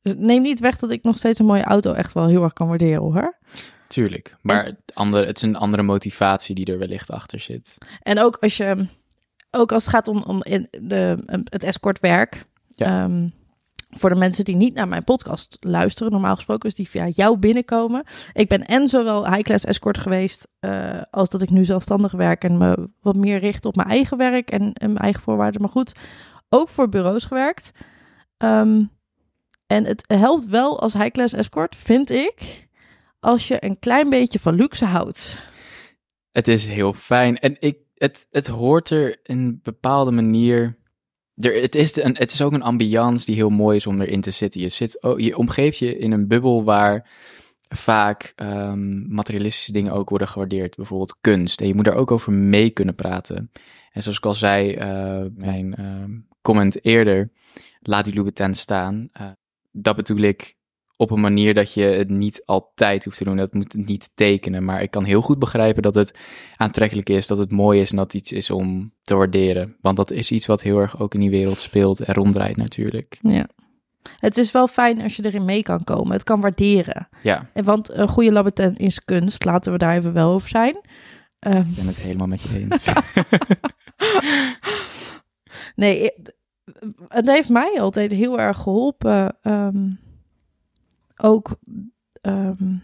dus 0.01 0.13
neem 0.17 0.41
niet 0.41 0.59
weg 0.59 0.77
dat 0.77 0.91
ik 0.91 1.03
nog 1.03 1.17
steeds 1.17 1.39
een 1.39 1.45
mooie 1.45 1.63
auto 1.63 1.93
echt 1.93 2.13
wel 2.13 2.27
heel 2.27 2.43
erg 2.43 2.53
kan 2.53 2.67
waarderen 2.67 3.01
hoor. 3.01 3.37
Tuurlijk, 3.87 4.35
maar 4.41 4.65
het, 4.65 4.77
andere, 4.93 5.25
het 5.25 5.37
is 5.37 5.41
een 5.41 5.55
andere 5.55 5.83
motivatie 5.83 6.55
die 6.55 6.65
er 6.65 6.77
wellicht 6.77 7.11
achter 7.11 7.39
zit. 7.39 7.77
En 8.01 8.19
ook 8.19 8.37
als 8.41 8.57
je, 8.57 8.87
ook 9.51 9.71
als 9.71 9.85
het 9.85 9.93
gaat 9.93 10.07
om, 10.07 10.23
om 10.23 10.43
in 10.43 10.67
de, 10.71 11.17
het 11.43 11.63
escortwerk. 11.63 12.45
Ja. 12.69 13.03
Um, 13.03 13.33
voor 13.97 14.09
de 14.09 14.15
mensen 14.15 14.45
die 14.45 14.55
niet 14.55 14.73
naar 14.73 14.87
mijn 14.87 15.03
podcast 15.03 15.57
luisteren, 15.59 16.11
normaal 16.11 16.35
gesproken, 16.35 16.69
is 16.69 16.75
die 16.75 16.89
via 16.89 17.07
jou 17.07 17.37
binnenkomen. 17.37 18.03
Ik 18.33 18.47
ben 18.47 18.65
en 18.65 18.87
zowel 18.87 19.31
high-class 19.31 19.65
escort 19.65 19.97
geweest, 19.97 20.47
uh, 20.59 21.01
als 21.11 21.29
dat 21.29 21.41
ik 21.41 21.49
nu 21.49 21.65
zelfstandig 21.65 22.11
werk 22.11 22.43
en 22.43 22.57
me 22.57 22.89
wat 23.01 23.15
meer 23.15 23.39
richt 23.39 23.65
op 23.65 23.75
mijn 23.75 23.87
eigen 23.87 24.17
werk 24.17 24.49
en, 24.49 24.73
mijn 24.79 24.97
eigen 24.97 25.21
voorwaarden. 25.21 25.61
Maar 25.61 25.69
goed, 25.69 25.93
ook 26.49 26.69
voor 26.69 26.89
bureaus 26.89 27.25
gewerkt. 27.25 27.71
Um, 28.37 28.91
en 29.67 29.85
het 29.85 30.03
helpt 30.07 30.45
wel 30.45 30.79
als 30.79 30.93
high-class 30.93 31.33
escort, 31.33 31.75
vind 31.75 32.09
ik, 32.09 32.67
als 33.19 33.47
je 33.47 33.65
een 33.65 33.79
klein 33.79 34.09
beetje 34.09 34.39
van 34.39 34.55
luxe 34.55 34.85
houdt. 34.85 35.37
Het 36.31 36.47
is 36.47 36.67
heel 36.67 36.93
fijn 36.93 37.39
en 37.39 37.55
ik, 37.59 37.77
het, 37.95 38.27
het 38.31 38.47
hoort 38.47 38.89
er 38.89 39.19
een 39.23 39.59
bepaalde 39.63 40.11
manier 40.11 40.77
er, 41.43 41.61
het, 41.61 41.75
is 41.75 41.95
het 41.95 42.31
is 42.31 42.41
ook 42.41 42.53
een 42.53 42.63
ambiance 42.63 43.25
die 43.25 43.35
heel 43.35 43.49
mooi 43.49 43.77
is 43.77 43.87
om 43.87 44.01
erin 44.01 44.21
te 44.21 44.31
zitten. 44.31 44.61
Je, 44.61 44.69
zit, 44.69 45.01
oh, 45.01 45.19
je 45.19 45.37
omgeeft 45.37 45.77
je 45.77 45.97
in 45.97 46.11
een 46.11 46.27
bubbel 46.27 46.63
waar 46.63 47.09
vaak 47.69 48.33
um, 48.35 49.13
materialistische 49.13 49.71
dingen 49.71 49.91
ook 49.91 50.09
worden 50.09 50.27
gewaardeerd. 50.27 50.75
Bijvoorbeeld 50.75 51.17
kunst. 51.21 51.61
En 51.61 51.67
je 51.67 51.75
moet 51.75 51.85
daar 51.85 51.95
ook 51.95 52.11
over 52.11 52.33
mee 52.33 52.69
kunnen 52.69 52.95
praten. 52.95 53.51
En 53.91 54.01
zoals 54.01 54.17
ik 54.17 54.25
al 54.25 54.33
zei, 54.33 54.75
uh, 54.75 55.25
mijn 55.35 55.75
uh, 55.79 56.17
comment 56.41 56.85
eerder, 56.85 57.31
laat 57.81 58.05
die 58.05 58.13
Louboutin 58.13 58.55
staan. 58.55 59.09
Uh, 59.21 59.27
dat 59.71 59.95
bedoel 59.95 60.17
ik 60.17 60.55
op 61.03 61.11
een 61.11 61.21
manier 61.21 61.53
dat 61.53 61.73
je 61.73 61.83
het 61.83 62.09
niet 62.09 62.41
altijd 62.45 63.05
hoeft 63.05 63.17
te 63.17 63.23
doen. 63.23 63.37
Dat 63.37 63.53
moet 63.53 63.73
het 63.73 63.87
niet 63.87 64.09
tekenen. 64.13 64.65
Maar 64.65 64.81
ik 64.81 64.91
kan 64.91 65.03
heel 65.03 65.21
goed 65.21 65.39
begrijpen 65.39 65.81
dat 65.81 65.95
het 65.95 66.17
aantrekkelijk 66.55 67.09
is, 67.09 67.27
dat 67.27 67.37
het 67.37 67.51
mooi 67.51 67.81
is 67.81 67.89
en 67.89 67.97
dat 67.97 68.13
iets 68.13 68.31
is 68.31 68.51
om 68.51 68.93
te 69.01 69.15
waarderen. 69.15 69.75
Want 69.81 69.97
dat 69.97 70.11
is 70.11 70.31
iets 70.31 70.45
wat 70.45 70.61
heel 70.61 70.79
erg 70.79 70.99
ook 70.99 71.13
in 71.13 71.19
die 71.19 71.29
wereld 71.29 71.59
speelt 71.59 71.99
en 71.99 72.13
ronddraait 72.13 72.57
natuurlijk. 72.57 73.17
Ja. 73.21 73.47
Het 74.19 74.37
is 74.37 74.51
wel 74.51 74.67
fijn 74.67 75.01
als 75.01 75.15
je 75.15 75.25
erin 75.25 75.45
mee 75.45 75.63
kan 75.63 75.83
komen. 75.83 76.11
Het 76.11 76.23
kan 76.23 76.41
waarderen. 76.41 77.07
Ja. 77.23 77.49
En 77.53 77.63
want 77.63 77.93
een 77.93 78.07
goede 78.07 78.31
laboratorium 78.31 78.77
is 78.77 79.05
kunst. 79.05 79.45
Laten 79.45 79.71
we 79.71 79.77
daar 79.77 79.97
even 79.97 80.13
wel 80.13 80.31
over 80.31 80.49
zijn. 80.49 80.75
Um... 81.39 81.67
Ik 81.69 81.75
ben 81.75 81.87
het 81.87 81.97
helemaal 81.97 82.27
met 82.27 82.41
je 82.41 82.59
eens. 82.69 82.89
nee, 85.75 86.11
het 87.07 87.29
heeft 87.29 87.49
mij 87.49 87.79
altijd 87.79 88.11
heel 88.11 88.39
erg 88.39 88.57
geholpen. 88.57 89.37
Um, 89.41 89.99
ook 91.17 91.55
um, 92.21 92.81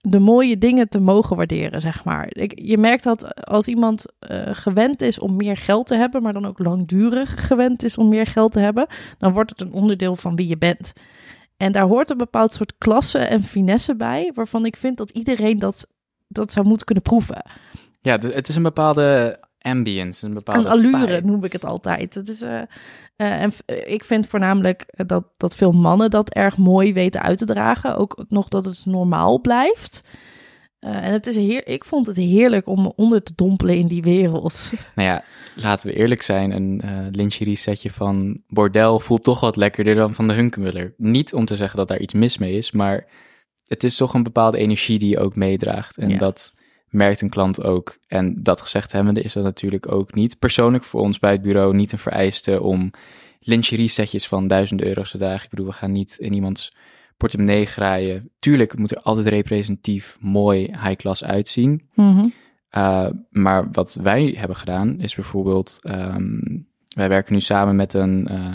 de 0.00 0.18
mooie 0.18 0.58
dingen 0.58 0.88
te 0.88 1.00
mogen 1.00 1.36
waarderen, 1.36 1.80
zeg 1.80 2.04
maar. 2.04 2.26
Ik, 2.28 2.60
je 2.60 2.78
merkt 2.78 3.04
dat 3.04 3.44
als 3.44 3.66
iemand 3.66 4.04
uh, 4.30 4.48
gewend 4.52 5.02
is 5.02 5.18
om 5.18 5.36
meer 5.36 5.56
geld 5.56 5.86
te 5.86 5.94
hebben, 5.94 6.22
maar 6.22 6.32
dan 6.32 6.46
ook 6.46 6.58
langdurig 6.58 7.46
gewend 7.46 7.82
is 7.82 7.96
om 7.96 8.08
meer 8.08 8.26
geld 8.26 8.52
te 8.52 8.60
hebben, 8.60 8.86
dan 9.18 9.32
wordt 9.32 9.50
het 9.50 9.60
een 9.60 9.72
onderdeel 9.72 10.16
van 10.16 10.36
wie 10.36 10.48
je 10.48 10.58
bent. 10.58 10.92
En 11.56 11.72
daar 11.72 11.86
hoort 11.86 12.10
een 12.10 12.16
bepaald 12.16 12.52
soort 12.52 12.74
klasse 12.78 13.18
en 13.18 13.42
finesse 13.42 13.96
bij, 13.96 14.30
waarvan 14.34 14.66
ik 14.66 14.76
vind 14.76 14.96
dat 14.96 15.10
iedereen 15.10 15.58
dat, 15.58 15.86
dat 16.28 16.52
zou 16.52 16.66
moeten 16.66 16.86
kunnen 16.86 17.04
proeven. 17.04 17.50
Ja, 18.00 18.18
het 18.18 18.48
is 18.48 18.56
een 18.56 18.62
bepaalde 18.62 19.38
ambience, 19.58 20.26
een 20.26 20.34
bepaalde 20.34 20.68
Een 20.68 20.94
allure 20.94 21.20
noem 21.20 21.44
ik 21.44 21.52
het 21.52 21.64
altijd. 21.64 22.14
Het 22.14 22.28
is, 22.28 22.42
uh, 22.42 22.62
uh, 23.22 23.42
en 23.42 23.52
ik 23.86 24.04
vind 24.04 24.26
voornamelijk 24.26 24.84
dat, 25.06 25.24
dat 25.36 25.54
veel 25.54 25.72
mannen 25.72 26.10
dat 26.10 26.30
erg 26.30 26.56
mooi 26.56 26.92
weten 26.92 27.22
uit 27.22 27.38
te 27.38 27.44
dragen. 27.44 27.96
Ook 27.96 28.24
nog 28.28 28.48
dat 28.48 28.64
het 28.64 28.82
normaal 28.84 29.40
blijft. 29.40 30.02
Uh, 30.80 31.04
en 31.04 31.12
het 31.12 31.26
is 31.26 31.36
heer, 31.36 31.66
ik 31.66 31.84
vond 31.84 32.06
het 32.06 32.16
heerlijk 32.16 32.66
om 32.66 32.82
me 32.82 32.92
onder 32.96 33.22
te 33.22 33.32
dompelen 33.34 33.76
in 33.76 33.86
die 33.86 34.02
wereld. 34.02 34.70
Nou 34.94 35.08
ja, 35.08 35.24
laten 35.56 35.88
we 35.88 35.96
eerlijk 35.96 36.22
zijn. 36.22 36.50
Een 36.50 36.82
uh, 36.84 37.06
lingerie 37.10 37.56
setje 37.56 37.90
van 37.90 38.42
bordel 38.48 39.00
voelt 39.00 39.24
toch 39.24 39.40
wat 39.40 39.56
lekkerder 39.56 39.94
dan 39.94 40.14
van 40.14 40.28
de 40.28 40.34
Hunkemuller. 40.34 40.94
Niet 40.96 41.34
om 41.34 41.44
te 41.44 41.56
zeggen 41.56 41.78
dat 41.78 41.88
daar 41.88 42.00
iets 42.00 42.14
mis 42.14 42.38
mee 42.38 42.56
is, 42.56 42.72
maar 42.72 43.06
het 43.66 43.84
is 43.84 43.96
toch 43.96 44.14
een 44.14 44.22
bepaalde 44.22 44.58
energie 44.58 44.98
die 44.98 45.08
je 45.08 45.18
ook 45.18 45.36
meedraagt. 45.36 45.96
En 45.96 46.08
ja. 46.08 46.18
dat 46.18 46.54
merkt 46.90 47.20
een 47.20 47.28
klant 47.28 47.62
ook. 47.62 47.98
En 48.06 48.42
dat 48.42 48.60
gezegd 48.60 48.92
hebbende 48.92 49.22
is 49.22 49.32
dat 49.32 49.44
natuurlijk 49.44 49.92
ook 49.92 50.14
niet 50.14 50.38
persoonlijk 50.38 50.84
voor 50.84 51.00
ons 51.00 51.18
bij 51.18 51.32
het 51.32 51.42
bureau 51.42 51.74
niet 51.74 51.92
een 51.92 51.98
vereiste 51.98 52.62
om 52.62 52.90
lingerie 53.40 53.88
setjes 53.88 54.28
van 54.28 54.48
duizenden 54.48 54.86
euro's 54.86 55.10
te 55.10 55.18
dragen. 55.18 55.44
Ik 55.44 55.50
bedoel, 55.50 55.66
we 55.66 55.72
gaan 55.72 55.92
niet 55.92 56.16
in 56.18 56.32
iemands 56.32 56.72
portemonnee 57.16 57.66
graaien. 57.66 58.30
Tuurlijk 58.38 58.78
moet 58.78 58.90
er 58.90 59.02
altijd 59.02 59.26
representatief 59.26 60.16
mooi 60.20 60.60
high-class 60.60 61.24
uitzien. 61.24 61.88
Mm 61.94 62.14
-hmm. 62.14 62.32
uh, 62.76 63.06
maar 63.30 63.68
wat 63.72 63.98
wij 64.02 64.34
hebben 64.38 64.56
gedaan 64.56 65.00
is 65.00 65.14
bijvoorbeeld, 65.14 65.78
um, 65.82 66.66
wij 66.88 67.08
werken 67.08 67.32
nu 67.34 67.40
samen 67.40 67.76
met 67.76 67.94
een 67.94 68.28
uh, 68.30 68.54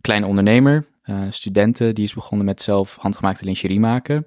kleine 0.00 0.26
ondernemer, 0.26 0.86
uh, 1.04 1.22
studenten, 1.30 1.94
die 1.94 2.04
is 2.04 2.14
begonnen 2.14 2.46
met 2.46 2.62
zelf 2.62 2.96
handgemaakte 2.96 3.44
lingerie 3.44 3.80
maken. 3.80 4.26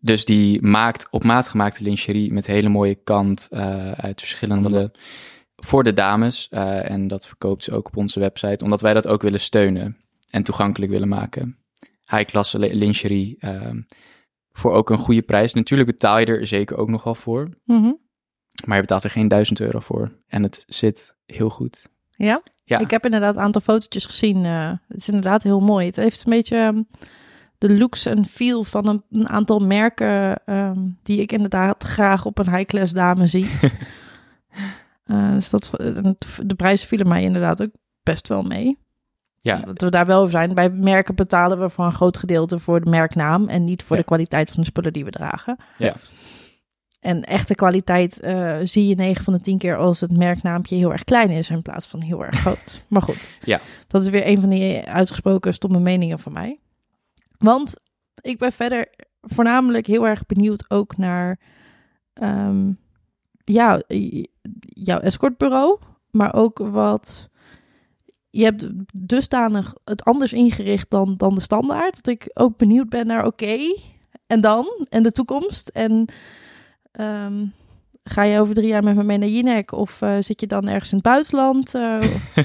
Dus 0.00 0.24
die 0.24 0.62
maakt 0.62 1.08
op 1.10 1.24
maat 1.24 1.48
gemaakte 1.48 1.82
lingerie 1.82 2.32
met 2.32 2.46
hele 2.46 2.68
mooie 2.68 2.94
kant 2.94 3.48
uh, 3.50 3.92
uit 3.92 4.20
verschillende 4.20 4.92
voor 5.56 5.84
de 5.84 5.92
dames. 5.92 6.48
Uh, 6.50 6.90
en 6.90 7.08
dat 7.08 7.26
verkoopt 7.26 7.64
ze 7.64 7.72
ook 7.72 7.86
op 7.86 7.96
onze 7.96 8.20
website, 8.20 8.64
omdat 8.64 8.80
wij 8.80 8.94
dat 8.94 9.06
ook 9.06 9.22
willen 9.22 9.40
steunen 9.40 9.96
en 10.30 10.42
toegankelijk 10.42 10.92
willen 10.92 11.08
maken. 11.08 11.58
High-klasse 12.10 12.58
lingerie 12.58 13.36
uh, 13.40 13.70
voor 14.52 14.72
ook 14.72 14.90
een 14.90 14.98
goede 14.98 15.22
prijs. 15.22 15.54
Natuurlijk 15.54 15.90
betaal 15.90 16.18
je 16.18 16.26
er 16.26 16.46
zeker 16.46 16.76
ook 16.76 16.88
nog 16.88 17.02
wel 17.02 17.14
voor, 17.14 17.48
mm 17.64 17.82
-hmm. 17.82 17.98
maar 18.66 18.74
je 18.74 18.82
betaalt 18.82 19.04
er 19.04 19.10
geen 19.10 19.28
duizend 19.28 19.60
euro 19.60 19.80
voor. 19.80 20.12
En 20.26 20.42
het 20.42 20.64
zit 20.66 21.14
heel 21.26 21.50
goed. 21.50 21.88
Ja? 22.10 22.42
Ja. 22.64 22.78
Ik 22.78 22.90
heb 22.90 23.04
inderdaad 23.04 23.36
een 23.36 23.42
aantal 23.42 23.60
fotootjes 23.60 24.06
gezien. 24.06 24.44
Uh, 24.44 24.72
het 24.88 24.96
is 24.96 25.08
inderdaad 25.08 25.42
heel 25.42 25.60
mooi. 25.60 25.86
Het 25.86 25.96
heeft 25.96 26.24
een 26.24 26.30
beetje... 26.30 26.56
Um 26.56 26.88
de 27.58 27.78
looks 27.78 28.06
en 28.06 28.24
feel 28.26 28.64
van 28.64 28.86
een, 28.88 29.02
een 29.10 29.28
aantal 29.28 29.58
merken 29.58 30.44
ehm, 30.46 30.78
die 31.02 31.20
ik 31.20 31.32
inderdaad 31.32 31.84
graag 31.84 32.24
op 32.24 32.38
een 32.38 32.54
high-class 32.54 32.92
dame 32.92 33.26
zie. 33.26 33.50
Uh, 35.06 35.32
dus 35.34 35.50
dat, 35.50 35.70
de 36.46 36.54
prijs 36.56 36.84
vielen 36.84 37.08
mij 37.08 37.22
inderdaad 37.22 37.62
ook 37.62 37.70
best 38.02 38.28
wel 38.28 38.42
mee. 38.42 38.78
Ja. 39.40 39.56
Dat 39.60 39.80
we 39.80 39.90
daar 39.90 40.06
wel 40.06 40.18
over 40.18 40.30
zijn. 40.30 40.54
Bij 40.54 40.70
merken 40.70 41.14
betalen 41.14 41.60
we 41.60 41.70
voor 41.70 41.84
een 41.84 41.92
groot 41.92 42.16
gedeelte 42.16 42.58
voor 42.58 42.80
de 42.80 42.90
merknaam 42.90 43.48
en 43.48 43.64
niet 43.64 43.82
voor 43.82 43.96
Ja. 43.96 44.02
de 44.02 44.08
kwaliteit 44.08 44.50
van 44.50 44.60
de 44.60 44.66
spullen 44.66 44.92
die 44.92 45.04
we 45.04 45.10
dragen. 45.10 45.56
Ja. 45.78 45.94
En 47.00 47.22
echte 47.24 47.54
kwaliteit 47.54 48.20
eh, 48.20 48.56
zie 48.62 48.88
je 48.88 48.94
9 48.94 49.24
van 49.24 49.32
de 49.32 49.40
10 49.40 49.58
keer 49.58 49.76
als 49.76 50.00
het 50.00 50.16
merknaampje 50.16 50.76
heel 50.76 50.92
erg 50.92 51.04
klein 51.04 51.30
is 51.30 51.50
in 51.50 51.62
plaats 51.62 51.86
van 51.86 52.02
heel 52.02 52.24
erg 52.24 52.40
groot. 52.40 52.84
maar 52.88 53.02
goed, 53.02 53.32
Ja. 53.44 53.60
dat 53.86 54.02
is 54.02 54.08
weer 54.08 54.26
een 54.26 54.40
van 54.40 54.48
die 54.48 54.80
uitgesproken 54.82 55.54
stomme 55.54 55.80
meningen 55.80 56.18
van 56.18 56.32
mij. 56.32 56.58
Want 57.38 57.74
ik 58.20 58.38
ben 58.38 58.52
verder 58.52 58.88
voornamelijk 59.20 59.86
heel 59.86 60.06
erg 60.06 60.26
benieuwd 60.26 60.70
ook 60.70 60.96
naar 60.96 61.40
ehm, 62.12 62.72
ja, 63.44 63.82
jouw 64.60 64.98
escortbureau, 64.98 65.78
maar 66.10 66.34
ook 66.34 66.58
wat 66.58 67.28
je 68.30 68.44
hebt 68.44 68.68
dusdanig 68.92 69.74
het 69.84 70.04
anders 70.04 70.32
ingericht 70.32 70.90
dan, 70.90 71.16
dan 71.16 71.34
de 71.34 71.40
standaard. 71.40 71.94
Dat 71.94 72.06
ik 72.06 72.30
ook 72.34 72.56
benieuwd 72.56 72.88
ben 72.88 73.06
naar 73.06 73.26
oké, 73.26 73.58
en 74.26 74.40
dan? 74.40 74.86
En 74.88 75.02
de 75.02 75.12
toekomst? 75.12 75.68
En 75.68 76.04
ehm, 76.92 77.46
ga 78.04 78.22
je 78.22 78.40
over 78.40 78.54
drie 78.54 78.68
jaar 78.68 78.82
met 78.82 78.96
me 78.96 79.02
mee 79.02 79.18
naar 79.18 79.28
Jinek? 79.28 79.72
Of 79.72 80.02
eh, 80.02 80.16
zit 80.20 80.40
je 80.40 80.46
dan 80.46 80.68
ergens 80.68 80.90
in 80.90 80.96
het 80.96 81.06
buitenland? 81.06 81.74
Eh, 81.74 82.02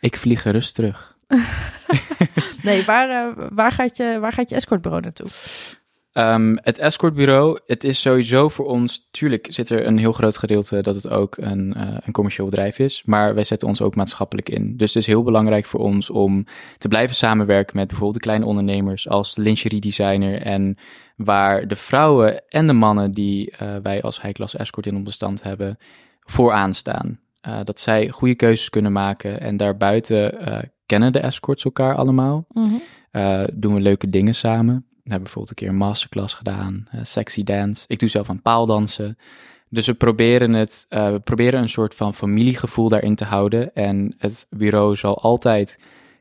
Ik 0.00 0.16
vlieg 0.16 0.42
gerust 0.42 0.74
terug. 0.74 1.16
nee, 2.64 2.84
waar, 2.84 3.08
eh, 3.08 3.46
waar, 3.54 3.72
gaat 3.72 3.96
je, 3.96 4.18
waar 4.20 4.32
gaat 4.32 4.48
je 4.48 4.54
escortbureau 4.54 5.02
naartoe? 5.02 5.28
Ehm, 6.14 6.56
het 6.60 6.78
escortbureau, 6.78 7.58
het 7.66 7.84
is 7.84 8.00
sowieso 8.00 8.48
voor 8.48 8.66
ons, 8.66 9.08
tuurlijk 9.10 9.46
zit 9.50 9.70
er 9.70 9.86
een 9.86 9.98
heel 9.98 10.12
groot 10.12 10.38
gedeelte 10.38 10.82
dat 10.82 10.94
het 10.94 11.10
ook 11.10 11.36
een, 11.36 11.74
eh, 11.74 11.96
een 12.00 12.12
commercieel 12.12 12.48
bedrijf 12.48 12.78
is, 12.78 13.02
maar 13.04 13.34
wij 13.34 13.44
zetten 13.44 13.68
ons 13.68 13.82
ook 13.82 13.94
maatschappelijk 13.94 14.48
in. 14.48 14.76
Dus 14.76 14.94
het 14.94 15.02
is 15.02 15.08
heel 15.08 15.22
belangrijk 15.22 15.64
voor 15.64 15.80
ons 15.80 16.10
om 16.10 16.46
te 16.78 16.88
blijven 16.88 17.16
samenwerken 17.16 17.76
met 17.76 17.86
bijvoorbeeld 17.86 18.22
de 18.22 18.28
kleine 18.28 18.46
ondernemers 18.46 19.08
als 19.08 19.36
lingerie 19.36 19.80
designer 19.80 20.40
en 20.40 20.78
waar 21.16 21.68
de 21.68 21.76
vrouwen 21.76 22.48
en 22.48 22.66
de 22.66 22.72
mannen 22.72 23.10
die 23.10 23.50
eh, 23.50 23.76
wij 23.82 24.02
als 24.02 24.22
high-class 24.22 24.56
escort 24.56 24.86
in 24.86 24.94
ons 24.94 25.04
bestand 25.04 25.42
hebben, 25.42 25.78
vooraan 26.20 26.74
staan. 26.74 27.22
Dat 27.64 27.80
zij 27.80 28.08
goede 28.08 28.34
keuzes 28.34 28.70
kunnen 28.70 28.92
maken 28.92 29.40
en 29.40 29.56
daarbuiten 29.56 30.38
kennen 30.86 31.12
de 31.12 31.18
escorts 31.18 31.64
elkaar 31.64 31.94
allemaal 31.94 32.46
eh, 33.14 33.44
doen 33.52 33.74
we 33.74 33.80
leuke 33.80 34.10
dingen 34.10 34.34
samen. 34.34 34.86
We 34.88 35.10
hebben 35.10 35.22
bijvoorbeeld 35.22 35.48
een 35.48 35.54
keer 35.54 35.68
een 35.68 35.86
masterclass 35.86 36.34
gedaan, 36.34 36.86
eh, 36.90 37.00
sexy 37.02 37.42
dance. 37.42 37.84
Ik 37.86 37.98
doe 37.98 38.08
zelf 38.08 38.30
aan 38.30 38.42
paaldansen. 38.42 39.18
Dus 39.68 39.86
we 39.86 39.94
proberen, 39.94 40.52
het, 40.52 40.86
eh, 40.88 41.10
we 41.10 41.20
proberen 41.20 41.62
een 41.62 41.68
soort 41.68 41.94
van 41.94 42.14
familiegevoel 42.14 42.88
daarin 42.88 43.14
te 43.14 43.24
houden. 43.24 43.74
En 43.74 44.14
het 44.18 44.46
bureau 44.50 44.96
zal 44.96 45.20
altijd 45.20 45.78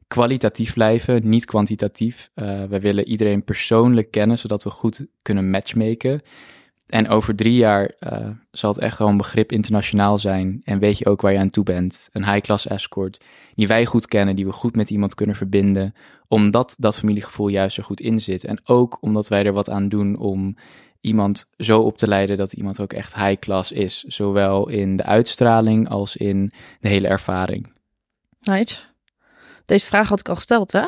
kwalitatief 0.08 0.74
blijven, 0.74 1.30
niet 1.30 1.46
kwantitatief. 1.46 2.30
Wij 2.70 2.82
willen 2.82 3.08
iedereen 3.08 3.44
persoonlijk 3.44 4.12
kennen, 4.12 4.38
zodat 4.38 4.64
we 4.64 4.70
goed 4.70 5.06
kunnen 5.22 5.50
matchmaken. 5.50 6.22
En 6.94 7.10
over 7.10 7.36
drie 7.36 7.54
jaar 7.54 7.86
eh, 7.86 8.28
zal 8.52 8.70
het 8.70 8.80
echt 8.80 8.96
gewoon 8.96 9.18
begrip 9.18 9.52
internationaal 9.52 10.18
zijn. 10.18 10.62
En 10.64 10.80
weet 10.80 10.98
je 10.98 11.06
ook 11.06 11.22
waar 11.22 11.32
je 11.32 11.40
aan 11.40 11.50
toe 11.50 11.64
bent. 11.64 12.10
Een 12.12 12.26
high-class 12.26 12.68
escort, 12.68 13.24
die 13.56 13.68
wij 13.68 13.86
goed 13.86 14.08
kennen, 14.08 14.36
die 14.36 14.46
we 14.46 14.52
goed 14.52 14.76
met 14.76 14.90
iemand 14.90 15.16
kunnen 15.16 15.36
verbinden 15.36 15.94
omdat 16.28 16.76
dat 16.78 17.00
familiegevoel 17.00 17.48
juist 17.48 17.78
er 17.78 17.84
goed 17.84 18.00
in 18.00 18.22
zit. 18.22 18.44
En 18.44 18.60
ook 18.64 18.98
omdat 19.02 19.28
wij 19.28 19.46
er 19.46 19.54
wat 19.54 19.70
aan 19.70 19.90
doen 19.90 20.18
om 20.18 20.56
iemand 21.02 21.50
zo 21.58 21.82
op 21.82 21.98
te 21.98 22.08
leiden 22.08 22.38
dat 22.38 22.54
iemand 22.54 22.82
ook 22.82 22.94
echt 22.94 23.16
high 23.16 23.40
class 23.40 23.72
is. 23.72 24.04
Zowel 24.04 24.70
in 24.70 24.96
de 24.96 25.04
uitstraling 25.04 25.90
als 25.90 26.16
in 26.16 26.52
de 26.80 26.90
hele 26.90 27.08
ervaring. 27.08 27.74
Nice. 28.40 28.82
Deze 29.66 29.86
vraag 29.86 30.10
had 30.10 30.20
ik 30.20 30.30
al 30.30 30.36
gesteld, 30.36 30.72
hè? 30.72 30.86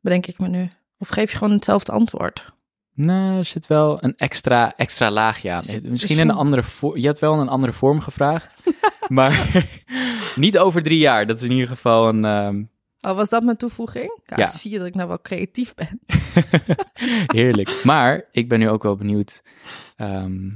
Bedenk 0.00 0.26
ik 0.26 0.38
me 0.38 0.48
nu. 0.48 0.68
Of 0.98 1.08
geef 1.08 1.30
je 1.30 1.36
gewoon 1.36 1.54
hetzelfde 1.54 1.92
antwoord? 1.92 2.58
Nou, 3.04 3.36
er 3.38 3.44
zit 3.44 3.66
wel 3.66 4.04
een 4.04 4.14
extra, 4.16 4.76
extra 4.76 5.10
laagje 5.10 5.50
aan. 5.50 5.64
Zit- 5.64 5.88
Misschien 5.90 6.18
een 6.18 6.30
andere 6.30 6.62
vorm. 6.62 6.96
Je 6.98 7.06
hebt 7.06 7.18
wel 7.18 7.32
een 7.40 7.48
andere 7.48 7.72
vorm 7.72 8.00
gevraagd. 8.00 8.56
maar 9.08 9.66
niet 10.36 10.58
over 10.58 10.82
drie 10.82 10.98
jaar. 10.98 11.26
Dat 11.26 11.36
is 11.36 11.42
in 11.44 11.50
ieder 11.52 11.68
geval 11.68 12.08
een. 12.08 12.24
ehm, 12.24 12.62
Oh, 13.10 13.16
was 13.16 13.28
dat 13.28 13.42
mijn 13.42 13.56
toevoeging? 13.56 14.20
Ja, 14.24 14.36
Ja. 14.36 14.48
Zie 14.48 14.70
je 14.70 14.78
dat 14.78 14.86
ik 14.86 14.94
nou 14.94 15.08
wel 15.08 15.20
creatief 15.20 15.74
ben? 15.74 16.00
Heerlijk. 17.36 17.80
Maar 17.84 18.24
ik 18.32 18.48
ben 18.48 18.58
nu 18.58 18.68
ook 18.68 18.82
wel 18.82 18.96
benieuwd. 18.96 19.42
ehm, 19.96 20.48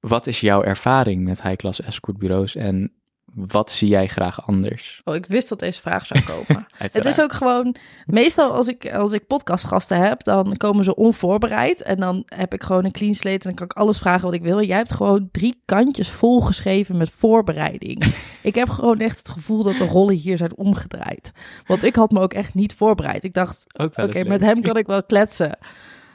wat 0.00 0.26
is 0.26 0.40
jouw 0.40 0.62
ervaring 0.62 1.24
met 1.24 1.42
high-class 1.42 1.80
escortbureaus 1.80 2.54
en 2.54 2.92
wat 3.34 3.70
zie 3.70 3.88
jij 3.88 4.06
graag 4.06 4.46
anders? 4.46 5.00
Oh, 5.04 5.14
ik 5.14 5.26
wist 5.26 5.48
dat 5.48 5.58
deze 5.58 5.80
vraag 5.80 6.06
zou 6.06 6.22
komen. 6.24 6.66
Het 6.76 7.04
is 7.04 7.20
ook 7.20 7.32
gewoon, 7.32 7.76
meestal 8.06 8.52
als 8.52 8.68
ik, 8.68 8.92
als 8.92 9.12
ik 9.12 9.26
podcastgasten 9.26 10.00
heb, 10.00 10.24
dan 10.24 10.56
komen 10.56 10.84
ze 10.84 10.94
onvoorbereid. 10.94 11.82
En 11.82 11.96
dan 11.96 12.22
heb 12.26 12.54
ik 12.54 12.62
gewoon 12.62 12.84
een 12.84 12.92
clean 12.92 13.14
slate 13.14 13.34
en 13.34 13.38
dan 13.40 13.54
kan 13.54 13.66
ik 13.66 13.72
alles 13.72 13.98
vragen 13.98 14.24
wat 14.24 14.34
ik 14.34 14.42
wil. 14.42 14.62
Jij 14.62 14.76
hebt 14.76 14.92
gewoon 14.92 15.28
drie 15.32 15.62
kantjes 15.64 16.10
volgeschreven 16.10 16.96
met 16.96 17.10
voorbereiding. 17.10 18.14
ik 18.42 18.54
heb 18.54 18.68
gewoon 18.68 18.98
echt 18.98 19.18
het 19.18 19.28
gevoel 19.28 19.62
dat 19.62 19.76
de 19.76 19.86
rollen 19.86 20.14
hier 20.14 20.36
zijn 20.36 20.56
omgedraaid. 20.56 21.32
Want 21.66 21.84
ik 21.84 21.96
had 21.96 22.10
me 22.10 22.20
ook 22.20 22.34
echt 22.34 22.54
niet 22.54 22.74
voorbereid. 22.74 23.24
Ik 23.24 23.34
dacht, 23.34 23.64
oké, 23.96 24.24
met 24.24 24.40
hem 24.40 24.62
kan 24.62 24.76
ik 24.76 24.86
wel 24.86 25.04
kletsen. 25.04 25.58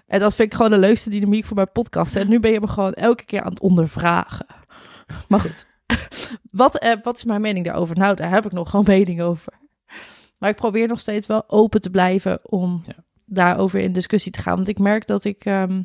En 0.08 0.20
dat 0.20 0.36
vind 0.36 0.52
ik 0.52 0.56
gewoon 0.58 0.72
de 0.72 0.78
leukste 0.78 1.10
dynamiek 1.10 1.46
voor 1.46 1.56
mijn 1.56 1.72
podcast. 1.72 2.16
En 2.16 2.30
nu 2.30 2.40
ben 2.40 2.52
je 2.52 2.60
me 2.60 2.68
gewoon 2.68 2.94
elke 2.94 3.26
keer 3.26 3.42
aan 3.42 3.50
het 3.50 3.62
ondervragen. 3.62 4.46
Maar 5.28 5.40
goed, 5.40 5.66
wat, 6.52 6.78
eh, 6.78 6.94
wat 7.04 7.18
is 7.18 7.26
mijn 7.26 7.42
mening 7.42 7.66
daarover? 7.66 7.98
Nou, 7.98 8.16
daar 8.16 8.32
heb 8.32 8.46
ik 8.46 8.52
nog 8.52 8.70
gewoon 8.70 8.86
mening 8.98 9.22
over. 9.22 9.54
Maar 10.38 10.50
ik 10.50 10.56
probeer 10.56 10.88
nog 10.88 11.00
steeds 11.00 11.28
wel 11.28 11.44
open 11.50 11.82
te 11.82 11.90
blijven 11.90 12.40
om 12.52 12.84
Ja. 12.86 12.94
daarover 13.26 13.80
in 13.80 13.94
discussie 13.94 14.32
te 14.32 14.40
gaan. 14.42 14.56
Want 14.56 14.68
ik 14.68 14.80
merk 14.80 15.08
dat 15.08 15.24
ik... 15.24 15.46
ehm, 15.46 15.82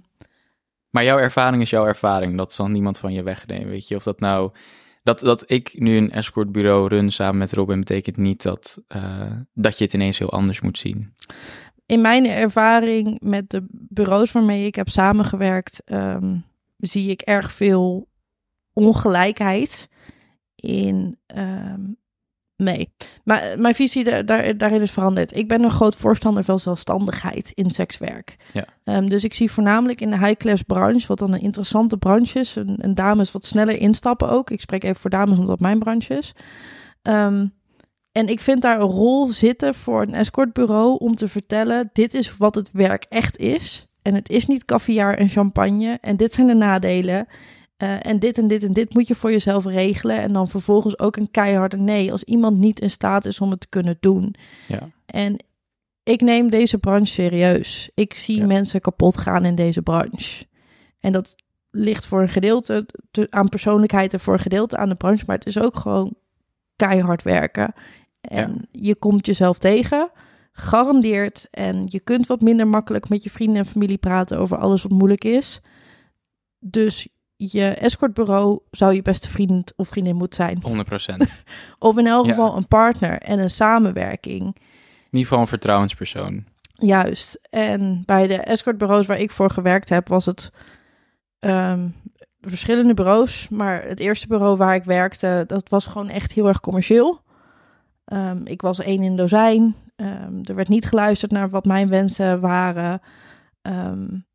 Maar 0.91 1.05
jouw 1.05 1.19
ervaring 1.19 1.63
is 1.63 1.71
jouw 1.71 1.87
ervaring. 1.87 2.37
Dat 2.37 2.53
zal 2.53 2.69
niemand 2.69 2.99
van 2.99 3.13
je 3.13 3.23
wegnemen, 3.23 3.69
weet 3.69 3.89
je. 3.89 3.97
Of 3.97 4.03
dat 4.03 4.21
nou... 4.21 4.53
Dat, 5.03 5.21
dat 5.21 5.51
ik 5.51 5.75
nu 5.79 5.97
een 5.97 6.11
escortbureau 6.11 6.89
run 6.89 7.13
samen 7.13 7.39
met 7.39 7.53
Robin... 7.53 7.79
betekent 7.79 8.17
niet 8.17 8.43
dat, 8.43 8.83
eh, 8.89 9.31
dat 9.55 9.79
je 9.79 9.85
het 9.85 9.93
ineens 9.93 10.19
heel 10.19 10.31
anders 10.33 10.61
moet 10.61 10.79
zien. 10.79 11.15
in 11.87 12.01
mijn 12.01 12.27
ervaring 12.27 13.21
met 13.21 13.51
de 13.51 13.67
bureaus 13.71 14.33
waarmee 14.33 14.67
ik 14.67 14.75
heb 14.75 14.89
samengewerkt, 14.89 15.83
ehm, 15.85 16.37
zie 16.77 17.11
ik 17.11 17.21
erg 17.21 17.53
veel 17.53 18.09
ongelijkheid 18.73 19.89
in. 20.65 21.19
ehm, 21.27 21.81
nee, 22.57 22.93
maar 23.25 23.59
mijn 23.59 23.75
visie 23.75 24.05
da- 24.05 24.23
daar, 24.23 24.57
daarin 24.57 24.81
is 24.81 24.91
veranderd. 24.91 25.37
Ik 25.37 25.49
ben 25.49 25.63
een 25.63 25.71
groot 25.71 25.97
voorstander 25.97 26.45
van 26.45 26.59
zelfstandigheid 26.59 27.51
in 27.55 27.71
sekswerk. 27.71 28.37
Ja. 28.53 28.65
Ehm, 28.85 29.09
dus 29.09 29.25
ik 29.25 29.35
zie 29.35 29.51
voornamelijk 29.51 30.01
in 30.01 30.11
de 30.11 30.19
high-class 30.19 30.63
branche, 30.63 31.07
wat 31.07 31.19
dan 31.19 31.33
een 31.33 31.41
interessante 31.41 31.97
branche 31.97 32.39
is, 32.39 32.57
en, 32.57 32.77
en 32.81 32.95
dames 32.95 33.33
wat 33.33 33.45
sneller 33.45 33.77
instappen 33.79 34.29
ook. 34.29 34.51
Ik 34.51 34.61
spreek 34.61 34.85
even 34.85 35.01
voor 35.01 35.11
dames 35.11 35.39
omdat 35.39 35.61
mijn 35.61 35.79
branche 35.79 36.15
is. 36.15 36.33
Ehm, 37.03 37.47
en 38.13 38.29
ik 38.29 38.41
vind 38.41 38.63
daar 38.63 38.81
een 38.81 38.89
rol 38.89 39.33
zitten 39.33 39.75
voor 39.75 40.03
een 40.03 40.15
escortbureau 40.15 40.99
om 40.99 41.15
te 41.15 41.29
vertellen: 41.29 41.91
dit 41.93 42.15
is 42.15 42.37
wat 42.37 42.55
het 42.55 42.71
werk 42.73 43.07
echt 43.09 43.37
is. 43.39 43.87
En 44.03 44.15
het 44.15 44.29
is 44.29 44.47
niet 44.47 44.65
caviar 44.65 45.15
en 45.15 45.29
champagne. 45.29 45.99
En 46.01 46.17
dit 46.17 46.33
zijn 46.33 46.47
de 46.47 46.55
nadelen. 46.55 47.27
Eh, 47.77 48.07
en 48.07 48.19
dit 48.19 48.39
en 48.39 48.47
dit 48.49 48.65
en 48.65 48.73
dit 48.73 48.95
moet 48.95 49.07
je 49.07 49.15
voor 49.15 49.31
jezelf 49.31 49.65
regelen. 49.65 50.17
En 50.17 50.33
dan 50.33 50.49
vervolgens 50.49 50.99
ook 50.99 51.17
een 51.17 51.31
keiharde 51.31 51.77
nee 51.77 52.13
als 52.13 52.25
iemand 52.25 52.59
niet 52.59 52.81
in 52.81 52.91
staat 52.91 53.25
is 53.25 53.41
om 53.41 53.51
het 53.51 53.61
te 53.61 53.69
kunnen 53.69 53.97
doen. 54.01 54.35
Ja. 54.69 54.81
En 55.07 55.45
ik 56.03 56.21
neem 56.21 56.51
deze 56.51 56.79
branche 56.79 57.13
serieus. 57.13 57.91
Ik 57.95 58.15
zie 58.17 58.39
Ja. 58.39 58.47
mensen 58.47 58.81
kapot 58.81 59.17
gaan 59.19 59.45
in 59.45 59.55
deze 59.55 59.83
branche. 59.83 60.45
En 61.01 61.13
dat 61.13 61.35
ligt 61.71 62.07
voor 62.07 62.23
een 62.23 62.29
gedeelte 62.29 62.87
te- 63.11 63.27
aan 63.31 63.49
persoonlijkheid 63.49 64.13
en 64.13 64.21
voor 64.21 64.33
een 64.33 64.39
gedeelte 64.41 64.77
aan 64.77 64.89
de 64.89 64.95
branche. 64.95 65.25
Maar 65.27 65.37
het 65.37 65.47
is 65.47 65.59
ook 65.59 65.77
gewoon 65.77 66.15
keihard 66.77 67.23
werken. 67.23 67.75
En 68.21 68.69
je 68.71 68.95
komt 68.95 69.27
jezelf 69.27 69.59
tegen, 69.59 70.11
gegarandeerd. 70.53 71.47
En 71.51 71.85
je 71.89 72.01
kunt 72.01 72.27
wat 72.27 72.41
minder 72.41 72.69
makkelijk 72.69 73.09
met 73.09 73.23
je 73.23 73.31
vrienden 73.31 73.57
en 73.59 73.67
familie 73.67 73.99
praten 73.99 74.39
over 74.39 74.57
alles 74.57 74.83
wat 74.83 74.93
moeilijk 74.93 75.25
is. 75.25 75.61
Dus 76.59 77.09
je 77.37 77.65
escortbureau 77.69 78.59
zou 78.71 78.95
je 78.95 79.03
beste 79.03 79.29
vriend 79.31 79.73
of 79.77 79.89
vriendin 79.89 80.17
moeten 80.17 80.45
zijn. 80.63 80.85
100%. 81.27 81.43
Of 81.79 81.99
in 81.99 82.07
elk 82.07 82.25
Ja. 82.27 82.31
geval 82.31 82.57
een 82.57 82.69
partner 82.69 83.19
en 83.19 83.39
een 83.39 83.51
samenwerking. 83.51 84.43
In 84.43 84.55
ieder 85.11 85.21
geval 85.27 85.39
een 85.41 85.47
vertrouwenspersoon. 85.47 86.45
Juist. 86.75 87.39
En 87.51 88.03
bij 88.05 88.27
de 88.27 88.37
escortbureaus 88.37 89.07
waar 89.07 89.19
ik 89.21 89.31
voor 89.31 89.51
gewerkt 89.51 89.89
heb, 89.89 90.09
was 90.09 90.25
het 90.27 90.51
ehm, 91.39 91.89
verschillende 92.41 92.95
bureaus. 92.95 93.49
Maar 93.49 93.83
het 93.85 94.01
eerste 94.01 94.27
bureau 94.27 94.57
waar 94.57 94.75
ik 94.75 94.85
werkte, 94.85 95.45
dat 95.47 95.69
was 95.69 95.87
gewoon 95.87 96.09
echt 96.09 96.33
heel 96.33 96.49
erg 96.49 96.61
commercieel. 96.61 97.21
Ehm, 98.05 98.41
ik 98.45 98.63
was 98.63 98.81
één 98.81 99.03
in 99.03 99.17
dozijn. 99.17 99.75
Ehm, 99.97 100.39
er 100.43 100.55
werd 100.55 100.69
niet 100.69 100.87
geluisterd 100.87 101.33
naar 101.33 101.51
wat 101.51 101.65
mijn 101.65 101.89
wensen 101.89 102.41
waren. 102.41 103.01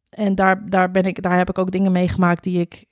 En 0.09 0.35
daar, 0.35 0.69
daar, 0.69 0.91
ben 0.91 1.03
ik, 1.03 1.21
daar 1.21 1.37
heb 1.37 1.49
ik 1.49 1.57
ook 1.57 1.71
dingen 1.71 1.91
meegemaakt 1.91 2.43
die 2.43 2.59
ik 2.59 2.85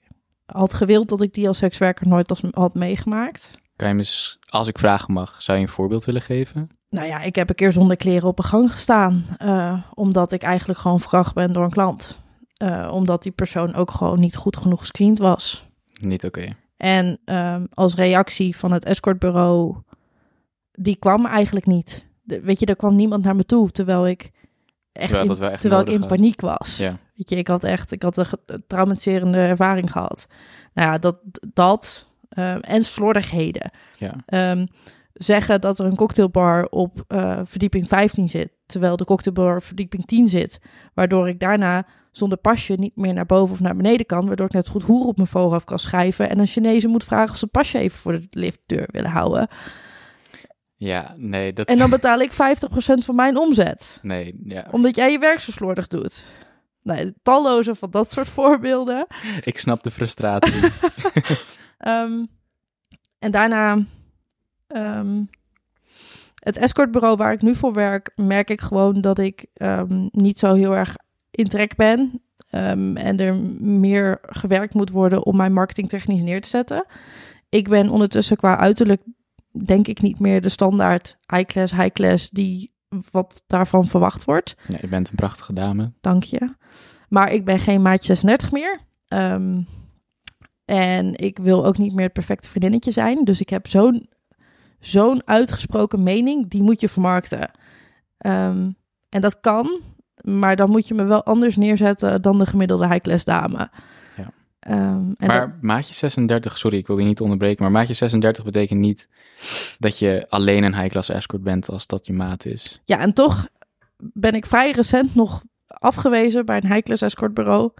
had 0.46 0.74
gewild 0.74 1.10
dat 1.10 1.22
ik 1.22 1.34
die 1.34 1.48
als 1.48 1.58
sekswerker 1.58 2.08
nooit 2.08 2.30
als, 2.30 2.44
had 2.52 2.74
meegemaakt. 2.74 3.56
Kan 3.76 3.88
je 3.88 3.94
me, 3.94 4.36
als 4.50 4.68
ik 4.68 4.80
vragen 4.80 5.14
mag, 5.14 5.42
zou 5.42 5.58
je 5.58 5.64
een 5.64 5.70
voorbeeld 5.70 6.06
willen 6.06 6.22
geven? 6.22 6.70
Nou 6.90 7.08
ja, 7.08 7.22
ik 7.22 7.36
heb 7.36 7.50
een 7.50 7.56
keer 7.56 7.72
zonder 7.72 7.98
kleren 7.98 8.28
op 8.30 8.40
een 8.40 8.46
gang 8.46 8.72
gestaan. 8.72 9.26
eh, 9.38 9.84
omdat 9.94 10.32
ik 10.32 10.44
eigenlijk 10.44 10.80
gewoon 10.80 11.00
verkracht 11.00 11.34
ben 11.34 11.54
door 11.54 11.64
een 11.64 11.70
klant. 11.70 12.22
Eh, 12.58 12.90
omdat 12.94 13.22
die 13.24 13.32
persoon 13.32 13.74
ook 13.76 13.92
gewoon 13.92 14.20
niet 14.20 14.36
goed 14.36 14.58
genoeg 14.58 14.80
gescreend 14.80 15.20
was. 15.20 15.66
Niet 16.02 16.26
oké. 16.26 16.48
En 16.78 17.18
ehm, 17.26 17.66
als 17.74 17.96
reactie 17.96 18.56
van 18.58 18.72
het 18.72 18.86
escortbureau, 18.86 19.76
die 20.72 20.96
kwam 20.96 21.26
eigenlijk 21.26 21.66
niet. 21.66 22.06
De- 22.22 22.42
weet 22.42 22.60
je, 22.60 22.66
er 22.66 22.76
kwam 22.76 22.96
niemand 22.96 23.24
naar 23.24 23.36
me 23.36 23.46
toe, 23.46 23.70
terwijl 23.72 24.08
ik 24.08 24.32
echt, 24.98 25.10
Terwijl 25.10 25.22
in, 25.22 25.28
dat 25.28 25.38
wel 25.38 25.50
echt 25.50 25.62
terwijl 25.62 25.82
ik 25.82 25.90
in 25.90 26.08
paniek 26.08 26.42
was. 26.42 26.78
Ja. 26.78 26.98
Weet 27.16 27.30
je, 27.30 27.36
ik 27.36 27.48
had 27.48 27.64
echt, 27.64 27.92
ik 27.92 28.04
had 28.04 28.18
een 28.18 28.64
traumatiserende 28.68 29.38
ervaring 29.38 29.92
gehad. 29.92 30.28
Nou 30.74 30.92
ja, 30.92 30.98
dat, 30.98 31.18
dat 31.54 32.08
ehm, 32.30 32.60
en 32.60 32.84
slordigheden. 32.84 33.72
Ja. 33.98 34.14
Ehm, 34.26 34.66
zeggen 35.14 35.62
dat 35.62 35.80
er 35.80 35.86
een 35.86 35.96
cocktailbar 35.96 36.68
op 36.70 37.04
eh, 37.08 37.40
verdieping 37.44 37.88
15 37.88 38.30
zit, 38.30 38.50
terwijl 38.66 38.98
de 38.98 39.06
cocktailbar 39.06 39.56
op 39.56 39.64
verdieping 39.64 40.06
10 40.06 40.28
zit, 40.28 40.60
waardoor 40.94 41.30
ik 41.30 41.40
daarna 41.40 41.86
zonder 42.12 42.38
pasje 42.38 42.74
niet 42.74 42.96
meer 42.96 43.14
naar 43.14 43.26
boven 43.26 43.54
of 43.54 43.60
naar 43.60 43.76
beneden 43.76 44.06
kan, 44.06 44.28
waardoor 44.28 44.46
ik 44.46 44.54
net 44.54 44.68
goed 44.68 44.84
hoer 44.84 45.06
op 45.06 45.16
mijn 45.16 45.28
voorhoofd 45.28 45.66
kan 45.66 45.80
schrijven 45.80 46.30
en 46.30 46.40
een 46.40 46.48
Chinezen 46.48 46.90
moet 46.90 47.04
vragen 47.04 47.32
of 47.32 47.38
ze 47.38 47.48
pasje 47.48 47.78
even 47.78 47.98
voor 47.98 48.12
de 48.12 48.28
liftdeur 48.32 48.88
willen 48.92 49.12
houden. 49.12 49.48
Ja, 50.78 51.14
nee, 51.18 51.54
dat... 51.54 51.68
En 51.68 51.78
dan 51.78 51.90
betaal 51.90 52.20
ik 52.20 52.32
50% 52.32 52.36
van 53.06 53.16
mijn 53.16 53.38
omzet, 53.38 54.00
Nee, 54.02 54.40
ja. 54.44 54.68
omdat 54.72 54.96
jij 54.96 55.12
je 55.12 55.20
werk 55.20 55.40
zo 55.40 55.52
slordig 55.52 55.88
doet. 55.88 56.26
Nee, 56.84 57.14
talloze 57.24 57.76
van 57.76 57.92
dat 57.92 58.12
soort 58.12 58.30
voorbeelden. 58.30 59.08
Ik 59.44 59.58
snap 59.58 59.84
de 59.84 59.92
frustratie. 59.92 60.62
Ehm, 61.78 62.26
en 63.20 63.32
daarna, 63.32 63.86
ehm, 64.68 65.24
het 66.36 66.58
escortbureau 66.58 67.16
waar 67.18 67.32
ik 67.32 67.42
nu 67.42 67.56
voor 67.56 67.74
werk, 67.74 68.12
merk 68.16 68.50
ik 68.50 68.62
gewoon 68.62 69.02
dat 69.02 69.20
ik 69.20 69.46
ehm, 69.54 70.08
niet 70.12 70.40
zo 70.40 70.54
heel 70.54 70.76
erg 70.76 70.96
in 71.32 71.48
trek 71.48 71.76
ben. 71.76 72.22
En 72.50 73.20
er 73.20 73.36
meer 73.60 74.20
gewerkt 74.22 74.74
moet 74.74 74.90
worden 74.90 75.26
om 75.26 75.36
mijn 75.36 75.54
marketingtechnisch 75.54 76.24
neer 76.24 76.42
te 76.42 76.48
zetten. 76.48 76.86
Ik 77.50 77.68
ben 77.68 77.90
ondertussen 77.90 78.38
qua 78.38 78.58
uiterlijk, 78.58 79.02
denk 79.66 79.88
ik, 79.88 80.02
niet 80.02 80.20
meer 80.20 80.42
de 80.42 80.50
standaard 80.50 81.18
high-class, 81.34 81.74
high-class 81.74 82.30
die 82.30 82.76
wat 83.12 83.44
daarvan 83.48 83.88
verwacht 83.88 84.26
wordt. 84.26 84.56
ja, 84.68 84.78
je 84.82 84.88
bent 84.88 85.10
een 85.10 85.16
prachtige 85.16 85.54
dame. 85.54 85.92
Dank 86.02 86.24
je. 86.24 86.56
Maar 87.10 87.32
ik 87.32 87.46
ben 87.46 87.60
geen 87.60 87.82
maatje 87.82 88.06
36 88.06 88.52
meer. 88.52 88.80
Ehm, 89.08 89.62
en 90.66 91.16
ik 91.16 91.38
wil 91.38 91.66
ook 91.66 91.78
niet 91.78 91.94
meer 91.94 92.04
het 92.04 92.14
perfecte 92.14 92.50
vriendinnetje 92.50 92.92
zijn. 92.92 93.24
Dus 93.24 93.42
ik 93.42 93.50
heb 93.50 93.68
zo'n 93.68 94.10
zo'n 94.80 95.22
uitgesproken 95.26 96.04
mening, 96.04 96.50
die 96.50 96.64
moet 96.64 96.82
je 96.82 96.90
vermarkten. 96.90 97.52
Ehm, 98.18 98.72
en 99.10 99.22
dat 99.22 99.40
kan, 99.40 99.80
maar 100.22 100.56
dan 100.56 100.70
moet 100.70 100.88
je 100.88 100.94
me 100.94 101.04
wel 101.04 101.24
anders 101.24 101.56
neerzetten 101.56 102.22
dan 102.22 102.40
de 102.40 102.46
gemiddelde 102.46 102.88
high-class 102.88 103.26
dame. 103.26 103.70
Ehm, 104.68 105.12
en 105.18 105.28
maar 105.28 105.40
dat- 105.40 105.62
maatje 105.62 105.94
36, 105.94 106.58
sorry, 106.58 106.78
ik 106.78 106.88
wil 106.88 106.98
je 106.98 107.06
niet 107.06 107.22
onderbreken, 107.22 107.64
maar 107.64 107.72
maatje 107.72 107.94
36 107.94 108.44
betekent 108.44 108.80
niet 108.80 109.10
dat 109.80 110.00
je 110.00 110.26
alleen 110.30 110.64
een 110.64 110.76
high-class 110.78 111.10
escort 111.10 111.44
bent 111.44 111.70
als 111.70 111.88
dat 111.88 112.06
je 112.06 112.14
maat 112.14 112.46
is. 112.46 112.82
ja, 112.86 113.00
en 113.00 113.14
toch 113.14 113.48
ben 113.98 114.34
ik 114.34 114.46
vrij 114.46 114.72
recent 114.72 115.16
nog 115.16 115.44
afgewezen 115.68 116.46
bij 116.46 116.58
een 116.64 116.72
high-class 116.74 117.02
escortbureau, 117.02 117.72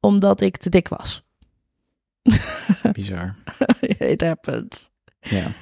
omdat 0.00 0.40
ik 0.40 0.56
te 0.56 0.68
dik 0.70 0.88
was. 0.88 1.22
Bizar. 2.92 3.34
It 3.98 4.20
happens. 4.20 4.90
Ja. 5.20 5.52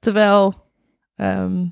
Terwijl 0.00 0.54
ehm, 1.14 1.66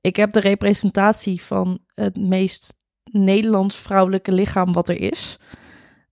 ik 0.00 0.16
heb 0.16 0.30
de 0.32 0.40
representatie 0.40 1.42
van 1.42 1.78
het 1.94 2.16
meest 2.16 2.75
Nederlands 3.10 3.76
vrouwelijke 3.76 4.32
lichaam 4.32 4.72
wat 4.72 4.88
er 4.88 5.00
is. 5.00 5.38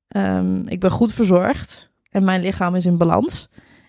Ehm, 0.08 0.66
ik 0.66 0.80
ben 0.80 0.90
goed 0.90 1.12
verzorgd 1.12 1.90
en 2.10 2.24
mijn 2.24 2.40
lichaam 2.42 2.74
is 2.74 2.86
in 2.86 2.96
balans. 2.98 3.48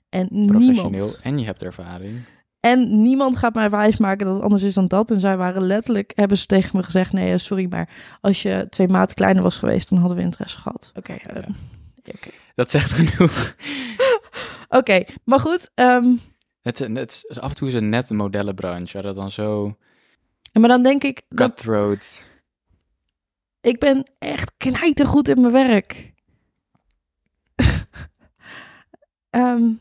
En 0.10 0.28
Professioneel 0.46 0.90
niemand, 0.90 1.20
en 1.22 1.40
je 1.40 1.46
hebt 1.46 1.64
ervaring. 1.64 2.20
en 2.60 3.02
niemand 3.02 3.38
gaat 3.38 3.54
mij 3.54 3.70
wijsmaken 3.70 4.26
dat 4.26 4.36
het 4.36 4.44
anders 4.44 4.64
is 4.64 4.74
dan 4.74 4.88
dat. 4.88 5.12
En 5.12 5.20
zij 5.20 5.38
waren 5.38 5.62
letterlijk, 5.62 6.12
hebben 6.16 6.38
ze 6.38 6.46
tegen 6.46 6.78
me 6.78 6.84
gezegd: 6.84 7.14
nee, 7.14 7.32
eh, 7.32 7.38
sorry, 7.38 7.66
maar 7.70 7.90
als 8.22 8.42
je 8.42 8.68
twee 8.70 8.88
maten 8.88 9.16
kleiner 9.16 9.44
was 9.44 9.58
geweest, 9.58 9.90
dan 9.90 10.00
hadden 10.00 10.18
we 10.18 10.24
interesse 10.24 10.58
gehad. 10.58 10.92
Oké, 10.96 11.14
eh, 11.14 11.36
Ja. 11.36 11.48
oké. 12.16 12.30
Dat 12.56 12.72
zegt 12.72 12.92
genoeg. 12.92 13.56
Oké, 14.70 15.04
maar 15.24 15.40
goed. 15.40 15.70
ehm, 15.76 16.14
Het, 16.62 16.80
het, 16.80 17.26
af 17.40 17.50
en 17.50 17.56
toe 17.56 17.68
is 17.68 17.74
het 17.74 17.84
net 17.84 18.10
een 18.10 18.16
modellenbranche, 18.16 18.94
waar 18.94 19.02
dat 19.04 19.16
dan 19.16 19.32
zo 19.32 19.76
maar 20.54 20.70
dan 20.70 20.84
denk 20.84 21.04
ik 21.04 21.22
dat 21.30 21.48
cutthroat. 21.54 22.26
Ik 23.66 23.80
ben 23.80 24.06
echt 24.20 24.52
knijtergoed 24.58 25.28
in 25.28 25.42
mijn 25.42 25.54
werk. 25.54 26.14
Ehm, 29.30 29.72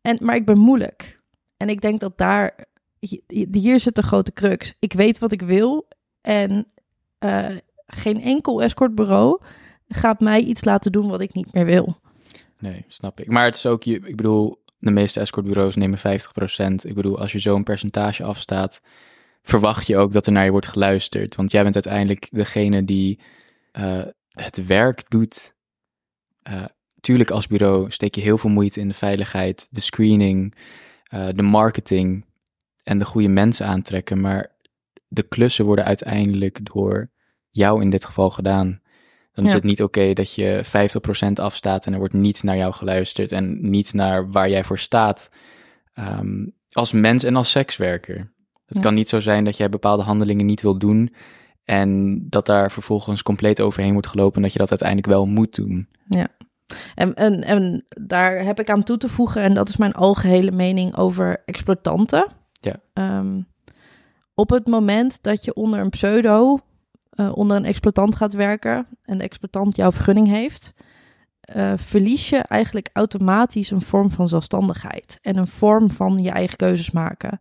en, 0.00 0.18
maar 0.20 0.34
ik 0.34 0.44
ben 0.44 0.58
moeilijk. 0.58 1.20
En 1.56 1.68
ik 1.68 1.80
denk 1.80 2.00
dat 2.00 2.18
daar... 2.18 2.68
Hier, 3.50 3.80
zit 3.80 3.94
de 3.94 4.02
grote 4.02 4.32
crux. 4.32 4.74
Ik 4.78 4.92
weet 4.92 5.18
wat 5.18 5.32
ik 5.32 5.42
wil. 5.42 5.88
En 6.20 6.66
eh, 7.18 7.56
geen 7.86 8.20
enkel 8.20 8.62
escortbureau 8.62 9.40
gaat 9.88 10.20
mij 10.20 10.40
iets 10.40 10.64
laten 10.64 10.92
doen 10.92 11.08
wat 11.08 11.20
ik 11.20 11.34
niet 11.34 11.52
meer 11.52 11.64
wil. 11.64 12.00
Nee, 12.58 12.84
snap 12.88 13.20
ik. 13.20 13.26
Maar 13.26 13.44
het 13.44 13.54
is 13.54 13.66
ook, 13.66 13.82
je, 13.82 13.94
ik 13.94 14.16
bedoel, 14.16 14.62
de 14.78 14.90
meeste 14.90 15.20
escortbureaus 15.20 15.76
nemen 15.76 15.98
50%. 15.98 16.02
Ik 16.82 16.94
bedoel, 16.94 17.18
als 17.18 17.32
je 17.32 17.38
zo'n 17.38 17.62
percentage 17.62 18.24
afstaat, 18.24 18.80
verwacht 19.42 19.86
je 19.86 19.96
ook 19.96 20.12
dat 20.12 20.26
er 20.26 20.32
naar 20.32 20.44
je 20.44 20.50
wordt 20.50 20.66
geluisterd. 20.66 21.36
Want 21.36 21.50
jij 21.52 21.62
bent 21.62 21.74
uiteindelijk 21.74 22.28
degene 22.30 22.84
die 22.84 23.20
eh, 23.72 24.02
het 24.30 24.66
werk 24.66 25.04
doet. 25.08 25.54
Eh, 26.42 26.64
tuurlijk, 27.00 27.30
als 27.30 27.46
bureau 27.46 27.90
steek 27.90 28.14
je 28.14 28.20
heel 28.20 28.38
veel 28.38 28.50
moeite 28.50 28.80
in 28.80 28.88
de 28.88 28.94
veiligheid, 28.94 29.68
de 29.70 29.80
screening, 29.80 30.54
eh, 31.04 31.28
de 31.34 31.42
marketing 31.42 32.24
en 32.82 32.98
de 32.98 33.04
goede 33.04 33.28
mensen 33.28 33.66
aantrekken. 33.66 34.20
Maar 34.20 34.56
de 35.08 35.22
klussen 35.22 35.64
worden 35.64 35.84
uiteindelijk 35.84 36.58
door 36.72 37.10
jou 37.50 37.82
in 37.82 37.90
dit 37.90 38.04
geval 38.04 38.30
gedaan. 38.30 38.80
Dan 39.32 39.44
is 39.44 39.50
Ja. 39.50 39.56
het 39.56 39.66
niet 39.66 39.82
oké 39.82 40.12
dat 40.12 40.34
je 40.34 40.60
50% 40.64 41.38
afstaat 41.38 41.86
en 41.86 41.92
er 41.92 41.98
wordt 41.98 42.14
niet 42.14 42.42
naar 42.42 42.56
jou 42.56 42.72
geluisterd 42.72 43.32
en 43.32 43.70
niet 43.70 43.92
naar 43.92 44.30
waar 44.30 44.50
jij 44.50 44.64
voor 44.64 44.78
staat. 44.78 45.30
Ehm, 45.92 46.46
als 46.70 46.92
mens 46.92 47.24
en 47.24 47.36
als 47.36 47.50
sekswerker. 47.50 48.32
Het 48.70 48.78
Ja. 48.78 48.84
kan 48.84 48.94
niet 48.94 49.08
zo 49.08 49.20
zijn 49.20 49.44
dat 49.44 49.56
jij 49.56 49.68
bepaalde 49.68 50.02
handelingen 50.02 50.46
niet 50.46 50.62
wil 50.62 50.78
doen 50.78 51.14
en 51.64 52.20
dat 52.28 52.46
daar 52.46 52.72
vervolgens 52.72 53.22
compleet 53.22 53.60
overheen 53.60 53.92
wordt 53.92 54.06
gelopen 54.06 54.36
en 54.36 54.42
dat 54.42 54.52
je 54.52 54.58
dat 54.58 54.70
uiteindelijk 54.70 55.08
wel 55.08 55.26
moet 55.26 55.54
doen. 55.54 55.88
En, 56.94 57.14
en, 57.14 57.42
en 57.44 57.84
daar 57.88 58.44
heb 58.44 58.60
ik 58.60 58.70
aan 58.70 58.82
toe 58.82 58.96
te 58.96 59.08
voegen, 59.08 59.42
en 59.42 59.54
dat 59.54 59.68
is 59.68 59.76
mijn 59.76 59.92
algehele 59.92 60.50
mening 60.50 60.96
over 60.96 61.42
exploitanten. 61.44 62.26
Ja. 62.52 62.76
Ehm, 62.92 63.40
op 64.34 64.50
het 64.50 64.66
moment 64.66 65.22
dat 65.22 65.44
je 65.44 65.54
onder 65.54 65.80
een 65.80 65.90
pseudo, 65.90 66.58
eh, 67.10 67.30
onder 67.34 67.56
een 67.56 67.64
exploitant 67.64 68.16
gaat 68.16 68.32
werken 68.32 68.86
en 69.02 69.18
de 69.18 69.24
exploitant 69.24 69.76
jouw 69.76 69.92
vergunning 69.92 70.28
heeft, 70.28 70.72
eh, 71.40 71.72
verlies 71.76 72.28
je 72.28 72.36
eigenlijk 72.38 72.90
automatisch 72.92 73.70
een 73.70 73.82
vorm 73.82 74.10
van 74.10 74.28
zelfstandigheid 74.28 75.18
en 75.22 75.36
een 75.36 75.46
vorm 75.46 75.90
van 75.90 76.18
je 76.18 76.30
eigen 76.30 76.56
keuzes 76.56 76.90
maken. 76.90 77.40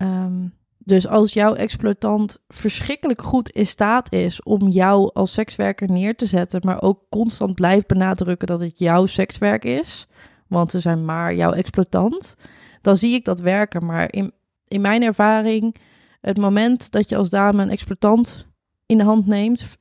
Ehm, 0.00 0.46
dus 0.78 1.08
als 1.08 1.32
jouw 1.32 1.54
exploitant 1.54 2.42
verschrikkelijk 2.48 3.22
goed 3.22 3.48
in 3.48 3.66
staat 3.66 4.12
is 4.12 4.42
om 4.42 4.68
jou 4.68 5.10
als 5.12 5.32
sekswerker 5.32 5.90
neer 5.90 6.16
te 6.16 6.26
zetten, 6.26 6.60
maar 6.64 6.82
ook 6.82 7.00
constant 7.08 7.54
blijft 7.54 7.86
benadrukken 7.86 8.46
dat 8.46 8.60
het 8.60 8.78
jouw 8.78 9.06
sekswerk 9.06 9.64
is, 9.64 10.06
want 10.46 10.70
ze 10.70 10.78
zijn 10.78 11.04
maar 11.04 11.34
jouw 11.34 11.52
exploitant, 11.52 12.36
dan 12.80 12.96
zie 12.96 13.14
ik 13.14 13.24
dat 13.24 13.40
werken. 13.40 13.84
Maar 13.84 14.12
in, 14.12 14.32
in 14.68 14.80
mijn 14.80 15.02
ervaring, 15.02 15.76
het 16.20 16.38
moment 16.38 16.90
dat 16.90 17.08
je 17.08 17.16
als 17.16 17.30
dame 17.30 17.62
een 17.62 17.70
exploitant 17.70 18.46
in 18.86 18.98
de 18.98 19.04
hand 19.04 19.26
neemt, 19.26 19.78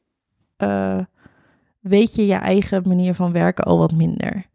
eh, 0.58 1.00
weet 1.80 2.16
je 2.16 2.26
je 2.26 2.34
eigen 2.34 2.88
manier 2.88 3.14
van 3.14 3.32
werken 3.32 3.64
al 3.64 3.78
wat 3.78 3.94
minder. 3.94 4.46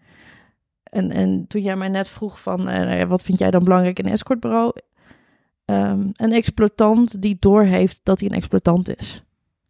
En, 0.83 1.11
en 1.11 1.47
toen 1.47 1.63
jij 1.63 1.77
mij 1.77 1.89
net 1.89 2.09
vroeg 2.09 2.41
van, 2.41 2.69
eh, 2.69 3.09
wat 3.09 3.23
vind 3.23 3.39
jij 3.39 3.51
dan 3.51 3.65
belangrijk 3.65 3.99
in 3.99 4.07
een 4.07 4.13
escortbureau? 4.13 4.73
Ehm, 5.65 6.09
een 6.13 6.33
exploitant 6.33 7.23
die 7.23 7.37
doorheeft 7.41 8.01
dat 8.03 8.21
hij 8.21 8.29
een 8.29 8.37
exploitant 8.37 8.97
is. 8.97 9.23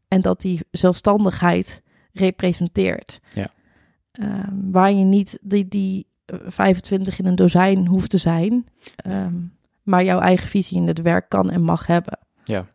En 0.08 0.20
dat 0.20 0.42
hij 0.42 0.60
zelfstandigheid 0.70 1.82
representeert. 2.12 3.20
Ja. 3.34 3.50
Ehm, 4.12 4.70
waar 4.70 4.92
je 4.92 5.04
niet 5.04 5.38
die, 5.40 5.68
die 5.68 6.06
eh, 6.24 6.38
25 6.46 7.18
in 7.18 7.26
een 7.26 7.34
dozijn 7.34 7.86
hoeft 7.86 8.10
te 8.10 8.18
zijn. 8.18 8.66
ehm, 8.96 9.34
maar 9.82 10.04
jouw 10.04 10.18
eigen 10.20 10.48
visie 10.48 10.76
in 10.76 10.86
het 10.86 11.02
werk 11.02 11.28
kan 11.28 11.50
en 11.50 11.62
mag 11.62 11.86
hebben. 11.86 12.18
Ja. 12.44 12.66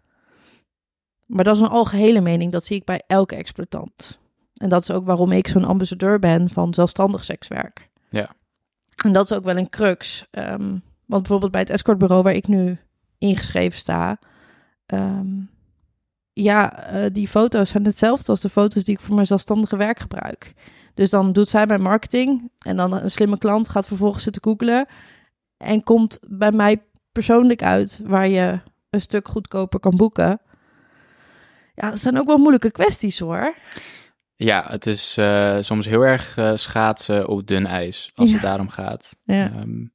Maar 1.25 1.43
dat 1.43 1.55
is 1.55 1.61
een 1.61 1.67
algehele 1.67 2.21
mening, 2.21 2.51
dat 2.51 2.65
zie 2.65 2.77
ik 2.77 2.83
bij 2.85 3.01
elke 3.07 3.35
exploitant. 3.35 4.19
En 4.53 4.69
dat 4.69 4.81
is 4.81 4.91
ook 4.91 5.05
waarom 5.05 5.31
ik 5.31 5.47
zo'n 5.47 5.65
ambassadeur 5.65 6.19
ben 6.19 6.49
van 6.49 6.73
zelfstandig 6.73 7.23
sekswerk. 7.23 7.89
Ja. 8.09 8.29
En 9.05 9.13
dat 9.13 9.31
is 9.31 9.37
ook 9.37 9.43
wel 9.43 9.57
een 9.57 9.69
crux. 9.69 10.25
Want 11.05 11.21
bijvoorbeeld 11.21 11.51
bij 11.51 11.61
het 11.61 11.69
escortbureau 11.69 12.23
waar 12.23 12.33
ik 12.33 12.47
nu 12.47 12.77
ingeschreven 13.19 13.79
sta... 13.79 14.19
ehm, 14.85 15.27
ja, 16.33 16.83
eh, 16.83 17.05
die 17.13 17.27
foto's 17.27 17.69
zijn 17.69 17.85
hetzelfde 17.85 18.31
als 18.31 18.41
de 18.41 18.49
foto's 18.49 18.83
die 18.83 18.93
ik 18.95 19.01
voor 19.01 19.15
mijn 19.15 19.27
zelfstandige 19.27 19.77
werk 19.77 19.99
gebruik. 19.99 20.53
Dus 20.93 21.09
dan 21.09 21.33
doet 21.33 21.49
zij 21.49 21.65
mijn 21.65 21.81
marketing 21.81 22.51
en 22.59 22.77
dan 22.77 22.93
een 22.93 23.11
slimme 23.11 23.37
klant 23.37 23.69
gaat 23.69 23.87
vervolgens 23.87 24.23
zitten 24.23 24.43
googelen 24.43 24.87
en 25.57 25.83
komt 25.83 26.19
bij 26.27 26.51
mij 26.51 26.83
persoonlijk 27.11 27.63
uit 27.63 27.99
waar 28.03 28.27
je 28.27 28.59
een 28.89 29.01
stuk 29.01 29.27
goedkoper 29.27 29.79
kan 29.79 29.95
boeken. 29.95 30.41
Ja, 31.75 31.89
dat 31.89 31.99
zijn 31.99 32.19
ook 32.19 32.27
wel 32.27 32.37
moeilijke 32.37 32.71
kwesties 32.71 33.19
hoor. 33.19 33.53
Ja, 34.35 34.65
het 34.67 34.85
is 34.87 35.17
eh, 35.17 35.57
soms 35.59 35.85
heel 35.85 36.01
erg 36.01 36.37
eh, 36.37 36.51
schaatsen 36.55 37.27
op 37.27 37.47
dun 37.47 37.65
ijs 37.65 38.11
als 38.15 38.27
Ja. 38.29 38.33
het 38.33 38.43
daarom 38.43 38.69
gaat. 38.69 39.15
Ja. 39.23 39.45
Ehm, 39.45 39.85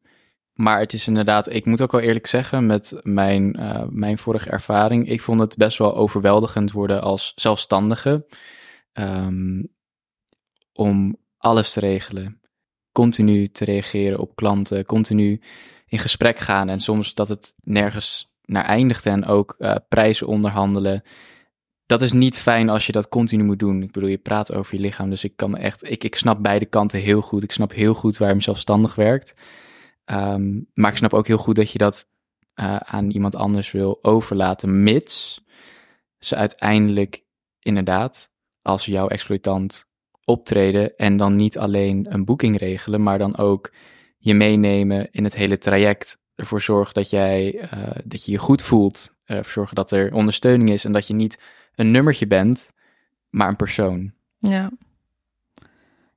maar 0.55 0.81
het 0.81 0.93
is 0.93 1.09
inderdaad, 1.09 1.53
ik 1.53 1.67
moet 1.67 1.83
ook 1.83 1.93
wel 1.93 2.01
eerlijk 2.01 2.27
zeggen, 2.27 2.67
met 2.67 3.01
mijn, 3.03 3.55
eh, 3.55 3.83
mijn 3.89 4.19
vorige 4.19 4.51
ervaring, 4.51 5.09
ik 5.09 5.21
vond 5.21 5.41
het 5.41 5.57
best 5.57 5.79
wel 5.79 5.97
overweldigend 5.97 6.73
worden 6.73 7.03
als 7.03 7.33
zelfstandige. 7.35 8.27
ehm, 8.93 9.63
om 10.73 11.17
alles 11.39 11.73
te 11.73 11.81
regelen. 11.81 12.41
Continu 12.93 13.49
te 13.49 13.65
reageren 13.65 14.19
op 14.19 14.37
klanten, 14.37 14.87
continu 14.87 15.41
in 15.87 15.99
gesprek 15.99 16.39
gaan 16.39 16.69
en 16.69 16.81
soms 16.81 17.15
dat 17.15 17.29
het 17.29 17.55
nergens 17.61 18.33
naar 18.45 18.65
eindigt 18.65 19.07
en 19.07 19.25
ook 19.27 19.55
eh, 19.59 19.75
prijzen 19.89 20.27
onderhandelen. 20.27 21.03
Dat 21.87 22.03
is 22.03 22.13
niet 22.13 22.39
fijn 22.39 22.69
als 22.69 22.87
je 22.87 22.93
dat 22.93 23.09
continu 23.09 23.45
moet 23.45 23.59
doen. 23.59 23.83
Ik 23.83 23.93
bedoel, 23.93 24.09
je 24.09 24.19
praat 24.19 24.55
over 24.55 24.75
je 24.75 24.81
lichaam, 24.81 25.11
dus 25.11 25.25
ik 25.25 25.37
kan 25.37 25.57
echt, 25.57 25.91
ik, 25.91 26.05
ik 26.05 26.17
snap 26.17 26.43
beide 26.43 26.67
kanten 26.67 27.01
heel 27.01 27.21
goed. 27.21 27.43
Ik 27.43 27.53
snap 27.53 27.73
heel 27.73 27.95
goed 27.95 28.17
waarom 28.17 28.41
zelfstandig 28.41 28.95
werkt. 28.95 29.35
Ehm, 30.05 30.61
maar 30.75 30.91
ik 30.91 30.97
snap 30.97 31.15
ook 31.15 31.27
heel 31.27 31.37
goed 31.39 31.57
dat 31.57 31.71
je 31.71 31.79
dat 31.79 32.09
eh, 32.55 32.77
aan 32.77 33.11
iemand 33.11 33.37
anders 33.37 33.71
wil 33.71 33.99
overlaten, 34.03 34.83
mits 34.83 35.45
ze 36.19 36.37
uiteindelijk 36.37 37.23
inderdaad 37.61 38.33
als 38.63 38.85
jouw 38.85 39.09
exploitant 39.09 39.89
optreden 40.25 40.97
en 40.97 41.17
dan 41.17 41.37
niet 41.37 41.59
alleen 41.59 42.07
een 42.09 42.25
boeking 42.25 42.59
regelen, 42.59 43.03
maar 43.03 43.19
dan 43.19 43.37
ook 43.37 43.73
je 44.19 44.35
meenemen 44.35 45.11
in 45.11 45.25
het 45.25 45.35
hele 45.35 45.59
traject. 45.59 46.19
Ervoor 46.35 46.61
zorgen 46.61 46.95
dat 46.95 47.11
jij 47.11 47.59
eh, 47.59 47.97
dat 48.05 48.25
je 48.25 48.33
je 48.33 48.39
goed 48.39 48.63
voelt. 48.63 49.15
eh, 49.25 49.37
ervoor 49.37 49.53
zorgen 49.53 49.75
dat 49.75 49.91
er 49.91 50.15
ondersteuning 50.15 50.71
is 50.71 50.85
en 50.85 50.93
dat 50.93 51.07
je 51.07 51.15
niet 51.15 51.41
een 51.75 51.91
nummertje 51.91 52.27
bent, 52.27 52.73
maar 53.31 53.49
een 53.49 53.57
persoon. 53.57 54.13
Ja. 54.39 54.71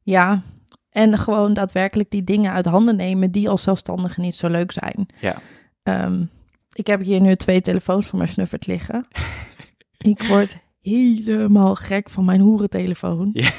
Ja, 0.03 0.43
en 0.89 1.17
gewoon 1.17 1.53
daadwerkelijk 1.53 2.09
die 2.09 2.23
dingen 2.23 2.51
uit 2.51 2.65
handen 2.65 2.95
nemen 2.95 3.31
die 3.31 3.49
als 3.49 3.63
zelfstandige 3.63 4.21
niet 4.21 4.35
zo 4.35 4.47
leuk 4.47 4.71
zijn. 4.71 5.07
Ja. 5.19 5.41
Ehm, 5.83 6.25
ik 6.73 6.87
heb 6.87 7.01
hier 7.01 7.21
nu 7.21 7.35
twee 7.35 7.61
telefoons 7.61 8.05
van 8.05 8.17
mijn 8.17 8.29
snuffert 8.29 8.67
liggen. 8.67 9.07
ik 9.97 10.23
word 10.23 10.57
helemaal 10.81 11.75
gek 11.75 12.09
van 12.09 12.25
mijn 12.25 12.39
hoerentelefoon. 12.39 13.29
Ja. 13.33 13.51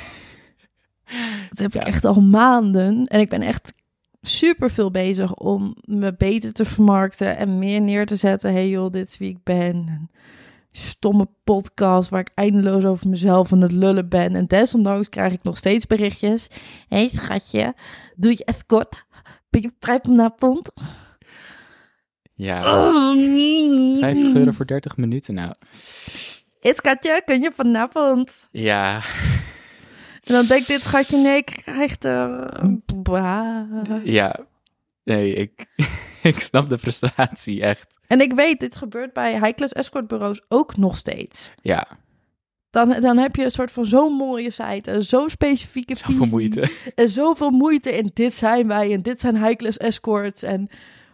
Dat 1.48 1.58
heb 1.58 1.74
ik 1.74 1.82
echt 1.82 2.04
al 2.04 2.20
maanden. 2.20 3.04
En 3.04 3.20
ik 3.20 3.28
ben 3.28 3.42
echt 3.42 3.72
super 4.20 4.70
veel 4.70 4.90
bezig 4.90 5.34
om 5.34 5.76
me 5.80 6.14
beter 6.16 6.52
te 6.52 6.64
vermarkten 6.64 7.36
en 7.36 7.58
meer 7.58 7.80
neer 7.80 8.06
te 8.06 8.16
zetten. 8.16 8.52
Hey 8.52 8.68
joh, 8.68 8.90
dit 8.90 9.08
is 9.08 9.18
wie 9.18 9.30
ik 9.30 9.42
ben. 9.42 9.74
En 9.88 10.10
stomme 10.72 11.28
podcast 11.44 12.10
waar 12.10 12.20
ik 12.20 12.30
eindeloos 12.34 12.84
over 12.84 13.08
mezelf 13.08 13.52
aan 13.52 13.60
het 13.60 13.72
lullen 13.72 14.08
ben. 14.08 14.34
En 14.34 14.46
desondanks 14.46 15.08
krijg 15.08 15.32
ik 15.32 15.42
nog 15.42 15.56
steeds 15.56 15.86
berichtjes. 15.86 16.46
Hé 16.88 16.96
hey, 16.98 17.08
schatje, 17.08 17.74
doe 18.16 18.30
je 18.32 18.44
escort? 18.44 19.04
Ben 19.50 19.62
je 19.62 19.70
vrij 19.80 19.98
vanavond? 20.02 20.70
Ja, 22.34 22.86
Oh. 22.86 24.00
50 24.00 24.34
euro 24.34 24.50
voor 24.50 24.66
30 24.66 24.96
minuten 24.96 25.34
nou. 25.34 25.52
Hey, 26.60 26.74
schatje, 26.74 27.22
kun 27.24 27.40
je 27.40 27.50
vanavond? 27.54 28.48
Ja, 28.50 29.00
En 30.24 30.34
dan 30.34 30.46
denk 30.46 30.66
dit 30.66 30.80
schatje, 30.80 31.16
nee, 31.16 31.36
ik 31.36 31.60
krijg 31.64 32.02
er... 32.02 32.52
Bah. 32.94 34.04
ja. 34.04 34.40
Nee, 35.08 35.34
ik, 35.34 35.66
ik 36.22 36.40
snap 36.40 36.68
de 36.68 36.78
frustratie 36.78 37.62
echt. 37.62 37.98
En 38.06 38.20
ik 38.20 38.32
weet, 38.32 38.60
dit 38.60 38.76
gebeurt 38.76 39.12
bij 39.12 39.32
high-class 39.32 39.72
escortbureaus 39.72 40.42
ook 40.48 40.76
nog 40.76 40.96
steeds. 40.96 41.50
Ja, 41.62 41.86
Dan, 42.70 43.00
dan 43.00 43.16
heb 43.18 43.36
je 43.36 43.44
een 43.44 43.50
soort 43.50 43.70
van 43.70 43.84
zo'n 43.86 44.12
mooie 44.12 44.50
site, 44.50 44.90
en 44.90 45.02
zo'n 45.02 45.30
specifieke 45.30 45.96
zoveel 45.96 46.14
visie. 46.14 46.30
moeite. 46.30 46.70
En 46.94 47.08
zoveel 47.08 47.50
moeite 47.50 47.96
in 47.96 48.10
dit 48.14 48.34
zijn 48.34 48.66
wij 48.68 48.92
en 48.92 49.02
dit 49.02 49.20
zijn 49.20 49.44
high-class 49.44 49.76
escorts 49.76 50.42
en 50.42 50.68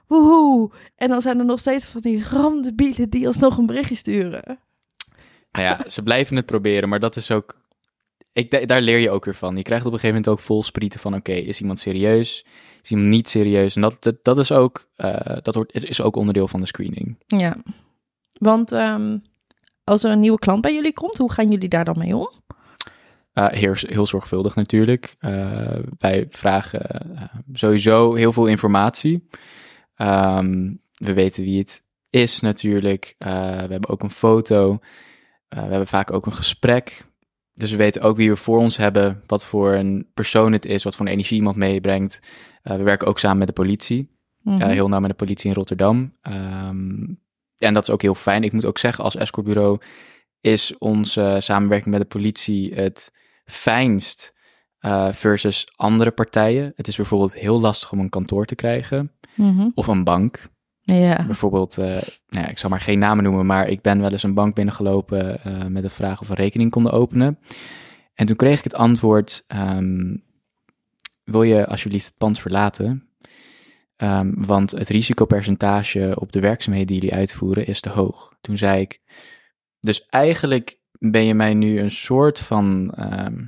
woehoe. 0.07 0.71
En 0.97 1.09
dan 1.09 1.23
zijn 1.23 1.39
er 1.39 1.45
nog 1.45 1.59
steeds 1.59 1.85
van 1.85 2.01
die 2.01 2.25
ramdebielen 2.31 3.11
die 3.11 3.27
alsnog 3.27 3.59
een 3.59 3.67
berichtje 3.67 3.95
sturen. 3.95 4.59
Nou 5.53 5.67
ja, 5.67 5.89
ze 5.89 6.03
blijven 6.03 6.37
het 6.37 6.47
proberen, 6.47 6.89
maar 6.89 7.01
dat 7.01 7.17
is 7.17 7.31
ook... 7.31 7.63
Ik, 8.33 8.51
da- 8.51 8.65
daar 8.67 8.81
leer 8.83 8.99
je 8.99 9.11
ook 9.11 9.25
weer 9.25 9.35
van. 9.35 9.57
Je 9.57 9.63
krijgt 9.63 9.87
op 9.87 9.93
een 9.93 9.99
gegeven 9.99 10.21
moment 10.21 10.39
ook 10.41 10.47
vol 10.47 10.63
sprieten 10.63 11.01
van... 11.01 11.15
oké, 11.15 11.33
is 11.33 11.61
iemand 11.61 11.79
serieus? 11.79 12.47
Is 12.85 12.91
iemand 12.91 13.09
niet 13.09 13.29
serieus? 13.29 13.77
En 13.77 13.83
dat, 13.83 14.03
dat, 14.03 14.17
dat 14.23 14.39
is 14.39 14.53
ook, 14.53 14.89
eh, 14.97 15.37
dat 15.43 15.55
hoort, 15.55 15.75
is, 15.75 15.85
is 15.85 16.03
ook 16.03 16.17
onderdeel 16.17 16.49
van 16.49 16.61
de 16.61 16.67
screening. 16.67 17.17
Ja, 17.27 17.57
want 18.33 18.73
ehm, 18.73 19.19
als 19.85 20.05
er 20.05 20.11
een 20.11 20.21
nieuwe 20.21 20.39
klant 20.39 20.61
bij 20.61 20.75
jullie 20.75 20.93
komt, 20.93 21.19
hoe 21.19 21.33
gaan 21.33 21.51
jullie 21.51 21.69
daar 21.69 21.85
dan 21.85 21.99
mee 21.99 22.17
om? 22.17 22.31
Eh, 23.33 23.47
heel, 23.49 23.75
heel 23.77 24.07
zorgvuldig 24.07 24.55
natuurlijk. 24.55 25.15
Eh, 25.19 25.79
wij 25.99 26.27
vragen 26.31 26.83
sowieso 27.53 28.15
heel 28.15 28.33
veel 28.33 28.47
informatie. 28.47 29.29
Ehm, 29.95 30.75
we 30.93 31.13
weten 31.13 31.45
wie 31.45 31.59
het 31.59 31.83
is 32.11 32.41
natuurlijk. 32.41 33.15
We 33.19 33.29
hebben 33.29 33.89
ook 33.89 34.03
een 34.03 34.11
foto. 34.11 34.79
We 35.49 35.61
hebben 35.61 35.87
vaak 35.87 36.13
ook 36.13 36.27
een 36.27 36.33
gesprek. 36.33 37.07
Dus 37.55 37.71
we 37.71 37.77
weten 37.77 38.03
ook 38.03 38.17
wie 38.17 38.31
we 38.31 38.37
voor 38.37 38.59
ons 38.59 38.77
hebben, 38.77 39.23
wat 39.27 39.47
voor 39.47 39.75
een 39.75 40.11
persoon 40.15 40.53
het 40.53 40.65
is, 40.65 40.83
wat 40.83 40.97
voor 40.97 41.07
een 41.07 41.13
energie 41.13 41.37
iemand 41.37 41.57
meebrengt. 41.57 42.21
Eh, 42.63 42.77
we 42.77 42.83
werken 42.83 43.07
ook 43.09 43.19
samen 43.19 43.39
met 43.39 43.47
de 43.47 43.53
politie, 43.53 44.13
Mhm. 44.41 44.61
eh, 44.61 44.69
heel 44.69 44.89
nauw 44.89 45.01
met 45.01 45.11
de 45.11 45.17
politie 45.17 45.49
in 45.51 45.57
Rotterdam. 45.57 46.17
Ehm, 46.21 47.05
en 47.57 47.75
dat 47.75 47.83
is 47.83 47.91
ook 47.91 48.03
heel 48.03 48.15
fijn. 48.15 48.43
Ik 48.45 48.53
moet 48.53 48.65
ook 48.67 48.79
zeggen, 48.79 49.05
als 49.05 49.17
escortbureau 49.17 49.79
is 50.41 50.79
onze 50.79 51.37
samenwerking 51.39 51.91
met 51.91 52.01
de 52.03 52.09
politie 52.19 52.75
het 52.75 53.13
fijnst 53.45 54.33
eh, 54.79 55.13
versus 55.13 55.69
andere 55.77 56.11
partijen. 56.11 56.73
Het 56.77 56.89
is 56.89 56.97
bijvoorbeeld 56.97 57.35
heel 57.35 57.61
lastig 57.61 57.93
om 57.93 57.99
een 57.99 58.09
kantoor 58.09 58.45
te 58.47 58.55
krijgen 58.55 59.13
Mhm. 59.35 59.69
of 59.75 59.87
een 59.87 60.05
bank. 60.05 60.47
Ja. 60.85 61.25
Bijvoorbeeld, 61.27 61.79
eh, 61.79 62.03
nou 62.29 62.49
ik 62.49 62.59
zal 62.59 62.71
maar 62.71 62.81
geen 62.81 62.99
namen 62.99 63.25
noemen, 63.25 63.47
maar 63.47 63.69
ik 63.69 63.81
ben 63.81 64.01
wel 64.01 64.11
eens 64.11 64.23
een 64.23 64.35
bank 64.35 64.55
binnengelopen 64.55 65.45
eh, 65.45 65.65
met 65.65 65.83
de 65.83 65.89
vraag 65.89 66.21
of 66.21 66.29
een 66.29 66.35
rekening 66.35 66.71
konden 66.71 66.93
openen. 66.93 67.39
En 68.15 68.27
toen 68.27 68.37
kreeg 68.37 68.59
ik 68.59 68.65
het 68.65 68.75
antwoord, 68.75 69.45
ehm, 69.47 70.17
wil 71.25 71.43
je 71.43 71.67
alsjeblieft 71.67 72.07
het 72.07 72.17
pand 72.17 72.39
verlaten? 72.39 73.09
Ehm, 73.97 74.33
want 74.37 74.71
het 74.71 74.89
risicopercentage 74.89 76.17
op 76.21 76.33
de 76.33 76.41
werkzaamheden 76.41 76.87
die 76.87 77.01
jullie 77.01 77.15
uitvoeren 77.15 77.67
is 77.67 77.81
te 77.81 77.91
hoog. 77.91 78.37
Toen 78.41 78.57
zei 78.57 78.81
ik, 78.81 79.01
dus 79.81 80.07
eigenlijk 80.07 80.79
ben 80.99 81.25
je 81.25 81.35
mij 81.35 81.55
nu 81.55 81.81
een 81.81 81.91
soort 81.91 82.39
van 82.39 82.95
ehm, 82.95 83.45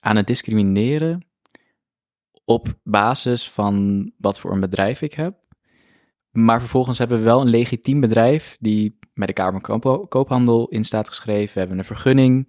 aan 0.00 0.16
het 0.16 0.26
discrimineren 0.26 1.26
op 2.44 2.78
basis 2.82 3.50
van 3.50 4.06
wat 4.18 4.40
voor 4.40 4.52
een 4.52 4.60
bedrijf 4.60 5.02
ik 5.02 5.12
heb. 5.12 5.47
Maar 6.30 6.60
vervolgens 6.60 6.98
hebben 6.98 7.18
we 7.18 7.24
wel 7.24 7.40
een 7.40 7.48
legitiem 7.48 8.00
bedrijf 8.00 8.56
die 8.60 8.98
bij 9.14 9.26
de 9.26 9.32
Kamer 9.32 9.60
Koophandel 10.08 10.68
in 10.68 10.84
staat 10.84 11.08
geschreven. 11.08 11.52
We 11.52 11.58
hebben 11.58 11.78
een 11.78 11.84
vergunning. 11.84 12.48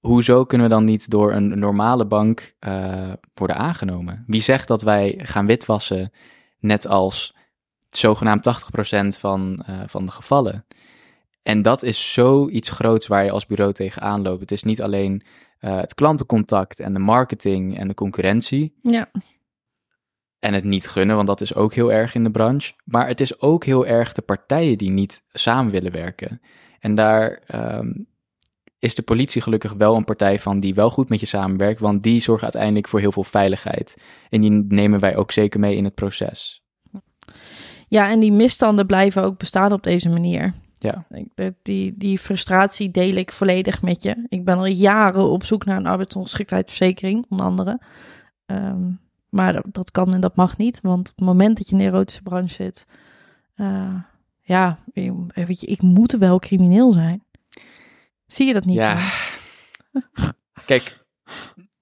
Hoezo 0.00 0.44
kunnen 0.44 0.68
we 0.68 0.74
dan 0.74 0.84
niet 0.84 1.10
door 1.10 1.32
een 1.32 1.58
normale 1.58 2.06
bank 2.06 2.54
eh, 2.58 3.12
worden 3.34 3.56
aangenomen? 3.56 4.24
Wie 4.26 4.40
zegt 4.40 4.68
dat 4.68 4.82
wij 4.82 5.20
gaan 5.22 5.46
witwassen, 5.46 6.10
net 6.58 6.86
als 6.86 7.36
zogenaamd 7.88 8.42
80% 8.42 9.18
van, 9.18 9.62
eh, 9.66 9.80
van 9.86 10.04
de 10.04 10.12
gevallen? 10.12 10.66
En 11.42 11.62
dat 11.62 11.82
is 11.82 12.12
zoiets 12.12 12.68
groots 12.70 13.06
waar 13.06 13.24
je 13.24 13.30
als 13.30 13.46
bureau 13.46 13.72
tegenaan 13.72 14.22
loopt. 14.22 14.40
Het 14.40 14.50
is 14.50 14.62
niet 14.62 14.82
alleen 14.82 15.22
eh, 15.58 15.76
het 15.76 15.94
klantencontact 15.94 16.80
en 16.80 16.92
de 16.92 16.98
marketing 16.98 17.78
en 17.78 17.88
de 17.88 17.94
concurrentie 17.94 18.74
Ja. 18.82 19.10
En 20.46 20.54
het 20.54 20.64
niet 20.64 20.88
gunnen, 20.88 21.16
want 21.16 21.28
dat 21.28 21.40
is 21.40 21.54
ook 21.54 21.74
heel 21.74 21.92
erg 21.92 22.14
in 22.14 22.24
de 22.24 22.30
branche. 22.30 22.72
Maar 22.84 23.08
het 23.08 23.20
is 23.20 23.40
ook 23.40 23.64
heel 23.64 23.86
erg 23.86 24.12
de 24.12 24.22
partijen 24.22 24.78
die 24.78 24.90
niet 24.90 25.22
samen 25.32 25.72
willen 25.72 25.92
werken. 25.92 26.40
En 26.80 26.94
daar 26.94 27.42
ehm, 27.46 27.92
is 28.78 28.94
de 28.94 29.02
politie 29.02 29.42
gelukkig 29.42 29.72
wel 29.72 29.96
een 29.96 30.04
partij 30.04 30.38
van 30.38 30.60
die 30.60 30.74
wel 30.74 30.90
goed 30.90 31.08
met 31.08 31.20
je 31.20 31.26
samenwerkt, 31.26 31.80
want 31.80 32.02
die 32.02 32.20
zorgt 32.20 32.42
uiteindelijk 32.42 32.88
voor 32.88 33.00
heel 33.00 33.12
veel 33.12 33.24
veiligheid. 33.24 33.96
En 34.28 34.40
die 34.40 34.50
nemen 34.68 35.00
wij 35.00 35.16
ook 35.16 35.32
zeker 35.32 35.60
mee 35.60 35.76
in 35.76 35.84
het 35.84 35.94
proces. 35.94 36.62
ja, 37.88 38.10
en 38.10 38.20
die 38.20 38.32
misstanden 38.32 38.86
blijven 38.86 39.22
ook 39.22 39.38
bestaan 39.38 39.72
op 39.72 39.82
deze 39.82 40.08
manier. 40.08 40.54
Ja. 40.78 41.06
Die, 41.62 41.96
die 41.96 42.18
frustratie 42.18 42.90
deel 42.90 43.14
ik 43.14 43.32
volledig 43.32 43.82
met 43.82 44.02
je. 44.02 44.26
Ik 44.28 44.44
ben 44.44 44.58
al 44.58 44.66
jaren 44.66 45.24
op 45.24 45.44
zoek 45.44 45.64
naar 45.64 45.76
een 45.76 45.86
arbeidsongeschiktheidsverzekering, 45.86 47.26
onder 47.28 47.46
andere. 47.46 47.80
Ehm, 48.46 48.90
maar 49.36 49.62
dat, 49.72 49.90
kan 49.90 50.14
en 50.14 50.20
dat 50.20 50.36
mag 50.36 50.56
niet, 50.56 50.80
want 50.80 51.10
op 51.10 51.16
het 51.16 51.24
moment 51.24 51.56
dat 51.56 51.68
je 51.68 51.72
in 51.72 51.78
de 51.78 51.84
erotische 51.84 52.22
branche 52.22 52.54
zit, 52.54 52.86
eh, 53.54 53.94
ja, 54.40 54.78
weet 55.34 55.60
je, 55.60 55.66
ik 55.66 55.82
moet 55.82 56.12
wel 56.12 56.38
crimineel 56.38 56.92
zijn. 56.92 57.22
Zie 58.26 58.46
je 58.46 58.52
dat 58.52 58.64
niet? 58.64 58.76
Ja. 58.76 59.10
Kijk, 60.64 61.04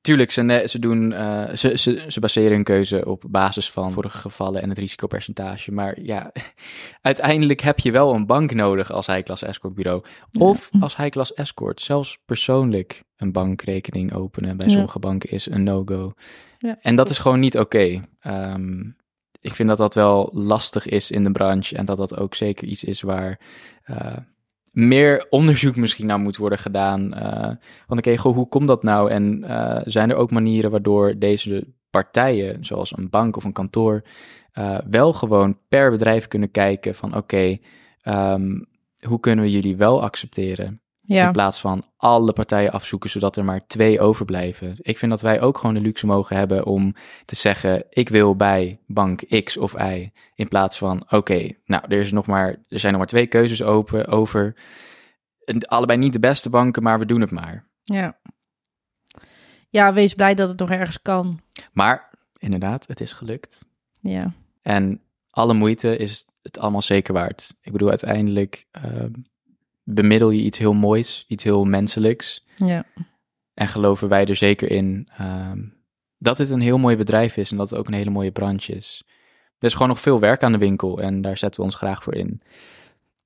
tuurlijk, 0.04 0.30
ze, 0.30 0.62
ze, 0.66 0.78
doen, 0.78 1.12
eh, 1.12 1.54
ze, 1.54 1.78
ze, 1.78 2.04
ze 2.08 2.20
baseren 2.20 2.52
hun 2.52 2.64
keuze 2.64 3.04
op 3.06 3.24
basis 3.28 3.70
van 3.70 3.92
vorige 3.92 4.18
gevallen 4.18 4.62
en 4.62 4.68
het 4.68 4.78
risicopercentage. 4.78 5.72
Maar 5.72 6.00
ja, 6.00 6.32
uiteindelijk 7.10 7.60
heb 7.60 7.78
je 7.78 7.90
wel 7.90 8.14
een 8.14 8.26
bank 8.26 8.52
nodig 8.54 8.92
als 8.92 9.06
high-class 9.06 9.42
escortbureau. 9.42 10.02
Of 10.38 10.70
als 10.80 10.96
high-class 10.96 11.34
escort. 11.34 11.80
Zelfs 11.80 12.18
persoonlijk 12.24 13.02
een 13.16 13.32
bankrekening 13.32 14.12
openen 14.14 14.56
bij 14.56 14.66
Ja. 14.66 14.72
sommige 14.72 14.98
banken 14.98 15.30
is 15.30 15.50
een 15.50 15.62
no-go. 15.62 16.12
Ja, 16.58 16.78
En 16.80 16.96
dat 16.96 17.10
is 17.10 17.18
gewoon 17.18 17.40
niet 17.40 17.58
oké. 17.58 18.00
Ehm, 18.20 18.80
ik 19.40 19.52
vind 19.52 19.68
dat 19.68 19.78
dat 19.78 19.94
wel 19.94 20.30
lastig 20.32 20.86
is 20.86 21.10
in 21.10 21.24
de 21.24 21.30
branche 21.30 21.76
en 21.76 21.84
dat 21.84 21.96
dat 21.96 22.16
ook 22.16 22.34
zeker 22.34 22.68
iets 22.68 22.84
is 22.84 23.00
waar 23.00 23.40
eh, 23.84 24.16
meer 24.74 25.26
onderzoek 25.30 25.76
misschien 25.76 26.06
naar 26.06 26.18
moet 26.18 26.36
worden 26.36 26.58
gedaan. 26.58 27.08
Want 27.86 28.00
oké, 28.00 28.16
goh, 28.16 28.34
hoe 28.34 28.48
komt 28.48 28.66
dat 28.66 28.82
nou? 28.82 29.10
En 29.10 29.44
eh, 29.44 29.80
zijn 29.84 30.10
er 30.10 30.16
ook 30.16 30.30
manieren 30.30 30.70
waardoor 30.70 31.18
deze 31.18 31.66
partijen, 31.90 32.64
zoals 32.64 32.96
een 32.96 33.10
bank 33.10 33.36
of 33.36 33.44
een 33.44 33.52
kantoor, 33.52 34.02
eh, 34.52 34.78
wel 34.90 35.12
gewoon 35.12 35.58
per 35.68 35.90
bedrijf 35.90 36.28
kunnen 36.28 36.50
kijken 36.50 36.94
van 36.94 37.16
oké, 37.16 37.58
ehm, 38.00 38.60
hoe 39.08 39.20
kunnen 39.20 39.44
we 39.44 39.50
jullie 39.50 39.76
wel 39.76 40.02
accepteren? 40.02 40.80
Ja, 41.06 41.26
In 41.26 41.32
plaats 41.32 41.60
van 41.60 41.84
alle 41.96 42.32
partijen 42.32 42.72
afzoeken, 42.72 43.10
zodat 43.10 43.36
er 43.36 43.44
maar 43.44 43.66
twee 43.66 44.00
overblijven. 44.00 44.74
Ik 44.76 44.98
vind 44.98 45.10
dat 45.10 45.20
wij 45.20 45.40
ook 45.40 45.58
gewoon 45.58 45.74
de 45.74 45.80
luxe 45.80 46.06
mogen 46.06 46.36
hebben 46.36 46.66
om 46.66 46.94
te 47.24 47.34
zeggen: 47.36 47.84
ik 47.90 48.08
wil 48.08 48.36
bij 48.36 48.78
bank 48.86 49.42
X 49.44 49.56
of 49.56 49.72
Y. 49.72 50.10
In 50.34 50.48
plaats 50.48 50.78
van: 50.78 51.04
oké, 51.10 51.50
nou, 51.64 51.82
er, 51.88 52.00
is 52.00 52.12
nog 52.12 52.26
maar, 52.26 52.48
er 52.68 52.78
zijn 52.78 52.92
nog 52.92 53.00
maar 53.00 53.10
twee 53.10 53.26
keuzes 53.26 53.62
open 53.62 54.06
over. 54.06 54.56
Allebei 55.66 55.98
niet 55.98 56.12
de 56.12 56.18
beste 56.18 56.50
banken, 56.50 56.82
maar 56.82 56.98
we 56.98 57.06
doen 57.06 57.20
het 57.20 57.30
maar. 57.30 57.66
ja. 57.82 58.18
Ja, 59.68 59.92
wees 59.92 60.14
blij 60.14 60.34
dat 60.34 60.48
het 60.48 60.58
nog 60.58 60.70
ergens 60.70 61.02
kan. 61.02 61.40
Maar 61.72 62.10
inderdaad, 62.38 62.86
het 62.86 63.00
is 63.00 63.12
gelukt. 63.12 63.64
Ja, 64.00 64.32
En 64.62 65.00
alle 65.30 65.54
moeite 65.54 65.96
is 65.96 66.26
het 66.42 66.58
allemaal 66.58 66.82
zeker 66.82 67.14
waard. 67.14 67.54
Ik 67.60 67.72
bedoel, 67.72 67.88
uiteindelijk 67.88 68.66
ehm, 68.70 69.10
bemiddel 69.84 70.30
je 70.30 70.42
iets 70.42 70.58
heel 70.58 70.72
moois, 70.72 71.24
iets 71.28 71.44
heel 71.44 71.64
menselijks. 71.64 72.44
ja. 72.56 72.84
En 73.54 73.68
geloven 73.68 74.08
wij 74.08 74.26
er 74.26 74.36
zeker 74.36 74.70
in 74.70 75.08
ehm, 75.16 75.62
dat 76.18 76.36
dit 76.36 76.50
een 76.50 76.60
heel 76.60 76.78
mooi 76.78 76.96
bedrijf 76.96 77.36
is 77.36 77.50
en 77.50 77.56
dat 77.56 77.70
het 77.70 77.78
ook 77.78 77.86
een 77.86 77.92
hele 77.94 78.10
mooie 78.10 78.32
branche 78.32 78.72
is. 78.72 79.02
Er 79.58 79.66
is 79.66 79.72
gewoon 79.72 79.88
nog 79.88 80.00
veel 80.00 80.20
werk 80.20 80.42
aan 80.42 80.52
de 80.52 80.58
winkel 80.58 81.00
en 81.00 81.20
daar 81.20 81.36
zetten 81.36 81.60
we 81.60 81.66
ons 81.66 81.74
graag 81.76 82.02
voor 82.02 82.14
in. 82.14 82.40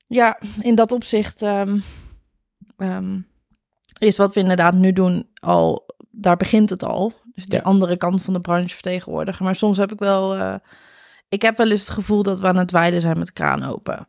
Ja, 0.06 0.38
in 0.60 0.74
dat 0.74 0.92
opzicht 0.92 1.42
ehm, 1.42 1.78
ehm, 2.76 3.20
is 3.98 4.16
wat 4.16 4.34
we 4.34 4.40
inderdaad 4.40 4.74
nu 4.74 4.92
doen 4.92 5.28
al, 5.40 5.86
daar 6.10 6.36
begint 6.36 6.70
het 6.70 6.82
al. 6.84 7.12
Dus 7.34 7.44
Ja. 7.46 7.58
andere 7.58 7.96
kant 7.96 8.22
van 8.22 8.34
de 8.34 8.40
branche 8.40 8.74
vertegenwoordigen. 8.74 9.44
Maar 9.44 9.54
soms 9.54 9.76
heb 9.76 9.92
ik 9.92 9.98
wel, 9.98 10.34
eh, 10.34 10.54
ik 11.28 11.42
heb 11.42 11.56
wel 11.56 11.70
eens 11.70 11.80
het 11.80 11.90
gevoel 11.90 12.22
dat 12.22 12.40
we 12.40 12.46
aan 12.46 12.56
het 12.56 12.70
wijden 12.70 13.00
zijn 13.00 13.18
met 13.18 13.26
de 13.26 13.32
kraan 13.32 13.62
open. 13.64 14.08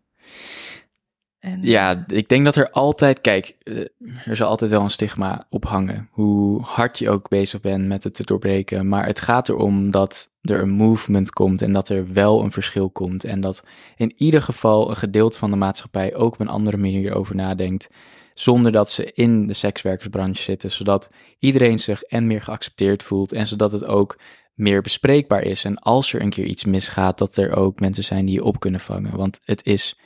Ja, 1.61 2.03
ik 2.07 2.29
denk 2.29 2.45
dat 2.45 2.55
er 2.55 2.71
altijd, 2.71 3.21
kijk, 3.21 3.55
eh, 3.63 3.77
er 4.25 4.35
zal 4.35 4.47
altijd 4.47 4.71
wel 4.71 4.81
een 4.81 4.89
stigma 4.89 5.45
op 5.49 5.65
hangen. 5.65 6.09
Hoe 6.11 6.61
hard 6.61 6.99
je 6.99 7.09
ook 7.09 7.29
bezig 7.29 7.61
bent 7.61 7.87
met 7.87 8.03
het 8.03 8.13
te 8.13 8.23
doorbreken. 8.23 8.87
Maar 8.87 9.05
het 9.05 9.21
gaat 9.21 9.49
erom 9.49 9.91
dat 9.91 10.31
er 10.41 10.61
een 10.61 10.69
movement 10.69 11.29
komt 11.29 11.61
en 11.61 11.71
dat 11.71 11.89
er 11.89 12.13
wel 12.13 12.43
een 12.43 12.51
verschil 12.51 12.89
komt. 12.89 13.23
En 13.23 13.41
dat 13.41 13.63
in 13.95 14.13
ieder 14.17 14.41
geval 14.41 14.89
een 14.89 14.95
gedeelte 14.95 15.37
van 15.37 15.49
de 15.49 15.55
maatschappij 15.55 16.15
ook 16.15 16.33
op 16.33 16.39
een 16.39 16.47
andere 16.47 16.77
manier 16.77 17.13
over 17.13 17.35
nadenkt. 17.35 17.89
Zonder 18.33 18.71
dat 18.71 18.91
ze 18.91 19.11
in 19.13 19.47
de 19.47 19.53
sekswerkersbranche 19.53 20.43
zitten. 20.43 20.71
Zodat 20.71 21.09
iedereen 21.39 21.79
zich 21.79 22.01
en 22.01 22.27
meer 22.27 22.41
geaccepteerd 22.41 23.03
voelt. 23.03 23.31
En 23.31 23.47
zodat 23.47 23.71
het 23.71 23.85
ook 23.85 24.19
meer 24.53 24.81
bespreekbaar 24.81 25.43
is. 25.43 25.65
En 25.65 25.77
als 25.79 26.13
er 26.13 26.21
een 26.21 26.29
keer 26.29 26.45
iets 26.45 26.65
misgaat, 26.65 27.17
dat 27.17 27.37
er 27.37 27.55
ook 27.55 27.79
mensen 27.79 28.03
zijn 28.03 28.25
die 28.25 28.35
je 28.35 28.43
op 28.43 28.59
kunnen 28.59 28.79
vangen. 28.79 29.15
Want 29.15 29.39
het 29.43 29.65
is 29.65 29.97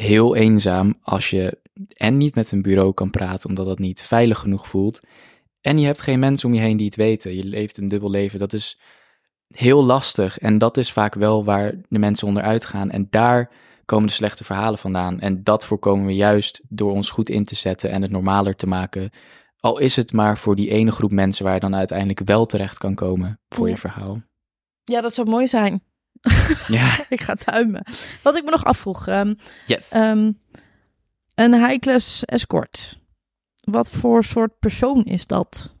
heel 0.00 0.36
eenzaam 0.36 0.94
als 1.02 1.30
je 1.30 1.58
en 1.94 2.16
niet 2.16 2.34
met 2.34 2.52
een 2.52 2.62
bureau 2.62 2.92
kan 2.94 3.10
praten 3.10 3.48
omdat 3.48 3.66
dat 3.66 3.78
niet 3.78 4.02
veilig 4.02 4.38
genoeg 4.38 4.68
voelt. 4.68 5.00
En 5.60 5.78
je 5.78 5.86
hebt 5.86 6.00
geen 6.00 6.18
mensen 6.18 6.48
om 6.48 6.54
je 6.54 6.60
heen 6.60 6.76
die 6.76 6.86
het 6.86 6.96
weten. 6.96 7.34
Je 7.34 7.44
leeft 7.44 7.76
een 7.76 7.88
dubbel 7.88 8.10
leven. 8.10 8.38
Dat 8.38 8.52
is 8.52 8.80
heel 9.48 9.84
lastig. 9.84 10.38
En 10.38 10.58
dat 10.58 10.76
is 10.76 10.92
vaak 10.92 11.14
wel 11.14 11.44
waar 11.44 11.74
de 11.88 11.98
mensen 11.98 12.26
onderuit 12.26 12.64
gaan. 12.64 12.90
En 12.90 13.06
daar 13.10 13.50
komen 13.84 14.06
de 14.06 14.12
slechte 14.12 14.44
verhalen 14.44 14.78
vandaan. 14.78 15.20
En 15.20 15.42
dat 15.44 15.66
voorkomen 15.66 16.06
we 16.06 16.14
juist 16.14 16.64
door 16.68 16.92
ons 16.92 17.10
goed 17.10 17.28
in 17.28 17.44
te 17.44 17.54
zetten 17.54 17.90
en 17.90 18.02
het 18.02 18.10
normaler 18.10 18.56
te 18.56 18.66
maken. 18.66 19.10
Al 19.60 19.78
is 19.78 19.96
het 19.96 20.12
maar 20.12 20.38
voor 20.38 20.56
die 20.56 20.70
ene 20.70 20.90
groep 20.92 21.10
mensen 21.10 21.44
waar 21.44 21.54
je 21.54 21.60
dan 21.60 21.74
uiteindelijk 21.76 22.20
wel 22.24 22.46
terecht 22.46 22.78
kan 22.78 22.94
komen 22.94 23.40
voor 23.48 23.66
Ja. 23.66 23.72
je 23.72 23.78
verhaal. 23.80 24.22
ja, 24.84 25.00
dat 25.00 25.14
zou 25.14 25.28
mooi 25.30 25.46
zijn. 25.48 25.82
Ja, 26.68 26.98
ik 27.08 27.20
ga 27.20 27.34
tuimen. 27.34 27.84
Wat 28.22 28.36
ik 28.36 28.44
me 28.44 28.50
nog 28.50 28.64
afvroeg, 28.64 29.06
ehm, 29.06 29.34
yes. 29.66 29.90
ehm, 29.90 30.32
een 31.34 31.54
high-class 31.54 32.24
escort. 32.24 32.98
Wat 33.60 33.90
voor 33.90 34.24
soort 34.24 34.58
persoon 34.58 35.04
is 35.04 35.26
dat? 35.26 35.74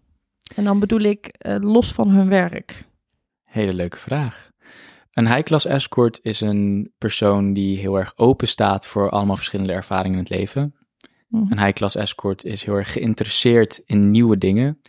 En 0.54 0.64
dan 0.64 0.78
bedoel 0.78 1.00
ik 1.00 1.26
eh, 1.26 1.56
los 1.60 1.92
van 1.92 2.08
hun 2.08 2.28
werk. 2.28 2.84
Hele 3.44 3.72
leuke 3.72 3.98
vraag. 3.98 4.50
Een 5.10 5.26
high-class 5.26 5.64
escort 5.64 6.18
is 6.22 6.40
een 6.40 6.92
persoon 6.98 7.52
die 7.52 7.78
heel 7.78 7.98
erg 7.98 8.12
open 8.16 8.48
staat 8.48 8.86
voor 8.86 9.10
allemaal 9.10 9.36
verschillende 9.36 9.72
ervaringen 9.72 10.18
in 10.18 10.24
het 10.24 10.28
leven. 10.28 10.74
Mhm. 11.28 11.52
Een 11.52 11.60
high-class 11.60 11.94
escort 11.94 12.44
is 12.44 12.64
heel 12.64 12.74
erg 12.74 12.92
geïnteresseerd 12.92 13.82
in 13.86 14.10
nieuwe 14.10 14.38
dingen. 14.38 14.80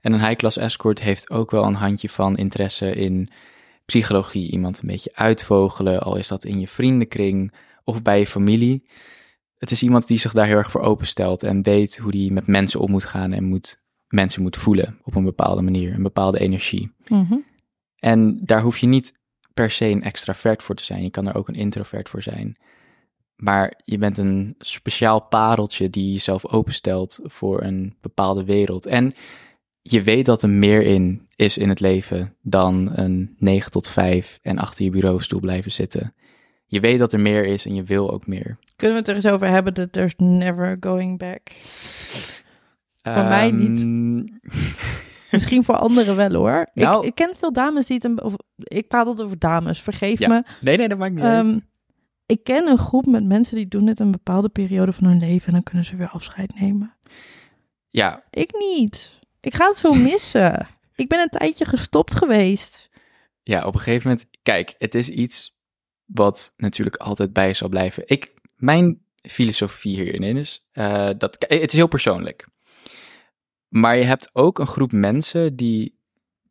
En 0.00 0.12
een 0.12 0.26
high-class 0.26 0.56
escort 0.56 1.00
heeft 1.00 1.30
ook 1.30 1.50
wel 1.50 1.64
een 1.64 1.74
handje 1.74 2.08
van 2.08 2.36
interesse 2.36 2.90
in 2.90 3.30
psychologie. 3.86 4.50
Iemand 4.50 4.80
een 4.80 4.88
beetje 4.88 5.14
uitvogelen, 5.14 6.00
al 6.00 6.16
is 6.16 6.28
dat 6.28 6.44
in 6.44 6.60
je 6.60 6.68
vriendenkring 6.68 7.52
of 7.84 8.02
bij 8.02 8.18
je 8.18 8.26
familie. 8.26 8.86
Het 9.58 9.70
is 9.70 9.82
iemand 9.82 10.06
die 10.06 10.18
zich 10.18 10.32
daar 10.32 10.46
heel 10.46 10.56
erg 10.56 10.70
voor 10.70 10.80
openstelt 10.80 11.42
en 11.42 11.62
weet 11.62 11.96
hoe 11.96 12.10
die 12.10 12.32
met 12.32 12.46
mensen 12.46 12.80
om 12.80 12.90
moet 12.90 13.04
gaan 13.04 13.32
en 13.32 13.44
moet, 13.44 13.82
mensen 14.08 14.42
moet 14.42 14.56
voelen 14.56 14.98
op 15.02 15.14
een 15.14 15.24
bepaalde 15.24 15.62
manier, 15.62 15.94
een 15.94 16.02
bepaalde 16.02 16.38
energie. 16.38 16.92
Mhm. 17.08 17.36
En 17.96 18.40
daar 18.44 18.62
hoef 18.62 18.78
je 18.78 18.86
niet 18.86 19.12
per 19.54 19.70
se 19.70 19.84
een 19.86 20.02
extravert 20.02 20.62
voor 20.62 20.74
te 20.74 20.84
zijn. 20.84 21.02
Je 21.02 21.10
kan 21.10 21.26
er 21.26 21.34
ook 21.34 21.48
een 21.48 21.54
introvert 21.54 22.08
voor 22.08 22.22
zijn. 22.22 22.56
Maar 23.36 23.80
je 23.84 23.98
bent 23.98 24.18
een 24.18 24.54
speciaal 24.58 25.20
pareltje 25.20 25.90
die 25.90 26.12
jezelf 26.12 26.46
openstelt 26.46 27.20
voor 27.22 27.62
een 27.62 27.96
bepaalde 28.00 28.44
wereld. 28.44 28.86
En 28.86 29.14
je 29.90 30.02
weet 30.02 30.26
dat 30.26 30.42
er 30.42 30.48
meer 30.48 30.82
in 30.82 31.26
is 31.36 31.58
in 31.58 31.68
het 31.68 31.80
leven 31.80 32.34
dan 32.42 32.90
een 32.94 33.34
9 33.38 33.70
tot 33.70 33.88
5 33.88 34.38
en 34.42 34.58
achter 34.58 34.84
je 34.84 34.90
bureaustoel 34.90 35.40
blijven 35.40 35.70
zitten. 35.70 36.14
Je 36.66 36.80
weet 36.80 36.98
dat 36.98 37.12
er 37.12 37.20
meer 37.20 37.44
is 37.46 37.66
en 37.66 37.74
je 37.74 37.82
wil 37.82 38.10
ook 38.12 38.26
meer. 38.26 38.58
Kunnen 38.76 38.96
we 38.96 39.02
het 39.02 39.08
er 39.08 39.14
eens 39.14 39.26
over 39.34 39.48
hebben 39.48 39.74
dat 39.74 39.92
there's 39.92 40.14
never 40.16 40.76
going 40.80 41.18
back? 41.18 41.40
Voor 43.02 43.24
mij 43.24 43.50
niet. 43.50 43.78
Ehm, 43.78 44.16
Misschien 45.30 45.64
voor 45.64 45.76
anderen 45.76 46.16
wel 46.16 46.32
hoor. 46.34 46.66
Nou- 46.74 46.98
ik, 47.00 47.04
ik 47.06 47.14
ken 47.14 47.34
veel 47.36 47.52
dames 47.52 47.86
die 47.86 47.96
het... 47.96 48.04
Een, 48.04 48.22
of, 48.22 48.34
ik 48.56 48.88
praat 48.88 49.06
altijd 49.06 49.26
over 49.26 49.38
dames, 49.38 49.80
vergeef 49.82 50.18
Ja, 50.18 50.28
me. 50.28 50.42
nee, 50.60 50.76
nee, 50.76 50.88
dat 50.88 50.98
maakt 50.98 51.14
niet 51.14 51.24
Ehm, 51.24 51.32
uit. 51.50 51.60
ik 52.26 52.44
ken 52.44 52.66
een 52.68 52.78
groep 52.78 53.06
met 53.06 53.24
mensen 53.24 53.56
die 53.56 53.68
doen 53.68 53.84
dit 53.86 54.00
een 54.00 54.10
bepaalde 54.10 54.48
periode 54.48 54.92
van 54.92 55.04
hun 55.06 55.18
leven... 55.18 55.46
en 55.46 55.52
dan 55.52 55.62
kunnen 55.62 55.84
ze 55.84 55.96
weer 55.96 56.08
afscheid 56.08 56.60
nemen. 56.60 56.94
Ja, 57.88 58.22
Ik 58.30 58.52
niet. 58.76 59.18
Ik 59.46 59.54
ga 59.54 59.66
het 59.66 59.76
zo 59.76 59.92
missen. 60.10 60.68
Ik 60.94 61.08
ben 61.08 61.20
een 61.20 61.28
tijdje 61.28 61.64
gestopt 61.64 62.14
geweest. 62.14 62.90
Ja, 63.42 63.66
op 63.66 63.74
een 63.74 63.80
gegeven 63.80 64.08
moment, 64.10 64.28
kijk, 64.42 64.74
het 64.78 64.94
is 64.94 65.08
iets 65.08 65.56
wat 66.04 66.54
natuurlijk 66.56 66.96
altijd 66.96 67.32
bij 67.32 67.54
zal 67.54 67.68
blijven. 67.68 68.02
Ik, 68.06 68.34
mijn 68.56 69.02
filosofie 69.22 69.96
hierin 69.96 70.36
is, 70.36 70.66
eh, 70.72 71.10
dat, 71.18 71.44
het 71.48 71.70
is 71.72 71.72
heel 71.72 71.86
persoonlijk. 71.86 72.48
Maar 73.68 73.96
je 73.96 74.04
hebt 74.04 74.30
ook 74.32 74.58
een 74.58 74.66
groep 74.66 74.92
mensen 74.92 75.56
die 75.56 75.98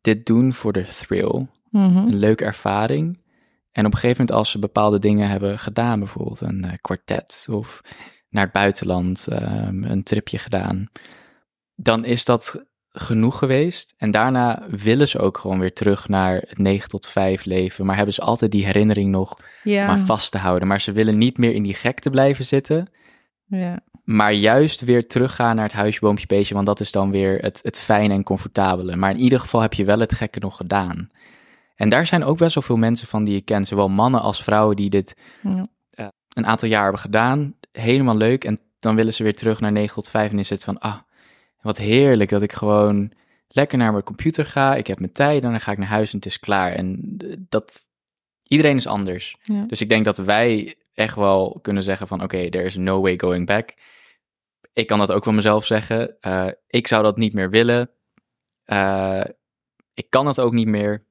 dit 0.00 0.26
doen 0.26 0.52
voor 0.52 0.72
de 0.72 0.84
thrill, 0.84 1.46
Mhm. 1.70 1.96
een 1.96 2.16
leuke 2.18 2.44
ervaring. 2.44 3.22
En 3.72 3.86
op 3.86 3.92
een 3.92 3.98
gegeven 3.98 4.20
moment 4.20 4.38
als 4.38 4.50
ze 4.50 4.58
bepaalde 4.58 4.98
dingen 4.98 5.28
hebben 5.28 5.58
gedaan, 5.58 5.98
bijvoorbeeld 5.98 6.40
een 6.40 6.64
eh, 6.64 6.72
kwartet 6.80 7.46
of 7.50 7.80
naar 8.28 8.44
het 8.44 8.52
buitenland 8.52 9.26
ehm, 9.28 9.82
een 9.82 10.02
tripje 10.02 10.38
gedaan, 10.38 10.90
dan 11.74 12.04
is 12.04 12.24
dat 12.24 12.64
genoeg 12.98 13.38
geweest. 13.38 13.94
En 13.96 14.10
daarna 14.10 14.62
willen 14.70 15.08
ze 15.08 15.18
ook 15.18 15.38
gewoon 15.38 15.58
weer 15.58 15.72
terug 15.72 16.08
naar 16.08 16.34
het 16.34 16.58
9 16.58 16.88
tot 16.88 17.06
5 17.06 17.44
leven, 17.44 17.86
maar 17.86 17.96
hebben 17.96 18.14
ze 18.14 18.20
altijd 18.20 18.50
die 18.50 18.64
herinnering 18.64 19.10
nog 19.10 19.36
Ja. 19.62 19.86
maar 19.86 19.98
vast 19.98 20.30
te 20.32 20.38
houden. 20.38 20.68
Maar 20.68 20.80
ze 20.80 20.92
willen 20.92 21.18
niet 21.18 21.38
meer 21.38 21.52
in 21.54 21.62
die 21.62 21.74
gekte 21.74 22.10
blijven 22.10 22.44
zitten. 22.44 22.88
Ja. 23.46 23.80
Maar 24.04 24.32
juist 24.32 24.80
weer 24.80 25.06
teruggaan 25.06 25.54
naar 25.56 25.64
het 25.64 25.72
huisje, 25.72 26.00
boompje, 26.00 26.26
beestje, 26.26 26.54
want 26.54 26.66
dat 26.66 26.80
is 26.80 26.92
dan 26.92 27.10
weer 27.10 27.38
het, 27.38 27.60
het 27.62 27.78
fijne 27.78 28.14
en 28.14 28.22
comfortabele. 28.22 28.96
Maar 28.96 29.10
in 29.10 29.18
ieder 29.20 29.40
geval 29.40 29.60
heb 29.60 29.72
je 29.74 29.84
wel 29.84 29.98
het 29.98 30.14
gekke 30.14 30.38
nog 30.38 30.56
gedaan. 30.56 31.10
En 31.74 31.88
daar 31.88 32.06
zijn 32.06 32.24
ook 32.24 32.38
best 32.38 32.54
wel 32.54 32.62
veel 32.62 32.76
mensen 32.76 33.08
van 33.08 33.24
die 33.24 33.36
ik 33.36 33.44
ken, 33.44 33.64
zowel 33.64 33.88
mannen 33.88 34.20
als 34.20 34.42
vrouwen, 34.42 34.76
die 34.76 34.90
dit 34.90 35.16
Ja. 35.42 35.66
eh, 35.90 36.06
een 36.34 36.46
aantal 36.46 36.68
jaar 36.68 36.82
hebben 36.82 37.00
gedaan. 37.00 37.54
Helemaal 37.72 38.16
leuk. 38.16 38.44
En 38.44 38.60
dan 38.78 38.94
willen 38.96 39.14
ze 39.14 39.22
weer 39.22 39.36
terug 39.36 39.60
naar 39.60 39.72
9 39.72 39.94
tot 39.94 40.08
5 40.08 40.30
en 40.30 40.38
is 40.38 40.50
het 40.50 40.64
van, 40.64 40.78
ah, 40.78 40.96
wat 41.66 41.76
heerlijk 41.76 42.30
dat 42.30 42.42
ik 42.42 42.52
gewoon 42.52 43.12
lekker 43.48 43.78
naar 43.78 43.92
mijn 43.92 44.04
computer 44.04 44.46
ga. 44.46 44.74
Ik 44.74 44.86
heb 44.86 44.98
mijn 44.98 45.12
tijd 45.12 45.44
en 45.44 45.50
dan 45.50 45.60
ga 45.60 45.72
ik 45.72 45.78
naar 45.78 45.86
huis 45.86 46.10
en 46.10 46.16
het 46.16 46.26
is 46.26 46.40
klaar. 46.40 46.72
En 46.72 47.14
eh, 47.18 47.36
dat, 47.48 47.86
iedereen 48.42 48.76
is 48.76 48.86
anders. 48.86 49.36
Ja. 49.42 49.64
Dus 49.66 49.80
ik 49.80 49.88
denk 49.88 50.04
dat 50.04 50.18
wij 50.18 50.74
echt 50.94 51.16
wel 51.16 51.58
kunnen 51.62 51.82
zeggen 51.82 52.06
van, 52.06 52.22
oké, 52.22 52.48
there 52.48 52.64
is 52.64 52.76
no 52.76 53.00
way 53.00 53.18
going 53.18 53.46
back. 53.46 53.74
Ik 54.72 54.86
kan 54.86 54.98
dat 54.98 55.12
ook 55.12 55.24
van 55.24 55.34
mezelf 55.34 55.66
zeggen. 55.66 56.20
Eh, 56.20 56.48
ik 56.66 56.86
zou 56.86 57.02
dat 57.02 57.16
niet 57.16 57.32
meer 57.32 57.50
willen. 57.50 57.90
Eh, 58.64 59.24
ik 59.94 60.10
kan 60.10 60.26
het 60.26 60.40
ook 60.40 60.52
niet 60.52 60.68
meer. 60.68 61.04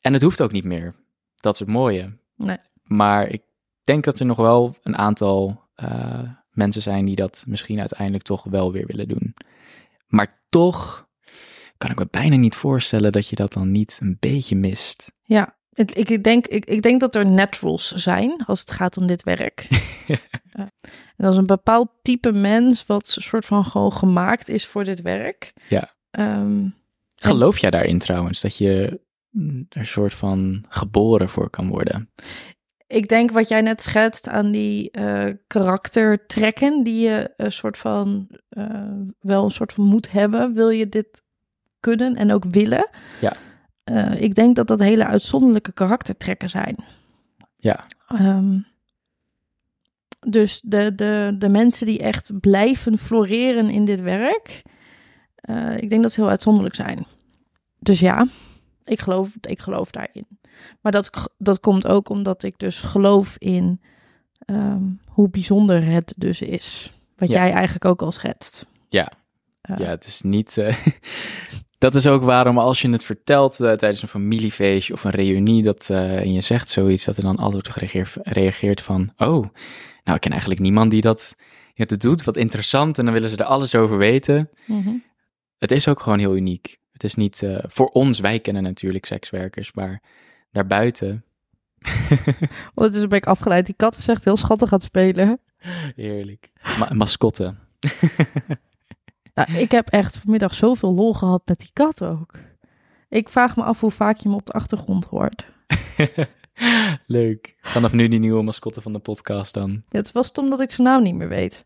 En 0.00 0.12
het 0.12 0.22
hoeft 0.22 0.42
ook 0.42 0.52
niet 0.52 0.64
meer. 0.64 0.94
Dat 1.36 1.52
is 1.54 1.60
het 1.60 1.68
mooie. 1.68 2.18
Nee. 2.36 2.58
Maar 2.82 3.28
ik 3.28 3.42
denk 3.82 4.04
dat 4.04 4.20
er 4.20 4.26
nog 4.26 4.36
wel 4.36 4.76
een 4.82 4.96
aantal 4.96 5.68
mensen 6.60 6.82
zijn 6.82 7.04
die 7.04 7.16
dat 7.16 7.44
misschien 7.46 7.78
uiteindelijk 7.78 8.24
toch 8.24 8.44
wel 8.44 8.72
weer 8.72 8.86
willen 8.86 9.08
doen. 9.08 9.34
Maar 10.06 10.42
toch 10.48 11.08
kan 11.76 11.90
ik 11.90 11.98
me 11.98 12.06
bijna 12.10 12.36
niet 12.36 12.54
voorstellen 12.54 13.12
dat 13.12 13.28
je 13.28 13.36
dat 13.36 13.52
dan 13.52 13.72
niet 13.72 13.98
een 14.02 14.16
beetje 14.20 14.56
mist. 14.56 15.12
Ja, 15.22 15.56
het, 15.72 15.96
ik, 15.96 16.24
denk, 16.24 16.46
ik, 16.46 16.64
ik 16.64 16.82
denk 16.82 17.00
dat 17.00 17.14
er 17.14 17.30
naturals 17.30 17.92
zijn 17.92 18.44
als 18.46 18.60
het 18.60 18.70
gaat 18.70 18.96
om 18.96 19.06
dit 19.06 19.22
werk. 19.22 19.68
Ja. 20.52 20.70
En 21.16 21.24
dat 21.26 21.32
is 21.32 21.38
een 21.38 21.46
bepaald 21.46 21.90
type 22.02 22.32
mens 22.32 22.86
wat 22.86 23.08
soort 23.08 23.46
van 23.46 23.64
gewoon 23.64 23.92
gemaakt 23.92 24.48
is 24.48 24.66
voor 24.66 24.84
dit 24.84 25.00
werk. 25.00 25.52
Ja. 25.68 25.94
Ehm, 26.10 26.68
Geloof 27.14 27.58
jij 27.58 27.70
daarin 27.70 27.98
trouwens, 27.98 28.40
dat 28.40 28.56
je 28.56 29.00
mm, 29.30 29.66
er 29.68 29.80
een 29.80 29.86
soort 29.86 30.14
van 30.14 30.64
geboren 30.68 31.28
voor 31.28 31.50
kan 31.50 31.68
worden? 31.68 32.10
Ik 32.90 33.08
denk 33.08 33.30
wat 33.30 33.48
jij 33.48 33.60
net 33.60 33.82
schetst 33.82 34.28
aan 34.28 34.50
die 34.50 34.90
eh, 34.90 35.34
karaktertrekken 35.46 36.82
die 36.82 37.00
je 37.00 37.32
een 37.36 37.52
soort 37.52 37.78
van 37.78 38.28
eh, 38.48 38.64
wel 39.20 39.44
een 39.44 39.50
soort 39.50 39.72
van 39.72 39.84
moet 39.84 40.10
hebben, 40.10 40.54
wil 40.54 40.70
je 40.70 40.88
dit 40.88 41.22
kunnen 41.80 42.16
en 42.16 42.32
ook 42.32 42.44
willen. 42.44 42.88
Ja. 43.20 43.32
Eh, 43.84 44.22
ik 44.22 44.34
denk 44.34 44.56
dat 44.56 44.66
dat 44.66 44.80
hele 44.80 45.06
uitzonderlijke 45.06 45.72
karaktertrekken 45.72 46.48
zijn. 46.48 46.76
Ja. 47.56 47.84
Ehm, 48.08 48.58
dus 50.20 50.60
de, 50.64 50.94
de, 50.94 51.34
de 51.38 51.48
mensen 51.48 51.86
die 51.86 51.98
echt 51.98 52.40
blijven 52.40 52.98
floreren 52.98 53.70
in 53.70 53.84
dit 53.84 54.00
werk, 54.00 54.62
ik 55.76 55.90
denk 55.90 56.02
dat 56.02 56.12
ze 56.12 56.20
heel 56.20 56.30
uitzonderlijk 56.30 56.74
zijn. 56.74 57.06
Dus 57.78 58.00
ja, 58.00 58.26
ik 58.84 59.00
geloof, 59.00 59.28
ik 59.40 59.58
geloof 59.60 59.90
daarin. 59.90 60.26
Maar 60.80 60.92
dat, 60.92 61.10
dat 61.38 61.60
komt 61.60 61.86
ook 61.86 62.08
omdat 62.08 62.42
ik 62.42 62.58
dus 62.58 62.80
geloof 62.80 63.36
in 63.38 63.80
ehm, 64.44 64.82
hoe 65.06 65.28
bijzonder 65.30 65.84
het 65.84 66.14
dus 66.16 66.40
is. 66.40 66.92
Wat 67.16 67.28
Ja. 67.28 67.34
jij 67.34 67.52
eigenlijk 67.52 67.84
ook 67.84 68.02
al 68.02 68.12
schetst. 68.12 68.66
Ja. 68.88 69.12
Eh, 69.60 69.76
Ja, 69.76 69.84
het 69.86 70.06
is 70.06 70.20
niet. 70.22 70.58
eh, 70.58 70.76
dat 71.78 71.94
is 71.94 72.06
ook 72.06 72.22
waarom 72.22 72.58
als 72.58 72.80
je 72.82 72.90
het 72.90 73.04
vertelt 73.04 73.60
eh, 73.60 73.72
tijdens 73.72 74.02
een 74.02 74.08
familiefeestje 74.08 74.92
of 74.92 75.04
een 75.04 75.10
reunie, 75.10 75.62
dat, 75.62 75.90
en 75.90 76.32
je 76.32 76.40
zegt 76.40 76.68
zoiets, 76.70 77.04
dat 77.04 77.16
er 77.16 77.22
dan 77.22 77.36
altijd 77.36 77.68
gereageerd, 77.68 78.16
reageert 78.22 78.80
van, 78.80 79.12
oh, 79.16 79.44
nou, 80.04 80.14
ik 80.16 80.20
ken 80.20 80.30
eigenlijk 80.30 80.60
niemand 80.60 80.90
die 80.90 81.00
dat, 81.00 81.36
die 81.74 81.86
dat 81.86 82.00
doet. 82.00 82.24
Wat 82.24 82.36
interessant. 82.36 82.98
En 82.98 83.04
dan 83.04 83.14
willen 83.14 83.30
ze 83.30 83.36
er 83.36 83.44
alles 83.44 83.74
over 83.74 83.96
weten. 83.98 84.50
mhm. 84.66 84.90
Het 85.58 85.70
is 85.70 85.88
ook 85.88 86.00
gewoon 86.00 86.18
heel 86.18 86.36
uniek. 86.36 86.78
Het 87.00 87.10
is 87.10 87.16
niet 87.16 87.42
eh, 87.42 87.58
voor 87.66 87.88
ons, 87.88 88.18
wij 88.18 88.40
kennen 88.40 88.62
natuurlijk 88.62 89.06
sekswerkers, 89.06 89.72
maar 89.72 90.02
daarbuiten. 90.50 91.24
Het 92.74 92.94
is 92.94 93.02
een 93.02 93.08
beetje 93.08 93.30
afgeleid. 93.30 93.66
Die 93.66 93.74
kat 93.74 93.96
is 93.96 94.08
echt 94.08 94.24
heel 94.24 94.36
schattig 94.36 94.72
aan 94.72 94.78
het 94.78 94.86
spelen. 94.86 95.40
Heerlijk. 95.96 96.50
Ma 96.78 96.88
mascotte. 96.92 97.54
Nou, 99.34 99.52
ik 99.58 99.70
heb 99.70 99.88
echt 99.88 100.16
vanmiddag 100.16 100.54
zoveel 100.54 100.94
lol 100.94 101.14
gehad 101.14 101.42
met 101.44 101.58
die 101.58 101.70
kat 101.72 102.02
ook. 102.02 102.38
Ik 103.08 103.28
vraag 103.28 103.56
me 103.56 103.62
af 103.62 103.80
hoe 103.80 103.90
vaak 103.90 104.16
je 104.16 104.28
hem 104.28 104.36
op 104.36 104.46
de 104.46 104.52
achtergrond 104.52 105.04
hoort. 105.04 105.46
Leuk. 107.06 107.56
Vanaf 107.60 107.92
nu 107.92 108.08
die 108.08 108.18
nieuwe 108.18 108.42
mascotte 108.42 108.80
van 108.80 108.92
de 108.92 108.98
podcast 108.98 109.54
dan. 109.54 109.70
Ja, 109.70 109.98
het 109.98 110.12
was 110.12 110.26
stom 110.26 110.50
dat 110.50 110.60
ik 110.60 110.70
zijn 110.70 110.86
naam 110.86 111.02
niet 111.02 111.14
meer 111.14 111.28
weet. 111.28 111.64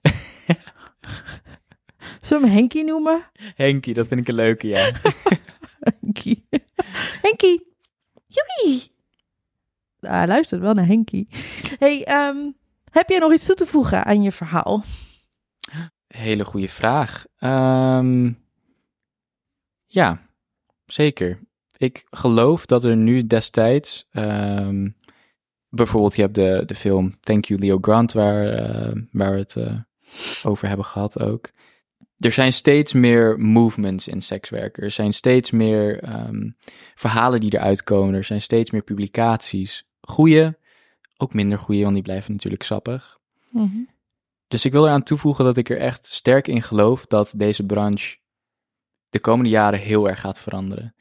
Zullen 2.21 2.43
we 2.43 2.49
hem 2.49 2.59
Henkie 2.59 2.85
noemen? 2.85 3.31
Henkie, 3.55 3.95
dat 3.95 4.09
vind 4.09 4.21
ik 4.21 4.29
een 4.29 4.35
leuke, 4.35 4.69
ja. 4.69 4.93
Henkie. 6.01 6.49
Henkie. 7.21 7.73
Joepie. 8.27 8.93
Nou, 10.01 10.15
hij 10.15 10.27
luistert 10.27 10.61
wel 10.61 10.75
naar 10.75 10.87
Henkie. 10.87 11.29
hey, 11.79 12.05
ehm, 12.05 12.51
heb 12.91 13.09
jij 13.09 13.19
nog 13.19 13.33
iets 13.33 13.47
toe 13.47 13.55
te 13.55 13.67
voegen 13.67 14.05
aan 14.05 14.23
je 14.23 14.33
verhaal? 14.33 14.85
Hele 16.07 16.45
goede 16.45 16.69
vraag. 16.69 17.25
Ehm, 17.39 18.33
ja, 19.87 20.21
zeker. 20.87 21.39
Ik 21.77 22.07
geloof 22.11 22.67
dat 22.67 22.85
er 22.85 22.97
nu 22.97 23.27
destijds, 23.27 24.07
ehm, 24.11 24.89
bijvoorbeeld 25.69 26.17
je 26.17 26.23
hebt 26.23 26.35
de, 26.35 26.63
de 26.67 26.75
film 26.75 27.21
Thank 27.21 27.45
You 27.45 27.61
Leo 27.61 27.79
Grant, 27.81 28.13
waar, 28.13 28.49
eh, 28.49 28.93
waar 29.13 29.33
we 29.33 29.39
het 29.39 29.57
eh, 29.57 29.79
over 30.45 30.69
hebben 30.69 30.87
gehad 30.87 31.21
ook. 31.21 31.51
Er 32.19 32.33
zijn 32.33 32.53
steeds 32.53 32.93
meer 32.93 33.39
movements 33.39 34.09
in 34.09 34.23
sekswerken. 34.23 34.83
Er 34.83 34.91
zijn 34.91 35.13
steeds 35.13 35.51
meer 35.51 36.03
ehm, 36.03 36.51
verhalen 36.95 37.41
die 37.41 37.55
eruit 37.55 37.83
komen. 37.83 38.15
Er 38.15 38.25
zijn 38.25 38.41
steeds 38.41 38.71
meer 38.71 38.83
publicaties. 38.83 39.89
Goeie, 40.01 40.53
ook 41.17 41.35
minder 41.35 41.59
goeie, 41.59 41.83
want 41.83 41.95
die 41.95 42.03
blijven 42.03 42.33
natuurlijk 42.33 42.63
sappig. 42.63 43.19
Dus 44.49 44.65
ik 44.65 44.73
wil 44.73 44.87
eraan 44.87 45.03
toevoegen 45.03 45.45
dat 45.45 45.57
ik 45.57 45.71
er 45.71 45.79
echt 45.79 46.07
sterk 46.07 46.49
in 46.49 46.63
geloof 46.63 47.07
dat 47.07 47.35
deze 47.37 47.67
branche 47.67 48.17
de 49.09 49.21
komende 49.21 49.51
jaren 49.51 49.81
heel 49.81 50.09
erg 50.09 50.21
gaat 50.21 50.41
veranderen. 50.41 50.95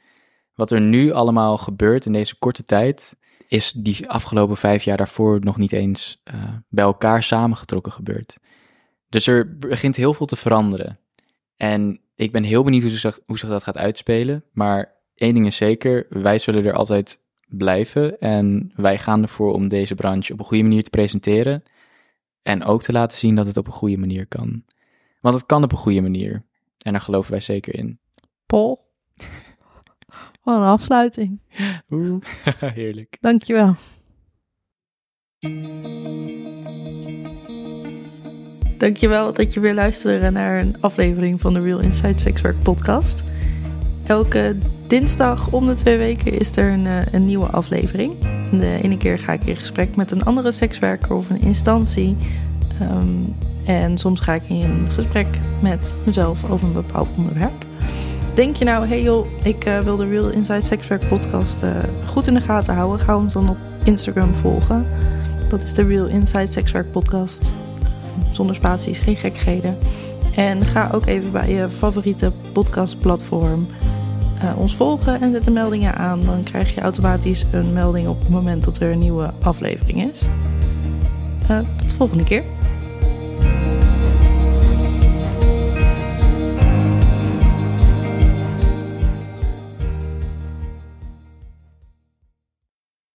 Wat 0.54 0.70
er 0.70 0.80
nu 0.80 1.12
allemaal 1.12 1.58
gebeurt 1.58 2.06
in 2.06 2.12
deze 2.12 2.38
korte 2.38 2.64
tijd, 2.64 3.16
is 3.48 3.72
die 3.72 4.08
afgelopen 4.08 4.56
vijf 4.56 4.82
jaar 4.82 4.96
daarvoor 4.96 5.40
nog 5.40 5.56
niet 5.56 5.72
eens 5.72 6.20
eh, 6.24 6.54
bij 6.68 6.84
elkaar 6.84 7.22
samengetrokken 7.22 7.92
gebeurd. 7.92 8.38
Dus 9.08 9.26
er 9.26 9.56
begint 9.58 9.96
heel 9.96 10.14
veel 10.14 10.26
te 10.26 10.36
veranderen. 10.36 10.98
En 11.56 12.00
ik 12.14 12.32
ben 12.32 12.42
heel 12.42 12.62
benieuwd 12.62 12.82
hoe 12.82 12.90
zich, 12.90 13.20
hoe 13.26 13.38
zich 13.38 13.48
dat 13.48 13.62
gaat 13.62 13.78
uitspelen. 13.78 14.44
Maar 14.52 14.92
één 15.14 15.34
ding 15.34 15.46
is 15.46 15.56
zeker, 15.56 16.06
wij 16.08 16.38
zullen 16.38 16.64
er 16.64 16.72
altijd 16.72 17.22
blijven. 17.48 18.18
En 18.18 18.72
wij 18.76 18.98
gaan 18.98 19.22
ervoor 19.22 19.52
om 19.52 19.68
deze 19.68 19.94
branche 19.94 20.32
op 20.32 20.38
een 20.38 20.44
goede 20.44 20.62
manier 20.62 20.82
te 20.82 20.90
presenteren. 20.90 21.62
En 22.42 22.64
ook 22.64 22.82
te 22.82 22.92
laten 22.92 23.18
zien 23.18 23.34
dat 23.34 23.46
het 23.46 23.56
op 23.56 23.66
een 23.66 23.72
goede 23.72 23.98
manier 23.98 24.26
kan. 24.26 24.64
Want 25.20 25.34
het 25.34 25.46
kan 25.46 25.62
op 25.62 25.72
een 25.72 25.78
goede 25.78 26.00
manier. 26.00 26.44
En 26.78 26.92
daar 26.92 27.00
geloven 27.00 27.30
wij 27.30 27.40
zeker 27.40 27.74
in. 27.74 27.98
Paul. 28.46 28.92
Wat 30.42 30.56
een 30.56 30.62
afsluiting. 30.62 31.40
Oeh, 31.90 32.24
heerlijk. 32.60 33.16
Dankjewel. 33.20 33.76
Dankjewel 38.78 39.32
dat 39.32 39.54
je 39.54 39.60
weer 39.60 39.74
luisterde 39.74 40.30
naar 40.30 40.60
een 40.60 40.76
aflevering 40.80 41.40
van 41.40 41.54
de 41.54 41.60
Real 41.60 41.78
Inside 41.78 42.18
Sexwork 42.18 42.62
podcast. 42.62 43.24
Elke 44.06 44.56
dinsdag 44.86 45.50
om 45.50 45.66
de 45.66 45.74
twee 45.74 45.98
weken 45.98 46.38
is 46.38 46.56
er 46.56 46.72
een, 46.72 46.86
eh, 46.86 47.12
een 47.12 47.26
nieuwe 47.26 47.46
aflevering. 47.46 48.12
De 48.50 48.78
ene 48.82 48.96
keer 48.96 49.18
ga 49.18 49.32
ik 49.32 49.44
in 49.44 49.56
gesprek 49.56 49.96
met 49.96 50.10
een 50.10 50.24
andere 50.24 50.52
sekswerker 50.52 51.14
of 51.14 51.30
een 51.30 51.40
instantie. 51.40 52.16
Ehm, 52.80 53.08
en 53.64 53.98
soms 53.98 54.20
ga 54.20 54.34
ik 54.34 54.42
in 54.48 54.86
gesprek 54.90 55.26
met 55.62 55.94
mezelf 56.04 56.50
over 56.50 56.66
een 56.66 56.72
bepaald 56.72 57.08
onderwerp. 57.16 57.64
Denk 58.34 58.56
je 58.56 58.64
nou, 58.64 58.86
hey 58.86 59.02
joh, 59.02 59.26
ik 59.42 59.64
eh, 59.64 59.78
wil 59.78 59.96
de 59.96 60.08
Real 60.08 60.28
Inside 60.28 60.60
Sexwork 60.60 61.08
podcast 61.08 61.62
eh, 61.62 61.70
goed 62.06 62.26
in 62.26 62.34
de 62.34 62.40
gaten 62.40 62.74
houden. 62.74 63.00
Ga 63.00 63.16
ons 63.16 63.32
dan 63.32 63.48
op 63.48 63.56
Instagram 63.84 64.34
volgen. 64.34 64.86
Dat 65.48 65.62
is 65.62 65.72
de 65.72 65.82
Real 65.82 66.06
Inside 66.06 66.46
Sexwork 66.46 66.90
podcast. 66.90 67.63
Zonder 68.34 68.54
spaties, 68.54 68.98
geen 68.98 69.16
gekkigheden. 69.16 69.78
En 70.34 70.64
ga 70.64 70.90
ook 70.92 71.06
even 71.06 71.32
bij 71.32 71.50
je 71.50 71.70
favoriete 71.70 72.32
podcastplatform 72.52 73.66
eh, 74.40 74.58
ons 74.58 74.76
volgen 74.76 75.20
en 75.20 75.32
zet 75.32 75.44
de 75.44 75.50
meldingen 75.50 75.94
aan. 75.94 76.24
Dan 76.24 76.42
krijg 76.42 76.74
je 76.74 76.80
automatisch 76.80 77.46
een 77.52 77.72
melding 77.72 78.08
op 78.08 78.18
het 78.20 78.28
moment 78.28 78.64
dat 78.64 78.78
er 78.78 78.92
een 78.92 78.98
nieuwe 78.98 79.32
aflevering 79.42 80.10
is. 80.10 80.22
Eh, 81.48 81.58
tot 81.76 81.88
de 81.88 81.94
volgende 81.94 82.24
keer. 82.24 82.42